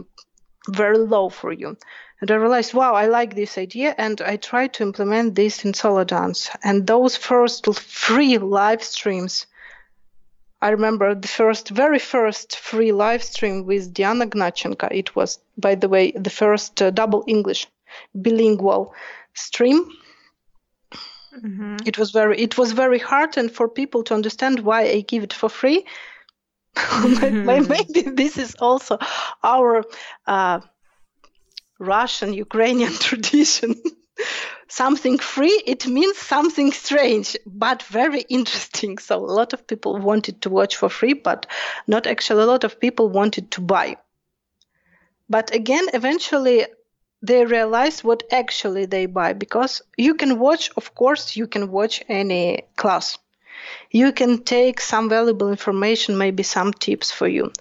very 0.69 0.97
low 0.99 1.29
for 1.29 1.51
you. 1.51 1.75
And 2.21 2.29
I 2.29 2.35
realized, 2.35 2.73
wow, 2.73 2.93
I 2.93 3.07
like 3.07 3.33
this 3.33 3.57
idea, 3.57 3.95
and 3.97 4.21
I 4.21 4.35
tried 4.35 4.73
to 4.73 4.83
implement 4.83 5.35
this 5.35 5.65
in 5.65 5.73
solo 5.73 6.03
dance. 6.03 6.49
And 6.63 6.85
those 6.85 7.15
first 7.15 7.65
free 7.73 8.37
live 8.37 8.83
streams 8.83 9.47
I 10.61 10.69
remember 10.69 11.15
the 11.15 11.27
first, 11.27 11.69
very 11.69 11.99
first 11.99 12.57
free 12.57 12.91
live 12.91 13.23
stream 13.23 13.65
with 13.65 13.93
Diana 13.93 14.27
Gnatchenko. 14.27 14.89
It 14.91 15.15
was, 15.15 15.39
by 15.57 15.75
the 15.75 15.87
way, 15.87 16.11
the 16.11 16.29
first 16.29 16.81
uh, 16.81 16.91
double 16.91 17.23
English 17.27 17.67
bilingual 18.13 18.93
stream. 19.33 19.89
Mm-hmm. 21.33 21.77
It 21.85 21.97
was 21.97 22.11
very, 22.11 22.39
it 22.39 22.57
was 22.57 22.73
very 22.73 22.99
hard, 22.99 23.37
and 23.37 23.49
for 23.49 23.69
people 23.69 24.03
to 24.03 24.13
understand 24.13 24.59
why 24.59 24.81
I 24.81 25.01
give 25.01 25.23
it 25.23 25.33
for 25.33 25.47
free. 25.47 25.85
mm-hmm. 26.75 27.45
Maybe 27.45 28.01
this 28.15 28.37
is 28.37 28.55
also 28.55 28.97
our 29.43 29.85
uh, 30.27 30.59
Russian 31.79 32.33
Ukrainian 32.33 32.93
tradition 33.07 33.81
something 34.69 35.17
free, 35.17 35.61
it 35.65 35.85
means 35.87 36.17
something 36.17 36.71
strange, 36.71 37.35
but 37.45 37.83
very 37.83 38.21
interesting. 38.21 38.97
So 38.99 39.17
a 39.17 39.33
lot 39.39 39.53
of 39.53 39.67
people 39.67 39.97
wanted 39.97 40.41
to 40.43 40.49
watch 40.49 40.77
for 40.77 40.89
free, 40.89 41.13
but 41.13 41.47
not 41.87 42.07
actually 42.07 42.43
a 42.43 42.45
lot 42.45 42.63
of 42.63 42.79
people 42.79 43.09
wanted 43.09 43.51
to 43.51 43.61
buy. 43.61 43.97
But 45.27 45.53
again, 45.53 45.87
eventually 45.93 46.65
they 47.21 47.45
realize 47.45 48.03
what 48.03 48.23
actually 48.31 48.85
they 48.85 49.05
buy 49.05 49.33
because 49.33 49.81
you 49.97 50.15
can 50.15 50.39
watch, 50.39 50.71
of 50.77 50.95
course, 50.95 51.35
you 51.35 51.47
can 51.47 51.71
watch 51.71 52.03
any 52.07 52.63
class. 52.77 53.17
You 53.91 54.13
can 54.13 54.43
take 54.43 54.79
some 54.79 55.09
valuable 55.09 55.49
information, 55.49 56.17
maybe 56.17 56.43
some 56.43 56.71
tips 56.73 57.11
for 57.11 57.27
you. 57.27 57.51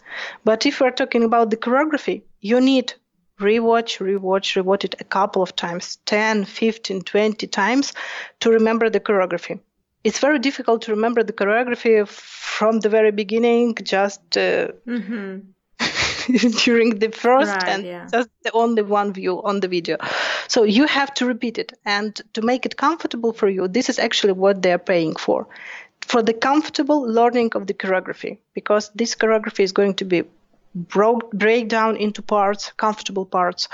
But 0.44 0.64
if 0.64 0.80
we're 0.80 0.92
talking 0.92 1.24
about 1.24 1.50
the 1.50 1.56
choreography, 1.56 2.22
you 2.40 2.60
need 2.60 2.94
rewatch, 3.38 3.98
rewatch, 3.98 4.62
rewatch 4.62 4.84
it 4.84 4.94
a 5.00 5.04
couple 5.04 5.42
of 5.42 5.54
times 5.54 5.96
10, 6.06 6.44
15, 6.44 7.02
20 7.02 7.46
times 7.46 7.92
to 8.40 8.50
remember 8.50 8.90
the 8.90 9.00
choreography. 9.00 9.60
It's 10.04 10.18
very 10.18 10.38
difficult 10.38 10.82
to 10.82 10.92
remember 10.92 11.22
the 11.22 11.32
choreography 11.32 12.06
from 12.06 12.80
the 12.80 12.88
very 12.88 13.10
beginning, 13.10 13.76
just 13.82 14.36
uh, 14.36 14.68
mm-hmm. 14.86 15.38
during 16.64 16.98
the 16.98 17.10
first 17.10 17.52
right, 17.52 17.68
and 17.68 17.84
yeah. 17.84 18.06
just 18.10 18.28
the 18.42 18.52
only 18.52 18.82
one 18.82 19.12
view 19.12 19.42
on 19.42 19.60
the 19.60 19.68
video. 19.68 19.96
So 20.48 20.64
you 20.64 20.86
have 20.86 21.12
to 21.14 21.26
repeat 21.26 21.58
it. 21.58 21.72
And 21.84 22.20
to 22.34 22.42
make 22.42 22.64
it 22.66 22.76
comfortable 22.76 23.32
for 23.32 23.48
you, 23.48 23.68
this 23.68 23.88
is 23.88 23.98
actually 23.98 24.32
what 24.32 24.62
they're 24.62 24.78
paying 24.78 25.16
for. 25.16 25.46
For 26.00 26.22
the 26.22 26.32
comfortable 26.32 27.02
learning 27.02 27.52
of 27.54 27.66
the 27.66 27.74
choreography, 27.74 28.38
because 28.54 28.90
this 28.94 29.14
choreography 29.14 29.60
is 29.60 29.72
going 29.72 29.94
to 29.94 30.04
be 30.04 30.22
broke, 30.78 31.32
break 31.32 31.68
down 31.68 31.96
into 31.96 32.22
parts, 32.22 32.72
comfortable 32.76 33.26
parts. 33.26 33.68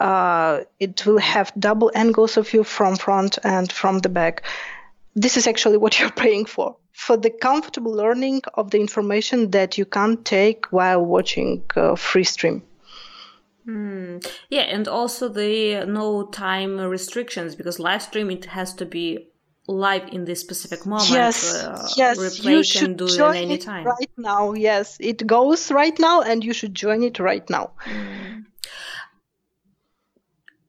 Uh, 0.00 0.62
it 0.80 1.06
will 1.06 1.18
have 1.18 1.52
double 1.58 1.90
angles 1.94 2.36
of 2.36 2.48
view 2.48 2.64
from 2.64 2.96
front 2.96 3.38
and 3.44 3.70
from 3.70 4.00
the 4.00 4.08
back. 4.08 4.42
This 5.14 5.36
is 5.36 5.46
actually 5.46 5.78
what 5.78 5.98
you're 6.00 6.10
paying 6.10 6.44
for. 6.44 6.76
For 6.92 7.16
the 7.16 7.30
comfortable 7.30 7.92
learning 7.92 8.42
of 8.54 8.70
the 8.70 8.78
information 8.78 9.50
that 9.52 9.78
you 9.78 9.86
can't 9.86 10.24
take 10.24 10.66
while 10.66 11.04
watching 11.04 11.62
uh, 11.74 11.96
free 11.96 12.24
stream. 12.24 12.62
Mm. 13.66 14.28
Yeah, 14.50 14.62
and 14.62 14.88
also 14.88 15.28
the 15.28 15.84
no 15.86 16.26
time 16.26 16.78
restrictions 16.78 17.54
because 17.54 17.78
live 17.78 18.02
stream 18.02 18.30
it 18.30 18.46
has 18.46 18.74
to 18.74 18.84
be 18.84 19.28
live 19.68 20.08
in 20.12 20.24
this 20.24 20.40
specific 20.40 20.86
moment. 20.86 21.10
Yes, 21.10 21.54
uh, 21.54 21.88
yes, 21.96 22.44
you 22.44 22.62
should 22.62 22.98
join 22.98 23.50
it, 23.50 23.66
it 23.66 23.84
right 23.84 24.10
now. 24.16 24.52
Yes, 24.52 24.96
it 25.00 25.26
goes 25.26 25.70
right 25.70 25.98
now, 25.98 26.22
and 26.22 26.44
you 26.44 26.52
should 26.52 26.74
join 26.74 27.02
it 27.02 27.18
right 27.18 27.48
now. 27.48 27.72
Mm. 27.86 28.46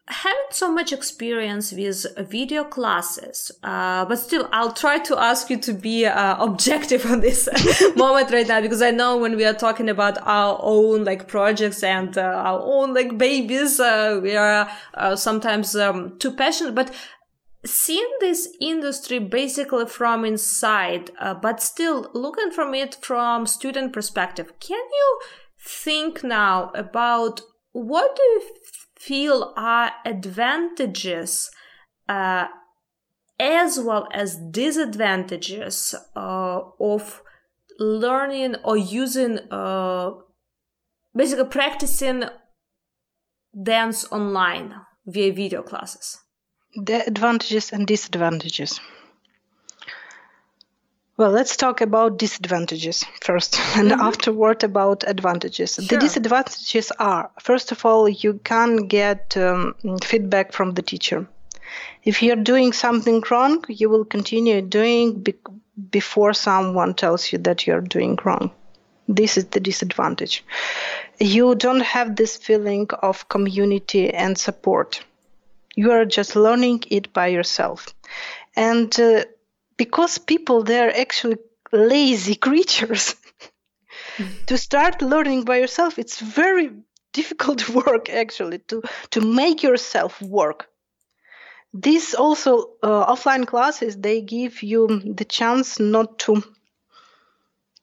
Haven't 0.06 0.52
so 0.54 0.70
much 0.70 0.91
experience 0.91 1.72
with 1.72 2.06
video 2.30 2.66
classes, 2.66 3.52
uh, 3.64 4.04
but 4.04 4.18
still, 4.18 4.50
I'll 4.52 4.74
try 4.74 5.00
to 5.00 5.18
ask 5.18 5.50
you 5.50 5.58
to 5.60 5.74
be 5.74 6.06
uh, 6.06 6.44
objective 6.44 7.06
on 7.12 7.22
this 7.22 7.48
moment 7.96 8.30
right 8.30 8.48
now 8.48 8.60
because 8.60 8.82
I 8.82 8.91
know 8.91 9.18
when 9.18 9.38
we 9.38 9.46
are 9.46 9.54
talking 9.54 9.89
about 9.89 10.18
our 10.22 10.60
own 10.62 11.06
like 11.06 11.30
projects 11.30 11.84
and 11.84 12.16
uh, 12.18 12.22
our 12.22 12.60
own 12.62 12.94
like 12.94 13.18
babies, 13.18 13.80
uh, 13.80 14.20
we 14.22 14.36
are 14.36 14.70
uh, 14.94 15.16
sometimes 15.16 15.74
um, 15.76 16.20
too 16.20 16.32
passionate. 16.32 16.76
But 16.76 16.94
seeing 17.66 18.09
this 18.20 18.49
industry 18.59 19.20
basically 19.20 19.86
from 19.86 20.26
inside, 20.26 21.11
uh, 21.20 21.34
but 21.34 21.61
still 21.61 22.09
looking 22.14 22.51
from 22.51 22.74
it 22.74 22.95
from 23.01 23.47
student 23.47 23.93
perspective, 23.93 24.51
can 24.59 24.78
you 24.91 25.20
think 25.59 26.24
now 26.24 26.72
about 26.76 27.41
what 27.72 28.16
do 28.16 28.22
you 28.22 28.41
feel 28.99 29.53
are 29.55 29.91
advantages 30.05 31.49
uh, 32.09 32.47
as 33.39 33.80
well 33.80 34.07
as 34.14 34.38
disadvantages 34.51 35.95
uh, 36.16 36.59
of 36.80 37.22
learning 37.80 38.55
or 38.64 38.78
using 38.78 39.39
uh, 39.51 40.11
basically 41.16 41.45
practicing 41.45 42.26
dance 43.61 44.11
online 44.11 44.76
via 45.05 45.34
video 45.34 45.61
classes 45.61 46.22
the 46.76 47.05
advantages 47.05 47.71
and 47.71 47.86
disadvantages. 47.86 48.80
Well, 51.15 51.30
let's 51.30 51.55
talk 51.55 51.82
about 51.82 52.17
disadvantages 52.17 53.05
first, 53.21 53.59
and 53.78 53.91
mm-hmm. 53.91 54.01
afterward 54.01 54.63
about 54.63 55.03
advantages. 55.07 55.76
Sure. 55.76 55.86
The 55.86 55.97
disadvantages 55.97 56.91
are, 56.97 57.30
first 57.39 57.71
of 57.71 57.86
all, 57.86 58.09
you 58.09 58.39
can't 58.43 58.88
get 58.88 59.38
um, 59.38 59.76
feedback 60.03 60.53
from 60.53 60.74
the 60.74 60.82
teacher. 60.82 61.28
If 62.03 62.24
you're 62.24 62.36
doing 62.36 62.74
something 62.74 63.24
wrong, 63.30 63.63
you 63.67 63.89
will 63.89 64.05
continue 64.05 64.61
doing 64.61 65.21
be- 65.21 65.36
before 65.91 66.34
someone 66.34 66.95
tells 66.95 67.32
you 67.32 67.38
that 67.39 67.67
you're 67.67 67.82
doing 67.82 68.17
wrong. 68.26 68.51
This 69.07 69.38
is 69.38 69.45
the 69.45 69.59
disadvantage. 69.59 70.43
You 71.19 71.55
don't 71.55 71.82
have 71.82 72.15
this 72.15 72.38
feeling 72.38 72.88
of 73.01 73.30
community 73.30 74.09
and 74.09 74.38
support 74.38 75.03
you 75.76 75.91
are 75.91 76.05
just 76.05 76.36
learning 76.36 76.84
it 76.89 77.13
by 77.13 77.28
yourself. 77.28 77.88
And 78.55 78.97
uh, 78.99 79.26
because 79.78 80.17
people 80.17 80.63
they're 80.63 80.95
actually 80.95 81.38
lazy 81.71 82.36
creatures. 82.47 83.15
To 84.45 84.57
start 84.57 85.01
learning 85.01 85.43
by 85.45 85.57
yourself 85.57 85.97
it's 85.97 86.19
very 86.19 86.71
difficult 87.13 87.69
work 87.86 88.09
actually 88.09 88.59
to 88.69 88.84
to 89.11 89.21
make 89.21 89.63
yourself 89.63 90.21
work. 90.21 90.69
These 91.74 92.13
also 92.13 92.69
uh, 92.84 93.13
offline 93.13 93.47
classes 93.47 93.97
they 93.97 94.21
give 94.21 94.61
you 94.61 95.01
the 95.19 95.26
chance 95.26 95.80
not 95.80 96.19
to 96.19 96.43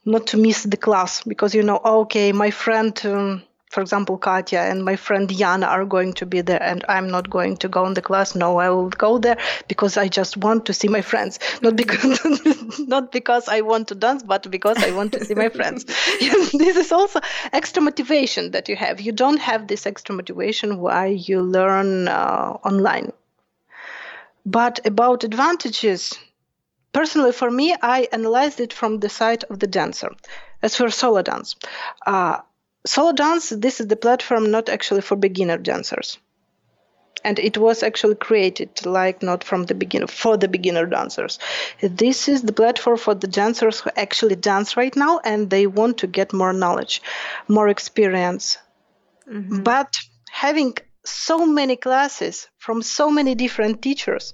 not 0.05 0.29
to 0.29 0.37
miss 0.37 0.63
the 0.63 0.77
class 0.77 1.23
because 1.25 1.55
you 1.55 1.63
know 1.63 1.81
okay 1.85 2.33
my 2.33 2.51
friend 2.51 3.01
um, 3.05 3.43
for 3.71 3.81
example, 3.81 4.19
Katya 4.19 4.59
and 4.59 4.85
my 4.85 4.97
friend 4.97 5.29
Yana 5.29 5.69
are 5.69 5.85
going 5.85 6.13
to 6.15 6.27
be 6.27 6.41
there, 6.41 6.61
and 6.61 6.85
I'm 6.89 7.09
not 7.09 7.31
going 7.31 7.57
to 7.59 7.69
go 7.69 7.87
in 7.87 7.95
the 7.95 8.03
class. 8.03 8.35
No, 8.35 8.59
I 8.59 8.69
will 8.69 8.89
go 8.89 9.19
there 9.19 9.39
because 9.69 9.97
I 9.97 10.09
just 10.09 10.37
want 10.37 10.67
to 10.67 10.73
see 10.73 10.89
my 10.89 11.03
friends, 11.03 11.39
not 11.63 11.77
because 11.77 12.19
not 12.81 13.13
because 13.13 13.49
I 13.49 13.61
want 13.61 13.87
to 13.89 13.95
dance, 13.95 14.25
but 14.25 14.51
because 14.51 14.83
I 14.83 14.91
want 14.91 15.13
to 15.13 15.25
see 15.25 15.35
my 15.35 15.51
friends. 15.51 15.85
this 16.53 16.77
is 16.77 16.91
also 16.91 17.21
extra 17.53 17.81
motivation 17.81 18.51
that 18.51 18.69
you 18.69 18.75
have. 18.75 19.01
You 19.01 19.13
don't 19.13 19.39
have 19.39 19.69
this 19.69 19.87
extra 19.87 20.17
motivation 20.17 20.79
why 20.81 21.07
you 21.07 21.41
learn 21.41 22.09
uh, 22.09 22.59
online. 22.65 23.13
But 24.45 24.85
about 24.85 25.23
advantages, 25.23 26.19
personally 26.93 27.31
for 27.31 27.49
me, 27.53 27.77
I 27.81 28.09
analyzed 28.11 28.59
it 28.59 28.73
from 28.73 28.99
the 28.99 29.09
side 29.09 29.45
of 29.45 29.61
the 29.61 29.69
dancer. 29.69 30.11
As 30.61 30.77
for 30.77 30.91
solo 30.91 31.23
dance, 31.23 31.55
uh, 32.05 32.41
Solo 32.87 33.13
Dance, 33.13 33.51
this 33.51 33.81
is 33.81 33.89
the 33.89 33.97
platform 33.97 34.51
not 34.51 34.69
actually 34.69 35.03
for 35.03 35.17
beginner 35.17 35.59
dancers. 35.59 36.19
And 37.23 37.39
it 37.39 37.59
was 37.59 37.83
actually 37.83 38.15
created 38.15 38.87
like 38.87 39.23
not 39.23 39.45
from 39.45 39.65
the 39.65 39.75
beginner 39.75 40.07
for 40.07 40.39
the 40.39 40.49
beginner 40.49 40.87
dancers. 40.87 41.39
This 41.83 42.29
is 42.29 42.41
the 42.41 42.55
platform 42.55 42.97
for 42.97 43.15
the 43.15 43.27
dancers 43.27 43.81
who 43.81 43.91
actually 43.95 44.37
dance 44.37 44.79
right 44.79 44.97
now 44.97 45.21
and 45.23 45.51
they 45.51 45.67
want 45.67 45.99
to 45.99 46.07
get 46.07 46.33
more 46.33 46.55
knowledge, 46.55 47.03
more 47.47 47.69
experience. 47.69 48.57
Mm-hmm. 49.31 49.63
But 49.63 49.99
having 50.31 50.79
so 51.05 51.45
many 51.45 51.77
classes 51.77 52.49
from 52.57 52.81
so 52.81 53.11
many 53.11 53.35
different 53.35 53.83
teachers, 53.83 54.33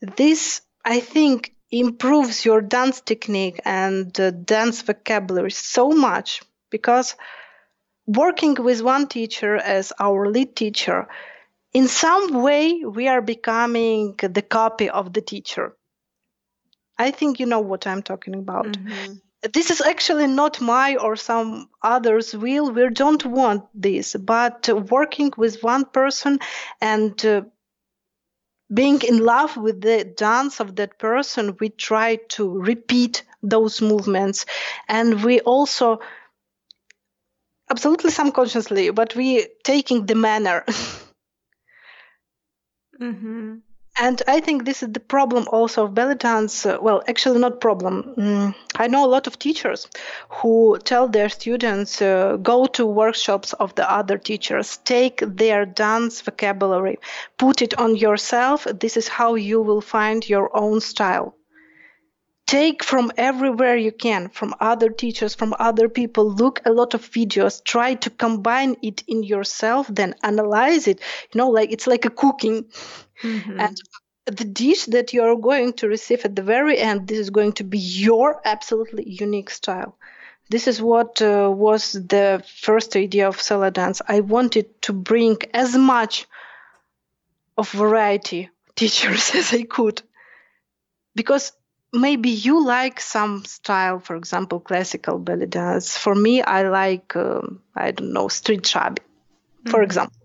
this 0.00 0.60
I 0.84 1.00
think 1.00 1.54
improves 1.72 2.44
your 2.44 2.60
dance 2.60 3.00
technique 3.00 3.60
and 3.64 4.18
uh, 4.20 4.30
dance 4.30 4.82
vocabulary 4.82 5.50
so 5.50 5.88
much 5.88 6.42
because 6.76 7.14
working 8.04 8.54
with 8.68 8.82
one 8.82 9.06
teacher 9.06 9.54
as 9.76 9.92
our 10.00 10.26
lead 10.34 10.56
teacher, 10.56 11.06
in 11.72 11.86
some 11.86 12.42
way 12.42 12.82
we 12.84 13.06
are 13.06 13.22
becoming 13.22 14.16
the 14.38 14.42
copy 14.42 14.88
of 14.90 15.12
the 15.12 15.20
teacher. 15.20 15.76
I 16.98 17.12
think 17.12 17.38
you 17.38 17.46
know 17.46 17.60
what 17.70 17.86
I'm 17.86 18.02
talking 18.02 18.34
about. 18.34 18.66
Mm-hmm. 18.66 19.12
This 19.52 19.70
is 19.70 19.80
actually 19.80 20.26
not 20.26 20.60
my 20.60 20.96
or 20.96 21.14
some 21.16 21.68
others' 21.94 22.34
will. 22.34 22.72
We 22.72 22.88
don't 22.90 23.24
want 23.24 23.62
this, 23.74 24.16
but 24.16 24.68
working 24.90 25.30
with 25.36 25.62
one 25.62 25.84
person 25.84 26.38
and 26.80 27.14
uh, 27.24 27.42
being 28.72 29.00
in 29.02 29.18
love 29.18 29.56
with 29.56 29.80
the 29.80 30.04
dance 30.04 30.60
of 30.60 30.74
that 30.76 30.98
person, 30.98 31.56
we 31.60 31.68
try 31.68 32.16
to 32.36 32.42
repeat 32.72 33.22
those 33.42 33.82
movements. 33.82 34.46
And 34.88 35.22
we 35.22 35.40
also, 35.40 36.00
absolutely 37.70 38.10
subconsciously, 38.10 38.90
but 38.90 39.14
we 39.14 39.46
taking 39.62 40.06
the 40.06 40.14
manner. 40.14 40.64
mm-hmm. 43.00 43.56
And 43.96 44.20
I 44.26 44.40
think 44.40 44.64
this 44.64 44.82
is 44.82 44.90
the 44.90 44.98
problem 44.98 45.46
also 45.52 45.84
of 45.84 45.94
belly 45.94 46.16
dance. 46.16 46.66
Uh, 46.66 46.78
well, 46.82 47.04
actually, 47.06 47.38
not 47.38 47.60
problem. 47.60 48.14
Mm, 48.18 48.54
I 48.74 48.88
know 48.88 49.04
a 49.04 49.12
lot 49.14 49.28
of 49.28 49.38
teachers 49.38 49.86
who 50.28 50.78
tell 50.82 51.06
their 51.06 51.28
students 51.28 52.02
uh, 52.02 52.36
go 52.42 52.66
to 52.66 52.86
workshops 52.86 53.52
of 53.52 53.76
the 53.76 53.88
other 53.88 54.18
teachers, 54.18 54.78
take 54.78 55.22
their 55.24 55.64
dance 55.64 56.20
vocabulary, 56.22 56.98
put 57.38 57.62
it 57.62 57.78
on 57.78 57.94
yourself. 57.94 58.64
This 58.64 58.96
is 58.96 59.06
how 59.06 59.36
you 59.36 59.62
will 59.62 59.80
find 59.80 60.28
your 60.28 60.50
own 60.56 60.80
style 60.80 61.36
take 62.46 62.84
from 62.84 63.10
everywhere 63.16 63.76
you 63.76 63.92
can 63.92 64.28
from 64.28 64.54
other 64.60 64.90
teachers 64.90 65.34
from 65.34 65.54
other 65.58 65.88
people 65.88 66.30
look 66.30 66.60
a 66.64 66.72
lot 66.72 66.94
of 66.94 67.02
videos 67.10 67.64
try 67.64 67.94
to 67.94 68.10
combine 68.10 68.76
it 68.82 69.02
in 69.08 69.22
yourself 69.22 69.86
then 69.88 70.14
analyze 70.22 70.86
it 70.86 71.00
you 71.32 71.38
know 71.38 71.48
like 71.48 71.72
it's 71.72 71.86
like 71.86 72.04
a 72.04 72.10
cooking 72.10 72.64
mm-hmm. 73.22 73.60
and 73.60 73.76
the 74.26 74.44
dish 74.44 74.84
that 74.86 75.12
you're 75.12 75.36
going 75.36 75.72
to 75.72 75.88
receive 75.88 76.24
at 76.24 76.36
the 76.36 76.42
very 76.42 76.78
end 76.78 77.08
this 77.08 77.18
is 77.18 77.30
going 77.30 77.52
to 77.52 77.64
be 77.64 77.78
your 77.78 78.40
absolutely 78.44 79.08
unique 79.08 79.50
style 79.50 79.96
this 80.50 80.68
is 80.68 80.80
what 80.80 81.22
uh, 81.22 81.50
was 81.50 81.92
the 81.92 82.44
first 82.60 82.96
idea 82.96 83.28
of 83.28 83.40
Solo 83.40 83.70
Dance. 83.70 84.02
I 84.06 84.20
wanted 84.20 84.82
to 84.82 84.92
bring 84.92 85.38
as 85.54 85.74
much 85.74 86.26
of 87.56 87.70
variety 87.70 88.50
teachers 88.76 89.30
as 89.34 89.52
I 89.54 89.62
could 89.62 90.02
because 91.14 91.52
maybe 91.94 92.30
you 92.30 92.64
like 92.64 93.00
some 93.00 93.44
style, 93.44 94.00
for 94.00 94.16
example, 94.16 94.60
classical 94.60 95.18
belly 95.18 95.46
dance. 95.46 95.96
For 95.96 96.14
me, 96.14 96.42
I 96.42 96.68
like, 96.68 97.16
um, 97.16 97.62
I 97.74 97.92
don't 97.92 98.12
know, 98.12 98.28
street 98.28 98.62
shaabi, 98.62 98.98
mm-hmm. 98.98 99.70
for 99.70 99.82
example. 99.82 100.18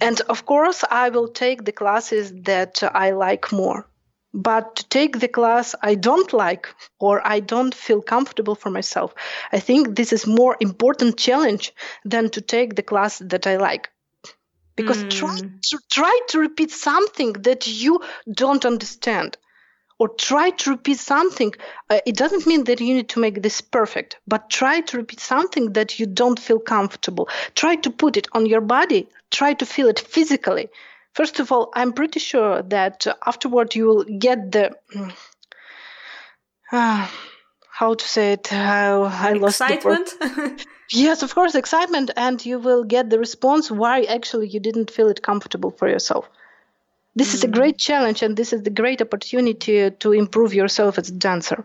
And 0.00 0.20
of 0.22 0.44
course, 0.44 0.84
I 0.90 1.08
will 1.10 1.28
take 1.28 1.64
the 1.64 1.72
classes 1.72 2.32
that 2.42 2.82
I 2.82 3.10
like 3.10 3.52
more. 3.52 3.86
But 4.34 4.76
to 4.76 4.88
take 4.88 5.18
the 5.18 5.28
class 5.28 5.74
I 5.82 5.94
don't 5.94 6.32
like 6.34 6.68
or 7.00 7.26
I 7.26 7.40
don't 7.40 7.74
feel 7.74 8.02
comfortable 8.02 8.54
for 8.54 8.70
myself, 8.70 9.14
I 9.52 9.58
think 9.58 9.96
this 9.96 10.12
is 10.12 10.26
more 10.26 10.56
important 10.60 11.16
challenge 11.16 11.72
than 12.04 12.28
to 12.30 12.40
take 12.42 12.74
the 12.74 12.82
class 12.82 13.18
that 13.20 13.46
I 13.46 13.56
like. 13.56 13.88
Because 14.76 15.02
mm. 15.02 15.10
try 15.10 15.38
to 15.38 15.78
try 15.90 16.20
to 16.28 16.38
repeat 16.38 16.70
something 16.70 17.32
that 17.44 17.66
you 17.66 18.00
don't 18.30 18.64
understand 18.66 19.38
or 19.98 20.08
try 20.08 20.50
to 20.50 20.70
repeat 20.70 20.98
something. 20.98 21.52
Uh, 21.90 22.00
it 22.06 22.16
doesn't 22.16 22.46
mean 22.46 22.64
that 22.64 22.80
you 22.80 22.94
need 22.94 23.08
to 23.10 23.20
make 23.20 23.42
this 23.42 23.60
perfect, 23.60 24.16
but 24.26 24.48
try 24.48 24.80
to 24.80 24.96
repeat 24.96 25.20
something 25.20 25.72
that 25.72 25.98
you 25.98 26.06
don't 26.06 26.38
feel 26.38 26.60
comfortable. 26.60 27.28
Try 27.54 27.76
to 27.76 27.90
put 27.90 28.16
it 28.16 28.28
on 28.32 28.46
your 28.46 28.60
body, 28.60 29.08
try 29.30 29.54
to 29.54 29.66
feel 29.66 29.88
it 29.88 29.98
physically. 29.98 30.68
First 31.14 31.40
of 31.40 31.50
all, 31.50 31.70
I'm 31.74 31.92
pretty 31.92 32.20
sure 32.20 32.62
that 32.62 33.06
uh, 33.06 33.14
afterward 33.26 33.74
you 33.74 33.86
will 33.86 34.04
get 34.04 34.52
the. 34.52 34.76
Uh, 36.70 37.08
how 37.70 37.94
to 37.94 38.04
say 38.04 38.32
it? 38.32 38.52
Uh, 38.52 39.08
I 39.12 39.32
lost 39.32 39.60
excitement. 39.60 40.14
yes, 40.92 41.22
of 41.22 41.34
course, 41.34 41.54
excitement, 41.54 42.10
and 42.16 42.44
you 42.44 42.58
will 42.58 42.84
get 42.84 43.08
the 43.10 43.18
response 43.18 43.70
why 43.70 44.02
actually 44.02 44.48
you 44.48 44.60
didn't 44.60 44.90
feel 44.90 45.08
it 45.08 45.22
comfortable 45.22 45.70
for 45.70 45.88
yourself. 45.88 46.28
This 47.18 47.32
mm. 47.32 47.34
is 47.34 47.44
a 47.44 47.48
mm. 47.48 47.54
great 47.58 47.78
challenge, 47.78 48.22
and 48.22 48.36
this 48.36 48.52
is 48.52 48.62
the 48.62 48.70
great 48.70 49.02
opportunity 49.02 49.90
to 49.90 50.12
improve 50.12 50.54
yourself 50.54 50.98
as 50.98 51.08
a 51.08 51.18
dancer, 51.26 51.64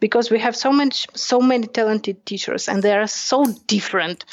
because 0.00 0.30
we 0.30 0.38
have 0.38 0.54
so 0.54 0.70
much, 0.70 1.06
so 1.14 1.40
many 1.40 1.66
talented 1.66 2.26
teachers, 2.26 2.68
and 2.68 2.82
they 2.82 2.92
are 2.92 3.06
so 3.06 3.46
different. 3.66 4.26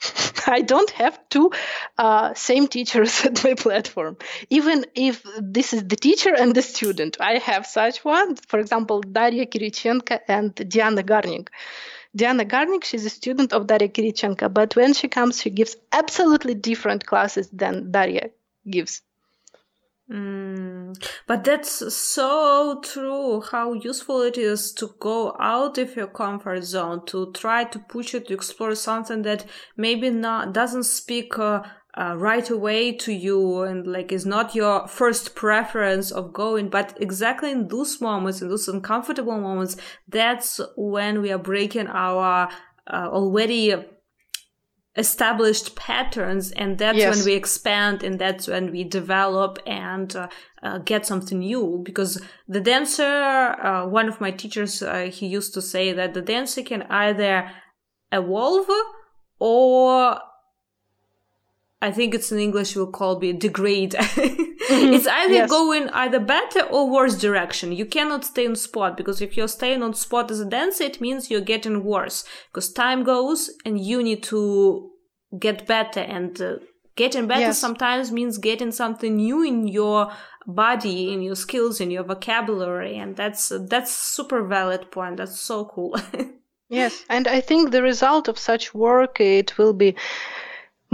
I 0.58 0.62
don't 0.62 0.90
have 0.90 1.16
two 1.28 1.52
uh, 1.96 2.34
same 2.34 2.66
teachers 2.66 3.24
at 3.28 3.44
my 3.44 3.54
platform. 3.54 4.16
Even 4.50 4.84
if 4.96 5.22
this 5.40 5.72
is 5.72 5.84
the 5.84 6.00
teacher 6.06 6.34
and 6.34 6.52
the 6.56 6.62
student, 6.62 7.16
I 7.20 7.38
have 7.38 7.64
such 7.64 8.04
one. 8.04 8.34
For 8.34 8.58
example, 8.58 9.00
Daria 9.00 9.46
Kirichenko 9.46 10.18
and 10.26 10.52
Diana 10.56 11.04
Garnik. 11.04 11.48
Diana 12.16 12.44
Garnik, 12.44 12.82
she's 12.82 13.06
a 13.06 13.10
student 13.20 13.52
of 13.52 13.68
Daria 13.68 13.88
Kirichenko, 13.88 14.52
but 14.52 14.74
when 14.74 14.92
she 14.92 15.06
comes, 15.06 15.40
she 15.40 15.50
gives 15.50 15.76
absolutely 15.92 16.54
different 16.54 17.06
classes 17.06 17.48
than 17.50 17.92
Daria 17.92 18.30
gives. 18.68 19.02
Mm, 20.10 20.94
but 21.26 21.44
that's 21.44 21.94
so 21.94 22.78
true 22.82 23.40
how 23.40 23.72
useful 23.72 24.20
it 24.20 24.36
is 24.36 24.70
to 24.72 24.94
go 25.00 25.34
out 25.40 25.78
of 25.78 25.96
your 25.96 26.08
comfort 26.08 26.62
zone 26.62 27.06
to 27.06 27.32
try 27.32 27.64
to 27.64 27.78
push 27.78 28.12
you 28.12 28.20
to 28.20 28.34
explore 28.34 28.74
something 28.74 29.22
that 29.22 29.46
maybe 29.78 30.10
not 30.10 30.52
doesn't 30.52 30.82
speak 30.82 31.38
uh, 31.38 31.62
uh, 31.96 32.14
right 32.18 32.50
away 32.50 32.92
to 32.92 33.14
you 33.14 33.62
and 33.62 33.86
like 33.86 34.12
is 34.12 34.26
not 34.26 34.54
your 34.54 34.86
first 34.86 35.34
preference 35.34 36.10
of 36.10 36.34
going. 36.34 36.68
But 36.68 36.98
exactly 37.00 37.50
in 37.50 37.68
those 37.68 37.98
moments 38.02 38.42
in 38.42 38.50
those 38.50 38.68
uncomfortable 38.68 39.40
moments 39.40 39.78
that's 40.08 40.60
when 40.76 41.22
we 41.22 41.32
are 41.32 41.38
breaking 41.38 41.86
our 41.86 42.50
uh, 42.86 43.08
already 43.10 43.74
established 44.96 45.74
patterns 45.74 46.52
and 46.52 46.78
that's 46.78 46.98
yes. 46.98 47.16
when 47.16 47.24
we 47.24 47.32
expand 47.32 48.04
and 48.04 48.18
that's 48.18 48.46
when 48.46 48.70
we 48.70 48.84
develop 48.84 49.58
and 49.66 50.14
uh, 50.14 50.28
uh, 50.62 50.78
get 50.78 51.04
something 51.04 51.40
new 51.40 51.82
because 51.84 52.22
the 52.46 52.60
dancer 52.60 53.02
uh, 53.02 53.84
one 53.86 54.08
of 54.08 54.20
my 54.20 54.30
teachers 54.30 54.82
uh, 54.82 55.10
he 55.12 55.26
used 55.26 55.52
to 55.52 55.60
say 55.60 55.92
that 55.92 56.14
the 56.14 56.22
dancer 56.22 56.62
can 56.62 56.82
either 56.82 57.50
evolve 58.12 58.70
or 59.40 60.20
I 61.82 61.90
think 61.90 62.14
it's 62.14 62.32
in 62.32 62.38
English 62.38 62.76
we'll 62.76 62.86
call 62.86 63.20
it 63.20 63.40
degrade. 63.40 63.94
mm-hmm. 64.68 64.94
It's 64.94 65.06
either 65.06 65.34
yes. 65.34 65.50
going 65.50 65.88
either 65.90 66.20
better 66.20 66.62
or 66.62 66.90
worse 66.90 67.16
direction. 67.16 67.72
You 67.72 67.86
cannot 67.86 68.24
stay 68.24 68.46
on 68.46 68.56
spot 68.56 68.96
because 68.96 69.20
if 69.20 69.36
you're 69.36 69.48
staying 69.48 69.82
on 69.82 69.94
spot 69.94 70.30
as 70.30 70.40
a 70.40 70.44
dancer, 70.44 70.84
it 70.84 71.00
means 71.00 71.30
you're 71.30 71.40
getting 71.40 71.84
worse 71.84 72.24
because 72.50 72.72
time 72.72 73.04
goes 73.04 73.50
and 73.64 73.78
you 73.80 74.02
need 74.02 74.22
to 74.24 74.90
get 75.38 75.66
better 75.66 76.00
and 76.00 76.40
uh, 76.40 76.56
getting 76.96 77.26
better 77.26 77.40
yes. 77.40 77.58
sometimes 77.58 78.12
means 78.12 78.38
getting 78.38 78.70
something 78.70 79.16
new 79.16 79.42
in 79.42 79.66
your 79.66 80.12
body 80.46 81.12
in 81.12 81.22
your 81.22 81.34
skills 81.34 81.80
in 81.80 81.90
your 81.90 82.04
vocabulary 82.04 82.96
and 82.96 83.16
that's 83.16 83.50
uh, 83.50 83.58
that's 83.68 83.94
super 83.94 84.44
valid 84.44 84.90
point 84.90 85.16
that's 85.16 85.40
so 85.40 85.64
cool 85.64 85.96
yes 86.68 87.04
and 87.08 87.26
i 87.26 87.40
think 87.40 87.70
the 87.70 87.82
result 87.82 88.28
of 88.28 88.38
such 88.38 88.74
work 88.74 89.20
it 89.20 89.56
will 89.56 89.72
be 89.72 89.94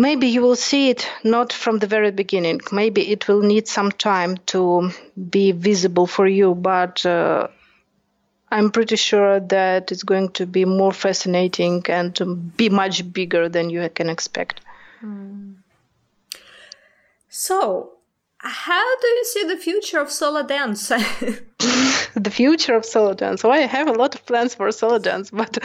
maybe 0.01 0.27
you 0.29 0.41
will 0.41 0.57
see 0.57 0.91
it 0.91 1.09
not 1.23 1.53
from 1.53 1.79
the 1.79 1.87
very 1.87 2.11
beginning. 2.11 2.61
Maybe 2.73 3.11
it 3.13 3.29
will 3.29 3.43
need 3.43 3.69
some 3.69 3.93
time 3.93 4.39
to 4.47 4.91
be 5.31 5.53
visible 5.53 6.07
for 6.07 6.27
you 6.27 6.55
but 6.55 7.05
uh, 7.05 7.49
i'm 8.51 8.71
pretty 8.71 8.97
sure 8.97 9.41
that 9.41 9.93
it's 9.93 10.03
going 10.03 10.31
to 10.31 10.47
be 10.47 10.65
more 10.65 10.93
fascinating 10.93 11.85
and 11.89 12.57
be 12.57 12.69
much 12.69 13.13
bigger 13.13 13.49
than 13.49 13.71
you 13.71 13.89
can 13.95 14.09
expect. 14.09 14.61
Mm. 15.03 15.57
so 17.29 17.93
how 18.39 18.97
do 19.01 19.07
you 19.07 19.25
see 19.25 19.45
the 19.45 19.57
future 19.57 20.01
of 20.01 20.11
solo 20.11 20.43
dance 20.43 20.91
the 22.15 22.31
future 22.31 22.75
of 22.75 22.85
solo 22.85 23.15
dance 23.15 23.41
so 23.41 23.51
i 23.51 23.59
have 23.59 23.89
a 23.89 23.93
lot 23.93 24.15
of 24.15 24.25
plans 24.27 24.55
for 24.55 24.71
solo 24.73 24.99
dance 24.99 25.31
but 25.31 25.59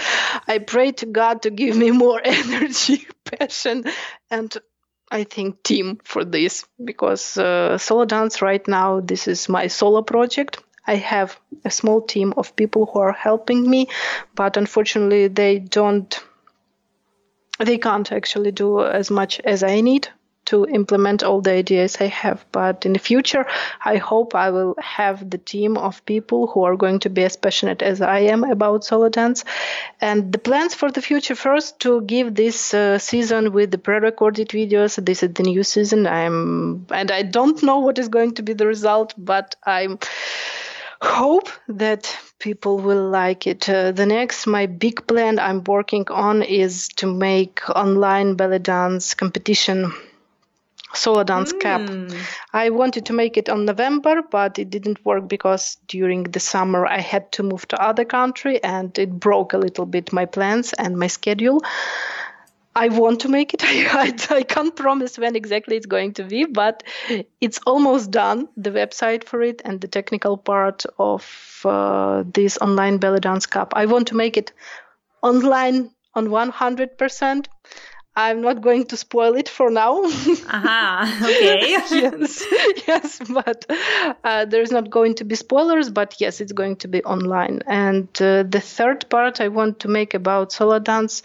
i 0.47 0.57
pray 0.57 0.91
to 0.91 1.05
god 1.05 1.41
to 1.41 1.49
give 1.49 1.75
me 1.75 1.91
more 1.91 2.21
energy 2.25 3.07
passion 3.25 3.83
and 4.29 4.57
I 5.11 5.23
think 5.23 5.61
team 5.63 5.99
for 6.03 6.25
this 6.25 6.65
because 6.83 7.37
uh, 7.37 7.77
right 8.41 8.67
now 8.67 9.01
this 9.01 9.27
is 9.27 9.47
my 9.47 9.67
solo 9.67 10.01
project. 10.01 10.61
I 10.87 10.95
have 10.95 11.39
a 11.63 11.71
small 11.71 12.01
team 12.01 12.33
of 12.37 12.55
people 12.55 12.85
who 12.85 12.99
are 12.99 13.11
helping 13.11 13.69
me, 13.69 13.87
but 14.35 14.57
unfortunately 14.57 15.27
they 15.27 15.59
don't 15.59 16.19
they 17.59 17.77
can't 17.77 18.11
actually 18.11 18.51
do 18.51 18.81
as 18.83 19.09
much 19.09 19.39
as 19.39 19.63
I 19.63 19.81
need 19.81 20.09
to 20.45 20.65
implement 20.65 21.23
all 21.23 21.41
the 21.41 21.51
ideas 21.51 21.97
I 21.99 22.07
have. 22.07 22.45
But 22.51 22.85
in 22.85 22.93
the 22.93 22.99
future, 22.99 23.45
I 23.83 23.97
hope 23.97 24.35
I 24.35 24.49
will 24.49 24.75
have 24.79 25.29
the 25.29 25.37
team 25.37 25.77
of 25.77 26.05
people 26.05 26.47
who 26.47 26.63
are 26.63 26.75
going 26.75 26.99
to 27.01 27.09
be 27.09 27.23
as 27.23 27.35
passionate 27.35 27.81
as 27.81 28.01
I 28.01 28.19
am 28.19 28.43
about 28.43 28.85
solo 28.85 29.09
dance. 29.09 29.43
And 30.01 30.31
the 30.31 30.37
plans 30.37 30.75
for 30.75 30.91
the 30.91 31.01
future 31.01 31.35
first 31.35 31.79
to 31.81 32.01
give 32.01 32.35
this 32.35 32.73
uh, 32.73 32.97
season 32.99 33.51
with 33.53 33.71
the 33.71 33.77
pre-recorded 33.77 34.49
videos. 34.49 35.03
This 35.03 35.23
is 35.23 35.33
the 35.33 35.43
new 35.43 35.63
season. 35.63 36.07
I'm 36.07 36.85
and 36.91 37.11
I 37.11 37.23
don't 37.23 37.61
know 37.63 37.79
what 37.79 37.99
is 37.99 38.09
going 38.09 38.35
to 38.35 38.43
be 38.43 38.53
the 38.53 38.67
result, 38.67 39.13
but 39.17 39.55
I'm 39.65 39.99
hope 41.01 41.49
that 41.67 42.17
people 42.39 42.79
will 42.79 43.09
like 43.09 43.47
it. 43.47 43.69
Uh, 43.69 43.91
the 43.91 44.05
next, 44.05 44.47
my 44.47 44.65
big 44.65 45.05
plan 45.07 45.39
I'm 45.39 45.63
working 45.63 46.05
on 46.09 46.41
is 46.41 46.89
to 46.97 47.07
make 47.07 47.61
online 47.69 48.35
belly 48.35 48.59
dance 48.59 49.13
competition 49.13 49.93
solo 50.95 51.23
dance 51.23 51.53
mm. 51.53 51.59
cup. 51.59 52.17
I 52.53 52.69
wanted 52.69 53.05
to 53.07 53.13
make 53.13 53.37
it 53.37 53.49
on 53.49 53.65
November, 53.65 54.21
but 54.21 54.59
it 54.59 54.69
didn't 54.69 55.03
work 55.05 55.27
because 55.27 55.77
during 55.87 56.23
the 56.23 56.39
summer 56.39 56.85
I 56.85 56.99
had 56.99 57.31
to 57.33 57.43
move 57.43 57.67
to 57.69 57.81
other 57.81 58.05
country 58.05 58.63
and 58.63 58.97
it 58.97 59.11
broke 59.11 59.53
a 59.53 59.57
little 59.57 59.85
bit 59.85 60.13
my 60.13 60.25
plans 60.25 60.73
and 60.73 60.97
my 60.97 61.07
schedule. 61.07 61.61
I 62.77 62.89
want 62.89 63.21
to 63.21 63.29
make 63.29 63.53
it. 63.53 63.63
I, 63.65 64.13
I, 64.29 64.43
can't 64.43 64.75
promise 64.75 65.17
when 65.17 65.35
exactly 65.35 65.77
it's 65.77 65.85
going 65.85 66.13
to 66.15 66.23
be, 66.23 66.43
but 66.45 66.83
it's 67.39 67.59
almost 67.65 68.11
done. 68.11 68.49
The 68.57 68.71
website 68.71 69.23
for 69.23 69.41
it 69.41 69.61
and 69.63 69.79
the 69.79 69.87
technical 69.87 70.37
part 70.37 70.85
of 70.99 71.61
uh, 71.63 72.23
this 72.33 72.57
online 72.57 72.97
belly 72.97 73.21
dance 73.21 73.45
cup. 73.45 73.73
I 73.75 73.85
want 73.85 74.09
to 74.09 74.15
make 74.15 74.35
it 74.35 74.51
online 75.21 75.91
on 76.13 76.27
100%. 76.27 77.45
I'm 78.15 78.41
not 78.41 78.61
going 78.61 78.85
to 78.87 78.97
spoil 78.97 79.35
it 79.35 79.49
for 79.49 79.69
now. 79.69 80.03
Aha, 80.03 81.01
uh-huh. 81.03 81.25
okay. 81.29 81.69
yes, 81.69 82.43
yes, 82.87 83.21
but 83.29 83.65
uh, 84.23 84.45
there's 84.45 84.71
not 84.71 84.89
going 84.89 85.15
to 85.15 85.25
be 85.25 85.35
spoilers, 85.35 85.89
but 85.89 86.15
yes, 86.19 86.39
it's 86.39 86.53
going 86.53 86.77
to 86.77 86.87
be 86.87 87.03
online. 87.03 87.61
And 87.67 88.07
uh, 88.21 88.43
the 88.43 88.61
third 88.61 89.09
part 89.09 89.41
I 89.41 89.49
want 89.49 89.81
to 89.81 89.89
make 89.89 90.13
about 90.13 90.53
solo 90.53 90.79
dance 90.79 91.23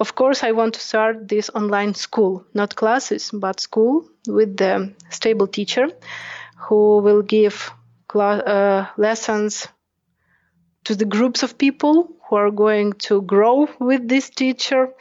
of 0.00 0.14
course, 0.14 0.42
I 0.42 0.52
want 0.52 0.74
to 0.74 0.80
start 0.80 1.28
this 1.28 1.50
online 1.50 1.94
school, 1.94 2.46
not 2.54 2.74
classes, 2.74 3.30
but 3.34 3.60
school 3.60 4.08
with 4.26 4.56
the 4.56 4.94
stable 5.10 5.46
teacher 5.46 5.88
who 6.56 6.98
will 7.00 7.20
give 7.20 7.70
cl- 8.10 8.42
uh, 8.46 8.86
lessons 8.96 9.68
to 10.84 10.94
the 10.94 11.04
groups 11.04 11.42
of 11.42 11.58
people 11.58 12.08
who 12.26 12.36
are 12.36 12.50
going 12.50 12.94
to 13.08 13.20
grow 13.20 13.68
with 13.78 14.08
this 14.08 14.30
teacher 14.30 14.94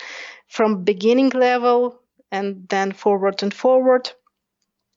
from 0.50 0.84
beginning 0.84 1.30
level 1.30 2.00
and 2.32 2.68
then 2.68 2.92
forward 2.92 3.42
and 3.44 3.54
forward. 3.54 4.12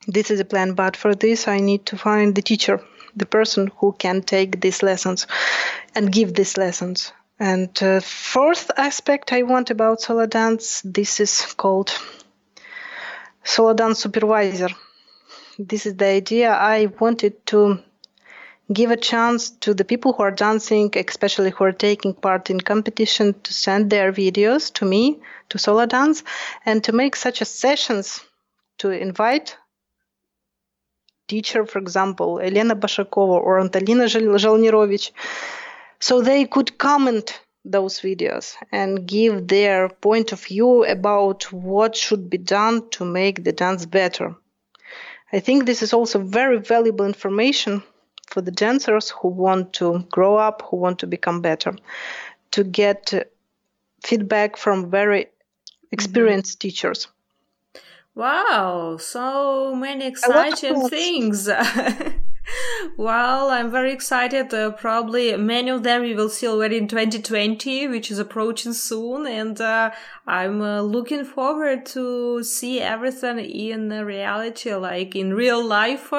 This 0.08 0.30
is 0.30 0.40
a 0.40 0.44
plan, 0.44 0.72
but 0.72 0.96
for 0.96 1.14
this, 1.14 1.46
I 1.46 1.60
need 1.60 1.86
to 1.86 1.96
find 1.96 2.34
the 2.34 2.42
teacher, 2.42 2.80
the 3.14 3.26
person 3.26 3.70
who 3.76 3.92
can 3.92 4.22
take 4.22 4.60
these 4.60 4.82
lessons 4.82 5.26
and 5.94 6.10
give 6.10 6.34
these 6.34 6.56
lessons. 6.56 7.12
And 7.38 7.70
uh, 7.82 8.00
fourth 8.00 8.70
aspect 8.76 9.32
I 9.32 9.42
want 9.42 9.70
about 9.70 10.00
solo 10.00 10.26
dance, 10.26 10.82
this 10.84 11.20
is 11.20 11.54
called 11.56 11.92
solo 13.44 13.74
dance 13.74 14.00
supervisor. 14.00 14.70
This 15.58 15.86
is 15.86 15.96
the 15.96 16.06
idea 16.06 16.50
I 16.50 16.86
wanted 16.98 17.44
to 17.46 17.78
give 18.72 18.90
a 18.90 18.96
chance 18.96 19.50
to 19.50 19.74
the 19.74 19.84
people 19.84 20.12
who 20.12 20.22
are 20.22 20.30
dancing, 20.30 20.90
especially 20.96 21.50
who 21.50 21.64
are 21.64 21.72
taking 21.72 22.14
part 22.14 22.48
in 22.48 22.60
competition, 22.60 23.34
to 23.42 23.52
send 23.52 23.90
their 23.90 24.12
videos 24.12 24.72
to 24.74 24.84
me, 24.84 25.20
to 25.52 25.58
solo 25.58 25.86
dance, 25.86 26.24
and 26.64 26.82
to 26.84 26.92
make 26.92 27.14
such 27.14 27.42
a 27.42 27.44
sessions 27.44 28.24
to 28.78 28.90
invite 28.90 29.56
teacher, 31.28 31.66
for 31.66 31.78
example, 31.78 32.40
Elena 32.40 32.74
Bashakova 32.74 33.36
or 33.46 33.60
Antalina 33.60 34.06
Zhalnirovich, 34.42 35.12
so 36.00 36.20
they 36.20 36.46
could 36.46 36.78
comment 36.78 37.40
those 37.64 38.00
videos 38.00 38.54
and 38.72 39.06
give 39.06 39.46
their 39.46 39.88
point 39.88 40.32
of 40.32 40.40
view 40.42 40.84
about 40.84 41.52
what 41.52 41.94
should 41.94 42.28
be 42.28 42.38
done 42.38 42.88
to 42.90 43.04
make 43.04 43.44
the 43.44 43.52
dance 43.52 43.86
better. 43.86 44.34
I 45.32 45.40
think 45.40 45.64
this 45.64 45.82
is 45.82 45.92
also 45.92 46.18
very 46.18 46.58
valuable 46.58 47.06
information 47.06 47.82
for 48.30 48.40
the 48.40 48.50
dancers 48.50 49.10
who 49.10 49.28
want 49.28 49.74
to 49.74 49.86
grow 50.10 50.36
up, 50.36 50.62
who 50.62 50.76
want 50.78 50.98
to 51.00 51.06
become 51.06 51.40
better, 51.40 51.72
to 52.50 52.64
get 52.64 53.12
feedback 54.02 54.56
from 54.56 54.90
very 54.90 55.26
experienced 55.92 56.58
mm-hmm. 56.58 56.68
teachers. 56.68 57.08
Wow, 58.14 58.98
so 58.98 59.74
many 59.74 60.06
exciting 60.06 60.88
things. 60.88 61.48
well, 62.96 63.50
I'm 63.50 63.70
very 63.70 63.90
excited. 63.92 64.52
Uh, 64.52 64.72
probably 64.72 65.34
many 65.36 65.70
of 65.70 65.82
them 65.82 66.02
we 66.02 66.14
will 66.14 66.28
see 66.28 66.46
already 66.46 66.76
in 66.76 66.88
2020, 66.88 67.88
which 67.88 68.10
is 68.10 68.18
approaching 68.18 68.74
soon. 68.74 69.26
And 69.26 69.58
uh, 69.60 69.92
I'm 70.26 70.60
uh, 70.60 70.82
looking 70.82 71.24
forward 71.24 71.86
to 71.86 72.42
see 72.42 72.80
everything 72.80 73.38
in 73.38 73.88
reality, 73.88 74.74
like 74.74 75.16
in 75.16 75.32
real 75.32 75.64
life. 75.64 76.12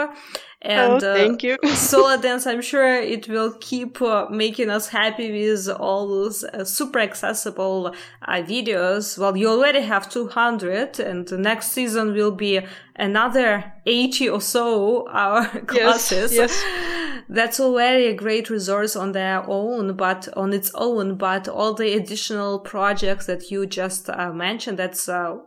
And 0.63 1.03
oh, 1.03 1.15
thank 1.15 1.43
you. 1.43 1.57
Solo 1.75 2.15
dance, 2.21 2.47
I'm 2.47 2.61
sure 2.61 2.95
it 2.95 3.27
will 3.27 3.51
keep 3.59 4.01
uh, 4.01 4.27
making 4.29 4.69
us 4.69 4.87
happy 4.87 5.29
with 5.29 5.67
all 5.67 6.07
those 6.07 6.45
uh, 6.45 6.63
super 6.63 6.99
accessible 6.99 7.93
uh, 8.21 8.31
videos. 8.43 9.17
Well, 9.17 9.35
you 9.35 9.49
already 9.49 9.81
have 9.81 10.09
200 10.09 11.01
and 11.01 11.27
the 11.27 11.37
next 11.37 11.73
season 11.73 12.13
will 12.13 12.31
be 12.31 12.61
another 12.95 13.73
80 13.85 14.29
or 14.29 14.39
so 14.39 15.09
our 15.09 15.45
classes. 15.67 16.33
Yes, 16.33 16.63
yes. 16.63 17.23
That's 17.29 17.59
already 17.59 18.05
a 18.05 18.13
great 18.13 18.49
resource 18.49 18.95
on 18.95 19.11
their 19.11 19.43
own, 19.49 19.95
but 19.95 20.29
on 20.37 20.53
its 20.53 20.71
own, 20.75 21.15
but 21.15 21.47
all 21.47 21.73
the 21.73 21.93
additional 21.93 22.59
projects 22.59 23.25
that 23.25 23.49
you 23.51 23.65
just 23.65 24.09
uh, 24.09 24.31
mentioned, 24.31 24.77
that's 24.77 25.07
uh, 25.07 25.37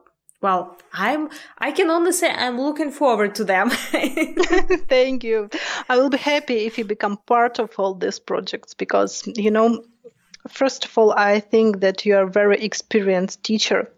well, 0.41 0.77
I'm 0.93 1.31
I 1.59 1.73
can 1.73 1.91
only 1.91 2.13
say 2.13 2.31
I'm 2.31 2.61
looking 2.61 2.91
forward 2.91 3.35
to 3.37 3.45
them. 3.45 3.71
Thank 4.89 5.25
you. 5.25 5.49
I 5.89 5.97
will 5.97 6.11
be 6.11 6.19
happy 6.19 6.67
if 6.67 6.79
you 6.79 6.85
become 6.85 7.17
part 7.27 7.59
of 7.59 7.71
all 7.79 7.95
these 7.95 8.19
projects 8.19 8.75
because 8.75 9.27
you 9.37 9.51
know 9.51 9.85
first 10.49 10.85
of 10.85 10.97
all 10.99 11.13
I 11.13 11.41
think 11.41 11.81
that 11.81 12.05
you 12.05 12.17
are 12.17 12.25
a 12.25 12.31
very 12.31 12.63
experienced 12.63 13.43
teacher 13.43 13.91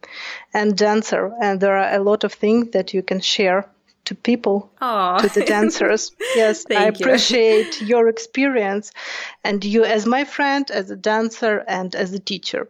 and 0.55 0.77
dancer 0.77 1.33
and 1.43 1.61
there 1.61 1.77
are 1.77 1.95
a 1.95 2.03
lot 2.03 2.25
of 2.25 2.33
things 2.33 2.71
that 2.71 2.95
you 2.95 3.03
can 3.03 3.21
share 3.21 3.69
to 4.05 4.15
people 4.15 4.71
Aww. 4.81 5.21
to 5.21 5.29
the 5.29 5.45
dancers 5.45 6.13
yes 6.35 6.65
i 6.71 6.85
appreciate 6.85 7.81
you. 7.83 7.89
your 7.89 8.09
experience 8.09 8.91
and 9.45 9.63
you 9.63 9.85
as 9.85 10.07
my 10.07 10.25
friend 10.25 10.71
as 10.71 10.91
a 10.91 10.97
dancer 10.97 11.63
and 11.69 11.95
as 11.95 12.15
a 12.15 12.19
teacher 12.19 12.69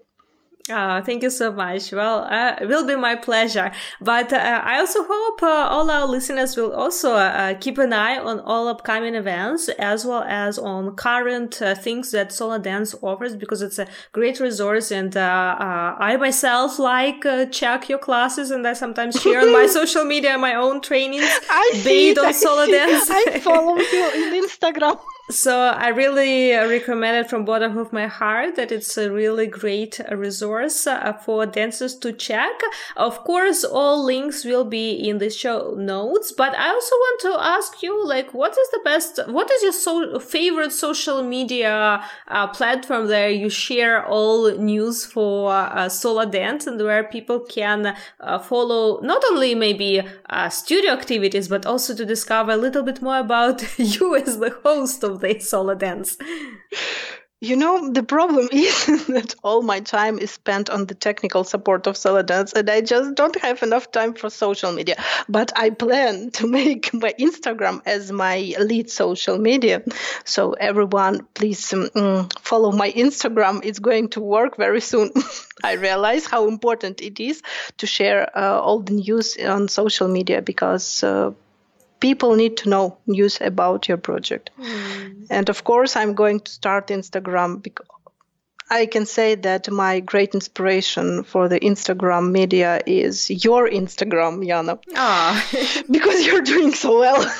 Oh, 0.71 1.01
thank 1.01 1.23
you 1.23 1.31
so 1.31 1.51
much. 1.51 1.93
Well, 1.93 2.25
uh, 2.25 2.57
it 2.61 2.67
will 2.67 2.87
be 2.87 2.95
my 2.95 3.15
pleasure. 3.17 3.73
But 4.01 4.33
uh, 4.33 4.61
I 4.65 4.79
also 4.79 5.03
hope 5.03 5.43
uh, 5.43 5.47
all 5.47 5.91
our 5.91 6.07
listeners 6.07 6.57
will 6.57 6.75
also 6.75 7.15
uh, 7.15 7.55
keep 7.59 7.79
an 7.79 7.93
eye 7.95 8.19
on 8.19 8.41
all 8.41 8.69
upcoming 8.69 9.15
events 9.15 9.71
as 9.79 10.05
well 10.05 10.25
as 10.29 10.59
on 10.59 10.95
current 10.95 11.63
uh, 11.63 11.75
things 11.75 12.11
that 12.11 12.33
Solo 12.33 12.59
Dance 12.59 12.95
offers 13.01 13.35
because 13.35 13.63
it's 13.63 13.79
a 13.79 13.87
great 14.13 14.41
resource. 14.41 14.91
And 14.91 15.17
uh, 15.17 15.97
I 15.99 16.17
myself 16.19 16.79
like 16.79 17.25
check 17.51 17.89
your 17.89 17.99
classes 17.99 18.51
and 18.51 18.67
I 18.67 18.75
sometimes 18.75 19.21
share 19.21 19.41
on 19.41 19.53
my 19.53 19.67
social 19.79 20.05
media 20.05 20.37
my 20.37 20.55
own 20.55 20.83
trainings 20.83 21.31
I 21.49 21.81
based 21.83 22.19
on 22.19 22.35
Solo 22.35 22.67
Dance. 22.71 23.09
I 23.11 23.41
follow 23.41 23.77
you 23.79 24.11
in 24.15 24.45
Instagram. 24.45 25.01
So 25.31 25.61
I 25.61 25.89
really 25.89 26.53
recommend 26.53 27.19
it 27.19 27.29
from 27.29 27.45
bottom 27.45 27.77
of 27.77 27.93
my 27.93 28.07
heart 28.07 28.57
that 28.57 28.73
it's 28.73 28.97
a 28.97 29.13
really 29.13 29.47
great 29.47 30.01
resource 30.11 30.87
uh, 30.87 31.13
for 31.13 31.45
dancers 31.45 31.95
to 31.97 32.15
check. 32.15 32.59
Of 32.97 33.25
course, 33.25 33.63
all 33.63 34.03
links 34.03 34.47
will 34.47 34.65
be 34.65 34.93
in 34.93 35.19
the 35.19 35.29
show 35.29 35.75
notes, 35.77 36.33
but 36.33 36.55
I 36.57 36.71
also 36.71 36.95
want 36.95 37.21
to 37.21 37.45
ask 37.45 37.83
you, 37.83 38.07
like, 38.07 38.33
what 38.33 38.53
is 38.53 38.71
the 38.71 38.81
best, 38.83 39.21
what 39.29 39.51
is 39.51 39.63
your 39.63 39.73
so- 39.73 40.19
favorite 40.19 40.73
social 40.73 41.23
media 41.23 42.03
uh, 42.29 42.47
platform 42.47 43.09
there 43.09 43.29
you 43.29 43.51
share 43.51 44.07
all 44.07 44.57
news 44.57 45.05
for 45.05 45.53
uh, 45.53 45.91
solo 45.91 46.25
dance 46.25 46.67
and 46.67 46.81
where 46.81 47.05
people 47.05 47.41
can 47.41 47.95
uh, 48.21 48.39
follow 48.39 49.03
not 49.03 49.23
only 49.31 49.55
maybe 49.55 50.03
uh, 50.31 50.49
studio 50.49 50.93
activities, 50.93 51.49
but 51.49 51.67
also 51.67 51.95
to 51.95 52.07
discover 52.07 52.53
a 52.53 52.57
little 52.57 52.83
bit 52.83 53.03
more 53.03 53.19
about 53.19 53.63
you 53.79 54.17
as 54.17 54.39
the 54.39 54.57
host 54.65 55.05
of 55.05 55.18
they 55.23 55.39
solo 55.39 55.75
dance? 55.75 56.17
You 57.41 57.55
know, 57.55 57.93
the 57.93 58.03
problem 58.03 58.49
is 58.53 58.87
that 59.07 59.35
all 59.45 59.63
my 59.63 59.79
time 59.79 60.19
is 60.19 60.33
spent 60.33 60.71
on 60.71 60.87
the 60.87 60.95
technical 60.95 61.45
support 61.45 61.87
of 61.87 61.97
solo 61.97 62.23
dance, 62.23 62.53
and 62.53 62.69
I 62.69 62.81
just 62.81 63.15
don't 63.15 63.41
have 63.41 63.63
enough 63.63 63.93
time 63.93 64.15
for 64.15 64.29
social 64.29 64.73
media. 64.73 64.97
But 65.29 65.53
I 65.57 65.71
plan 65.71 66.31
to 66.39 66.49
make 66.49 66.93
my 66.93 67.15
Instagram 67.19 67.83
as 67.87 68.11
my 68.11 68.55
lead 68.59 68.91
social 68.91 69.39
media. 69.39 69.83
So, 70.25 70.55
everyone, 70.55 71.29
please 71.35 71.73
um, 71.73 72.29
follow 72.41 72.73
my 72.73 72.91
Instagram. 72.91 73.61
It's 73.63 73.79
going 73.79 74.09
to 74.11 74.21
work 74.21 74.57
very 74.57 74.81
soon. 74.81 75.13
I 75.63 75.75
realize 75.75 76.27
how 76.27 76.49
important 76.49 77.01
it 77.01 77.21
is 77.21 77.43
to 77.77 77.87
share 77.87 78.37
uh, 78.37 78.61
all 78.61 78.81
the 78.81 78.95
news 78.95 79.37
on 79.37 79.69
social 79.69 80.09
media 80.09 80.43
because. 80.43 81.05
Uh, 81.05 81.33
people 82.01 82.37
need 82.37 82.57
to 82.59 82.69
know 82.69 82.99
news 83.07 83.39
about 83.41 83.89
your 83.89 83.99
project. 83.99 84.51
Mm. 84.59 85.27
And 85.31 85.49
of 85.49 85.65
course, 85.65 85.97
I'm 85.97 86.15
going 86.15 86.41
to 86.41 86.53
start 86.53 86.89
Instagram 86.89 87.63
because 87.63 87.87
I 88.71 88.87
can 88.87 89.07
say 89.07 89.35
that 89.35 89.71
my 89.71 90.01
great 90.01 90.35
inspiration 90.35 91.25
for 91.25 91.49
the 91.49 91.59
Instagram 91.61 92.31
media 92.33 92.81
is 92.87 93.31
your 93.31 93.69
Instagram, 93.69 94.45
Yana. 94.47 94.79
Ah. 94.95 95.47
because 95.91 96.27
you're 96.27 96.43
doing 96.43 96.75
so 96.75 96.99
well. 96.99 97.35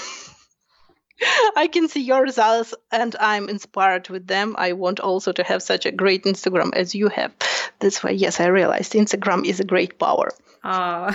I 1.57 1.67
can 1.67 1.89
see 1.89 2.01
your 2.01 2.23
results 2.23 2.75
and 2.93 3.15
I'm 3.19 3.49
inspired 3.49 4.09
with 4.09 4.27
them. 4.27 4.55
I 4.57 4.73
want 4.73 5.01
also 5.01 5.33
to 5.33 5.43
have 5.43 5.63
such 5.63 5.85
a 5.85 5.93
great 5.93 6.25
Instagram 6.25 6.71
as 6.75 6.95
you 6.95 7.09
have. 7.09 7.35
That's 7.81 8.03
why, 8.03 8.11
yes, 8.11 8.41
I 8.41 8.47
realized 8.47 8.93
Instagram 8.93 9.45
is 9.45 9.61
a 9.61 9.65
great 9.65 9.99
power. 9.99 10.31
Uh, 10.65 11.13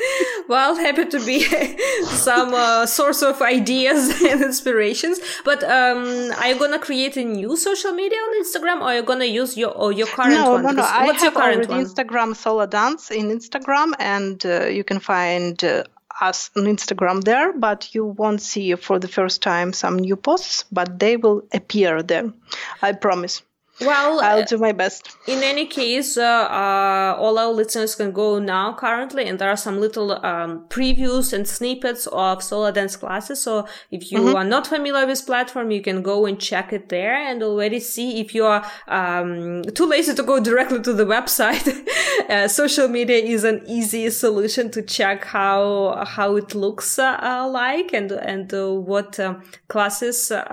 well, 0.48 0.74
happy 0.76 1.06
to 1.06 1.24
be 1.24 1.40
some 2.04 2.54
uh, 2.54 2.86
source 2.86 3.22
of 3.22 3.40
ideas 3.42 4.20
and 4.22 4.42
inspirations. 4.42 5.20
But 5.44 5.62
um, 5.64 6.32
are 6.38 6.48
you 6.48 6.58
gonna 6.58 6.78
create 6.78 7.16
a 7.16 7.24
new 7.24 7.56
social 7.56 7.92
media 7.92 8.18
on 8.18 8.44
Instagram, 8.44 8.80
or 8.80 8.84
are 8.84 8.96
you 8.96 9.02
gonna 9.02 9.26
use 9.26 9.56
your 9.56 9.70
or 9.70 9.92
your 9.92 10.06
current 10.06 10.34
no, 10.34 10.52
one? 10.52 10.62
No, 10.62 10.70
no, 10.70 10.76
no. 10.76 10.82
I 10.82 11.12
have 11.12 11.36
already 11.36 11.66
one? 11.66 11.84
Instagram 11.84 12.34
solo 12.34 12.66
dance 12.66 13.10
in 13.10 13.30
Instagram, 13.30 13.92
and 13.98 14.44
uh, 14.44 14.66
you 14.66 14.84
can 14.84 15.00
find. 15.00 15.62
Uh, 15.62 15.84
us 16.18 16.50
on 16.56 16.64
Instagram 16.64 17.22
there, 17.24 17.52
but 17.52 17.94
you 17.94 18.06
won't 18.06 18.40
see 18.40 18.74
for 18.74 18.98
the 18.98 19.06
first 19.06 19.42
time 19.42 19.74
some 19.74 19.98
new 19.98 20.16
posts, 20.16 20.64
but 20.72 20.98
they 20.98 21.18
will 21.18 21.42
appear 21.52 22.02
there. 22.02 22.32
I 22.80 22.92
promise. 22.92 23.42
Well, 23.80 24.20
I'll 24.20 24.44
do 24.44 24.56
my 24.56 24.72
best. 24.72 25.16
In 25.26 25.42
any 25.42 25.66
case, 25.66 26.16
uh, 26.16 26.22
uh, 26.22 27.16
all 27.18 27.38
our 27.38 27.52
listeners 27.52 27.94
can 27.94 28.10
go 28.12 28.38
now 28.38 28.72
currently, 28.72 29.26
and 29.26 29.38
there 29.38 29.50
are 29.50 29.56
some 29.56 29.80
little 29.80 30.12
um, 30.24 30.64
previews 30.68 31.34
and 31.34 31.46
snippets 31.46 32.06
of 32.06 32.42
solo 32.42 32.70
dance 32.70 32.96
classes. 32.96 33.42
So 33.42 33.66
if 33.90 34.10
you 34.10 34.20
mm-hmm. 34.20 34.36
are 34.36 34.44
not 34.44 34.66
familiar 34.66 35.06
with 35.06 35.26
platform, 35.26 35.70
you 35.70 35.82
can 35.82 36.00
go 36.00 36.24
and 36.24 36.40
check 36.40 36.72
it 36.72 36.88
there 36.88 37.14
and 37.14 37.42
already 37.42 37.80
see 37.80 38.18
if 38.18 38.34
you 38.34 38.46
are 38.46 38.64
um, 38.88 39.62
too 39.74 39.86
lazy 39.86 40.14
to 40.14 40.22
go 40.22 40.40
directly 40.40 40.80
to 40.80 40.94
the 40.94 41.04
website. 41.04 41.66
uh, 42.30 42.48
social 42.48 42.88
media 42.88 43.18
is 43.18 43.44
an 43.44 43.62
easy 43.66 44.08
solution 44.08 44.70
to 44.70 44.80
check 44.80 45.24
how 45.24 46.02
how 46.06 46.36
it 46.36 46.54
looks 46.54 46.98
uh, 46.98 47.18
uh 47.22 47.46
like 47.48 47.92
and 47.92 48.10
and 48.12 48.54
uh, 48.54 48.72
what 48.72 49.20
um, 49.20 49.42
classes 49.68 50.30
uh, 50.30 50.44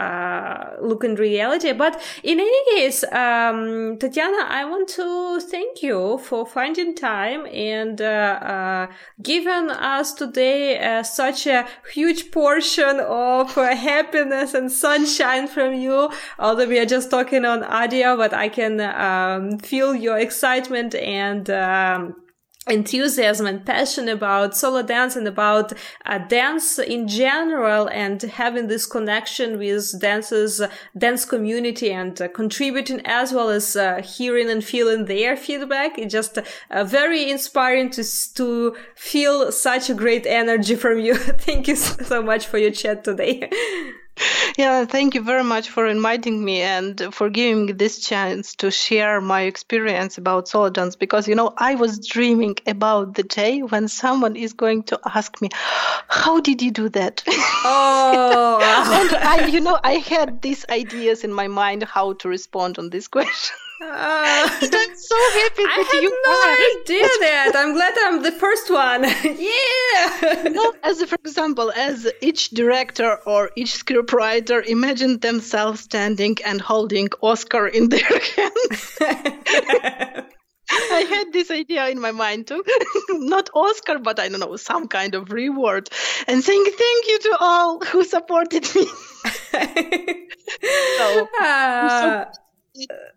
look 0.82 1.04
in 1.04 1.16
reality. 1.16 1.72
But 1.74 2.02
in 2.24 2.40
any 2.40 2.76
case 2.76 3.04
um, 3.06 3.98
Tatiana, 4.00 4.46
I 4.50 4.66
want 4.66 4.90
to 4.90 5.40
thank 5.40 5.82
you 5.82 6.20
for 6.20 6.46
finding 6.46 6.96
time 6.96 7.46
and 7.48 8.02
uh, 8.02 8.06
uh, 8.06 8.88
giving 9.22 9.70
us 9.70 10.14
today 10.14 10.80
uh, 10.80 11.04
such 11.04 11.48
a 11.48 11.68
huge 11.94 12.32
portion 12.32 13.00
of 13.00 13.58
uh, 13.58 13.76
happiness 13.76 14.54
and 14.54 14.72
sunshine 14.72 15.48
from 15.48 15.74
you. 15.74 16.10
Although 16.40 16.68
we 16.68 16.80
are 16.80 16.86
just 16.86 17.10
talking 17.10 17.46
on 17.46 17.64
audio, 17.64 18.18
but 18.18 18.34
I 18.34 18.50
can 18.50 18.80
um, 18.82 19.60
feel 19.60 19.96
your 19.96 20.18
excitement 20.18 20.96
and 20.96 21.50
um, 21.50 22.16
enthusiasm 22.68 23.46
and 23.46 23.66
passion 23.66 24.08
about 24.08 24.56
solo 24.56 24.82
dance 24.82 25.16
and 25.16 25.28
about 25.28 25.74
uh, 26.06 26.18
dance 26.18 26.80
in 26.80 27.08
general 27.08 27.88
and 27.90 28.22
having 28.22 28.68
this 28.68 28.86
connection 28.86 29.58
with 29.58 30.00
dancers 30.00 30.62
dance 30.98 31.26
community 31.26 31.92
and 31.92 32.22
uh, 32.22 32.28
contributing 32.30 33.02
as 33.06 33.34
well 33.34 33.50
as 33.50 33.76
uh, 33.76 34.02
hearing 34.02 34.50
and 34.50 34.64
feeling 34.64 35.06
their 35.06 35.36
feedback. 35.36 35.98
It's 35.98 36.14
just 36.14 36.38
uh, 36.70 36.84
very 36.84 37.30
inspiring 37.30 37.90
to 37.92 38.04
to 38.36 38.76
feel 38.96 39.52
such 39.52 39.90
a 39.90 39.94
great 39.94 40.26
energy 40.26 40.76
from 40.76 41.00
you. 41.00 41.16
Thank 41.46 41.68
you 41.68 41.76
so 41.76 42.22
much 42.22 42.48
for 42.48 42.58
your 42.58 42.72
chat 42.72 43.04
today 43.04 43.50
yeah, 44.58 44.86
thank 44.86 45.16
you 45.16 45.22
very 45.22 45.44
much 45.44 45.70
for 45.70 45.88
inviting 45.88 46.44
me 46.44 46.62
and 46.62 47.14
for 47.14 47.30
giving 47.30 47.66
me 47.66 47.72
this 47.74 48.00
chance 48.00 48.56
to 48.56 48.70
share 48.70 49.20
my 49.22 49.42
experience 49.42 50.18
about 50.18 50.48
solo 50.48 50.70
dance 50.70 50.96
because 50.96 51.28
you 51.28 51.36
know 51.36 51.54
I 51.58 51.76
was 51.76 52.08
dreaming 52.08 52.58
about 52.68 53.16
the 53.16 53.24
day 53.24 53.62
when 53.62 53.88
someone 53.88 54.36
is 54.36 54.54
going 54.54 54.84
to 54.84 55.00
ask 55.06 55.42
me, 55.42 55.50
"How 56.08 56.40
did 56.40 56.62
you 56.62 56.72
do 56.72 56.90
that?" 56.90 57.24
Oh, 57.28 58.60
and 58.62 59.24
I, 59.24 59.48
you 59.48 59.62
know, 59.62 59.80
I 59.84 59.94
had 59.94 60.42
these 60.42 60.66
ideas 60.70 61.24
in 61.24 61.34
my 61.34 61.48
mind 61.48 61.84
how 61.84 62.14
to 62.14 62.30
respond 62.30 62.78
on 62.78 62.90
this 62.90 63.08
question. 63.08 63.56
Uh, 63.82 63.86
I'm 64.62 64.96
so 64.96 65.16
happy 65.34 65.64
that 65.64 65.90
I 65.94 66.00
you 66.02 66.12
no 66.26 66.36
idea 66.82 67.08
that. 67.22 67.52
I'm 67.56 67.74
glad 67.74 67.94
I'm 68.02 68.22
the 68.22 68.32
first 68.32 68.70
one. 68.70 69.04
yeah. 69.24 70.50
No, 70.50 70.74
as 70.84 71.04
for 71.04 71.16
example, 71.16 71.72
as 71.76 72.08
each 72.22 72.52
director 72.52 73.18
or 73.26 73.52
each 73.56 73.74
scriptwriter 73.84 74.66
imagined 74.66 75.22
themselves 75.22 75.82
standing 75.82 76.38
and 76.46 76.62
holding 76.62 77.10
Oscar 77.22 77.68
in 77.68 77.90
their 77.90 78.20
hands. 78.36 78.98
I 80.70 81.02
had 81.10 81.34
this 81.34 81.52
idea 81.52 81.88
in 81.90 82.00
my 82.00 82.12
mind 82.12 82.48
too. 82.48 82.64
Not 83.10 83.50
Oscar, 83.54 84.00
but 84.00 84.20
I 84.20 84.30
don't 84.30 84.40
know, 84.40 84.56
some 84.56 84.88
kind 84.88 85.14
of 85.16 85.32
reward. 85.32 85.90
And 86.28 86.44
saying 86.44 86.64
thank 86.64 87.08
you 87.08 87.20
to 87.20 87.38
all 87.40 87.80
who 87.86 88.04
supported 88.04 88.64
me. 88.76 88.86
so, 90.98 91.28
uh, 91.42 92.26
so 92.26 92.43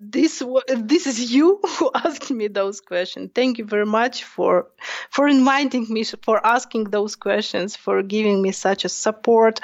this 0.01 0.43
this 0.77 1.07
is 1.07 1.33
you 1.33 1.61
who 1.79 1.91
asked 1.95 2.31
me 2.31 2.49
those 2.49 2.81
questions. 2.81 3.31
Thank 3.35 3.59
you 3.59 3.65
very 3.65 3.87
much 3.87 4.25
for 4.25 4.69
for 5.11 5.29
inviting 5.29 5.87
me 5.89 6.05
for 6.05 6.47
asking 6.47 6.85
those 6.85 7.17
questions 7.17 7.77
for 7.77 8.03
giving 8.03 8.43
me 8.43 8.53
such 8.53 8.85
a 8.85 8.89
support 8.89 9.61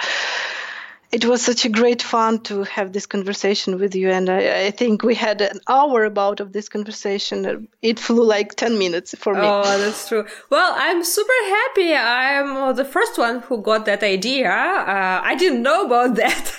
it 1.13 1.27
was 1.27 1.43
such 1.43 1.67
a 1.67 1.69
great 1.69 2.01
fun 2.01 2.41
to 2.41 2.63
have 2.63 2.95
this 2.95 3.05
conversation 3.05 3.79
with 3.79 3.95
you 3.95 4.09
and 4.11 4.31
I, 4.31 4.67
I, 4.67 4.71
think 4.71 5.03
we 5.03 5.15
had 5.15 5.43
an 5.43 5.61
hour 5.69 6.05
about 6.05 6.41
of 6.41 6.55
this 6.55 6.71
conversation. 6.71 7.69
It 7.83 7.99
flew 7.99 8.25
like 8.25 8.55
10 8.55 8.79
minutes 8.79 9.15
for 9.19 9.35
me. 9.35 9.41
Oh 9.43 9.79
that's 9.79 10.09
true. 10.09 10.25
Well 10.49 10.73
i'm 10.75 11.05
super 11.05 11.41
happy. 11.59 11.95
I'm 11.95 12.75
the 12.75 12.87
first 12.87 13.19
one 13.19 13.41
who 13.41 13.61
got 13.61 13.85
that 13.85 14.03
idea. 14.03 14.51
Uh, 14.51 15.21
i 15.23 15.35
didn't 15.35 15.63
know 15.63 15.85
about 15.85 16.15
that. 16.23 16.59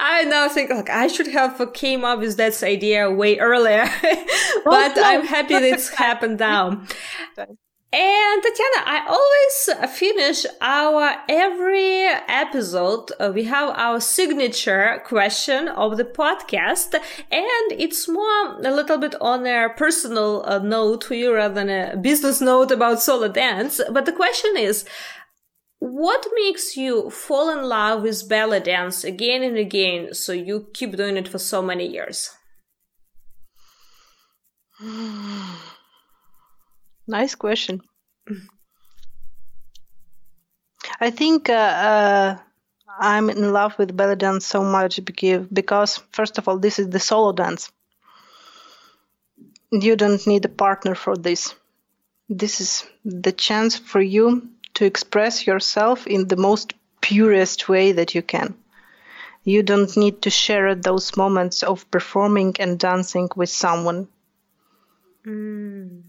I 0.00 0.24
now 0.24 0.48
think 0.48 0.70
like 0.70 0.90
i 0.90 1.06
should 1.06 1.28
have 1.28 1.72
came 1.72 2.04
up 2.04 2.18
with 2.18 2.36
that 2.38 2.60
idea 2.64 3.10
way 3.10 3.38
earlier. 3.38 3.88
But 4.64 4.98
oh, 4.98 5.00
no. 5.00 5.02
i'm 5.04 5.24
happy 5.24 5.54
that 5.54 5.62
it's 5.62 5.90
happened 5.90 6.40
now 6.40 6.82
and 7.92 8.42
Tatiana, 8.42 8.82
I 8.84 9.06
always 9.08 9.96
finish 9.96 10.44
our 10.60 11.16
every 11.28 12.04
episode. 12.28 13.10
Uh, 13.20 13.30
we 13.32 13.44
have 13.44 13.70
our 13.76 14.00
signature 14.00 15.00
question 15.06 15.68
of 15.68 15.96
the 15.96 16.04
podcast, 16.04 16.94
and 17.30 17.80
it's 17.80 18.08
more 18.08 18.56
a 18.56 18.74
little 18.74 18.98
bit 18.98 19.14
on 19.20 19.46
a 19.46 19.68
personal 19.76 20.42
uh, 20.46 20.58
note 20.58 21.04
for 21.04 21.14
you 21.14 21.32
rather 21.32 21.54
than 21.54 21.70
a 21.70 21.96
business 21.96 22.40
note 22.40 22.72
about 22.72 23.00
solo 23.00 23.28
dance. 23.28 23.80
But 23.90 24.04
the 24.04 24.12
question 24.12 24.56
is, 24.56 24.84
what 25.78 26.26
makes 26.34 26.76
you 26.76 27.08
fall 27.10 27.50
in 27.50 27.68
love 27.68 28.02
with 28.02 28.28
belly 28.28 28.60
dance 28.60 29.04
again 29.04 29.42
and 29.42 29.56
again 29.56 30.12
so 30.12 30.32
you 30.32 30.66
keep 30.74 30.96
doing 30.96 31.16
it 31.16 31.28
for 31.28 31.38
so 31.38 31.62
many 31.62 31.86
years? 31.86 32.30
Nice 37.06 37.34
question. 37.34 37.82
I 41.00 41.10
think 41.10 41.48
uh, 41.48 41.52
uh, 41.52 42.38
I'm 42.98 43.30
in 43.30 43.52
love 43.52 43.78
with 43.78 43.96
belly 43.96 44.16
dance 44.16 44.46
so 44.46 44.62
much 44.62 45.00
because, 45.04 46.02
first 46.12 46.38
of 46.38 46.48
all, 46.48 46.58
this 46.58 46.78
is 46.78 46.88
the 46.88 47.00
solo 47.00 47.32
dance. 47.32 47.70
You 49.70 49.96
don't 49.96 50.26
need 50.26 50.44
a 50.44 50.48
partner 50.48 50.94
for 50.94 51.16
this. 51.16 51.54
This 52.28 52.60
is 52.60 52.84
the 53.04 53.32
chance 53.32 53.76
for 53.76 54.00
you 54.00 54.48
to 54.74 54.84
express 54.84 55.46
yourself 55.46 56.06
in 56.06 56.26
the 56.26 56.36
most 56.36 56.72
purest 57.00 57.68
way 57.68 57.92
that 57.92 58.14
you 58.14 58.22
can. 58.22 58.54
You 59.44 59.62
don't 59.62 59.96
need 59.96 60.22
to 60.22 60.30
share 60.30 60.74
those 60.74 61.16
moments 61.16 61.62
of 61.62 61.88
performing 61.90 62.56
and 62.58 62.78
dancing 62.78 63.28
with 63.36 63.50
someone. 63.50 64.08
Mm. 65.24 66.02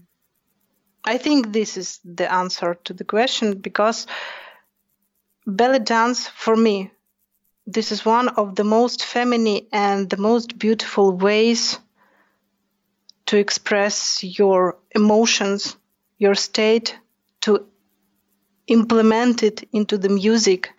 I 1.08 1.16
think 1.16 1.52
this 1.52 1.76
is 1.76 2.00
the 2.04 2.30
answer 2.30 2.74
to 2.84 2.92
the 2.92 3.04
question 3.04 3.58
because 3.58 4.06
belly 5.46 5.78
dance 5.78 6.28
for 6.28 6.54
me 6.54 6.90
this 7.66 7.92
is 7.92 8.04
one 8.04 8.28
of 8.28 8.56
the 8.56 8.64
most 8.64 9.04
feminine 9.04 9.66
and 9.72 10.08
the 10.08 10.16
most 10.16 10.58
beautiful 10.58 11.12
ways 11.12 11.78
to 13.26 13.36
express 13.36 14.24
your 14.24 14.78
emotions, 14.94 15.76
your 16.16 16.34
state, 16.34 16.98
to 17.42 17.66
implement 18.66 19.42
it 19.42 19.68
into 19.70 19.98
the 19.98 20.08
music. 20.08 20.70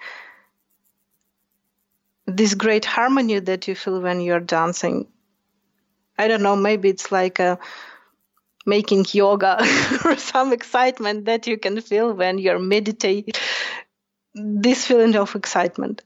This 2.25 2.55
great 2.55 2.85
harmony 2.85 3.39
that 3.39 3.67
you 3.67 3.75
feel 3.75 4.01
when 4.01 4.19
you're 4.19 4.39
dancing. 4.39 5.07
I 6.17 6.27
don't 6.27 6.41
know, 6.41 6.55
maybe 6.55 6.89
it's 6.89 7.11
like 7.11 7.37
a 7.37 7.59
making 8.69 9.05
yoga 9.11 9.57
or 10.05 10.15
some 10.15 10.53
excitement 10.53 11.25
that 11.25 11.47
you 11.47 11.57
can 11.57 11.81
feel 11.81 12.13
when 12.13 12.37
you're 12.37 12.59
meditating. 12.59 13.33
This 14.35 14.85
feeling 14.85 15.15
of 15.15 15.35
excitement. 15.35 16.03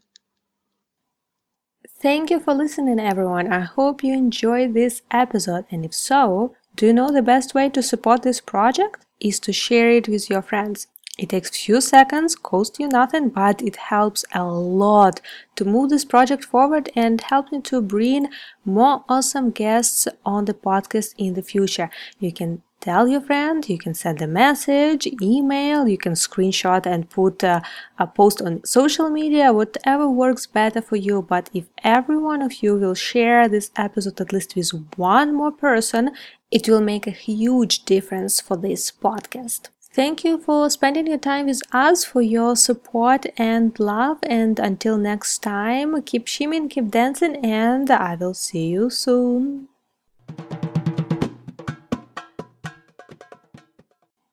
Thank 2.03 2.29
you 2.29 2.39
for 2.39 2.53
listening, 2.53 2.99
everyone. 2.99 3.51
I 3.51 3.61
hope 3.61 4.03
you 4.03 4.13
enjoyed 4.13 4.73
this 4.73 5.01
episode, 5.11 5.65
and 5.71 5.85
if 5.85 5.93
so, 5.93 6.55
do 6.75 6.87
you 6.87 6.93
know 6.93 7.11
the 7.11 7.21
best 7.21 7.53
way 7.53 7.69
to 7.69 7.81
support 7.81 8.23
this 8.23 8.41
project? 8.41 9.05
Is 9.19 9.39
to 9.41 9.53
share 9.53 9.89
it 9.89 10.09
with 10.09 10.29
your 10.29 10.41
friends. 10.41 10.87
It 11.15 11.29
takes 11.29 11.51
few 11.51 11.79
seconds, 11.79 12.35
costs 12.35 12.79
you 12.79 12.87
nothing, 12.87 13.29
but 13.29 13.61
it 13.61 13.75
helps 13.75 14.25
a 14.33 14.43
lot 14.45 15.21
to 15.55 15.63
move 15.63 15.91
this 15.91 16.05
project 16.05 16.43
forward 16.43 16.89
and 16.95 17.21
help 17.21 17.51
me 17.51 17.61
to 17.61 17.81
bring 17.81 18.29
more 18.65 19.05
awesome 19.07 19.51
guests 19.51 20.07
on 20.25 20.45
the 20.45 20.55
podcast 20.55 21.13
in 21.19 21.35
the 21.35 21.43
future. 21.43 21.91
You 22.19 22.33
can 22.33 22.63
tell 22.79 23.07
your 23.07 23.21
friend, 23.21 23.69
you 23.69 23.77
can 23.77 23.93
send 23.93 24.23
a 24.23 24.27
message, 24.27 25.07
email, 25.21 25.87
you 25.87 25.99
can 25.99 26.13
screenshot 26.13 26.87
and 26.87 27.07
put 27.11 27.43
a, 27.43 27.61
a 27.99 28.07
post 28.07 28.41
on 28.41 28.65
social 28.65 29.11
media, 29.11 29.53
whatever 29.53 30.09
works 30.09 30.47
better 30.47 30.81
for 30.81 30.95
you. 30.95 31.21
But 31.21 31.47
if 31.53 31.65
every 31.83 32.17
one 32.17 32.41
of 32.41 32.63
you 32.63 32.75
will 32.75 32.95
share 32.95 33.47
this 33.47 33.69
episode 33.75 34.19
at 34.19 34.33
least 34.33 34.55
with 34.55 34.73
one 34.95 35.35
more 35.35 35.51
person, 35.51 36.11
it 36.49 36.67
will 36.67 36.81
make 36.81 37.05
a 37.05 37.11
huge 37.11 37.85
difference 37.85 38.41
for 38.41 38.57
this 38.57 38.91
podcast. 38.91 39.69
Thank 39.93 40.23
you 40.23 40.39
for 40.39 40.71
spending 40.71 41.05
your 41.05 41.19
time 41.19 41.45
with 41.45 41.61
us, 41.71 42.03
for 42.03 42.23
your 42.23 42.55
support 42.55 43.27
and 43.37 43.79
love. 43.79 44.17
And 44.23 44.57
until 44.57 44.97
next 44.97 45.43
time, 45.43 46.01
keep 46.01 46.27
shimming, 46.27 46.67
keep 46.67 46.89
dancing, 46.89 47.35
and 47.45 47.91
I 47.91 48.15
will 48.15 48.33
see 48.33 48.69
you 48.69 48.89
soon. 48.89 49.67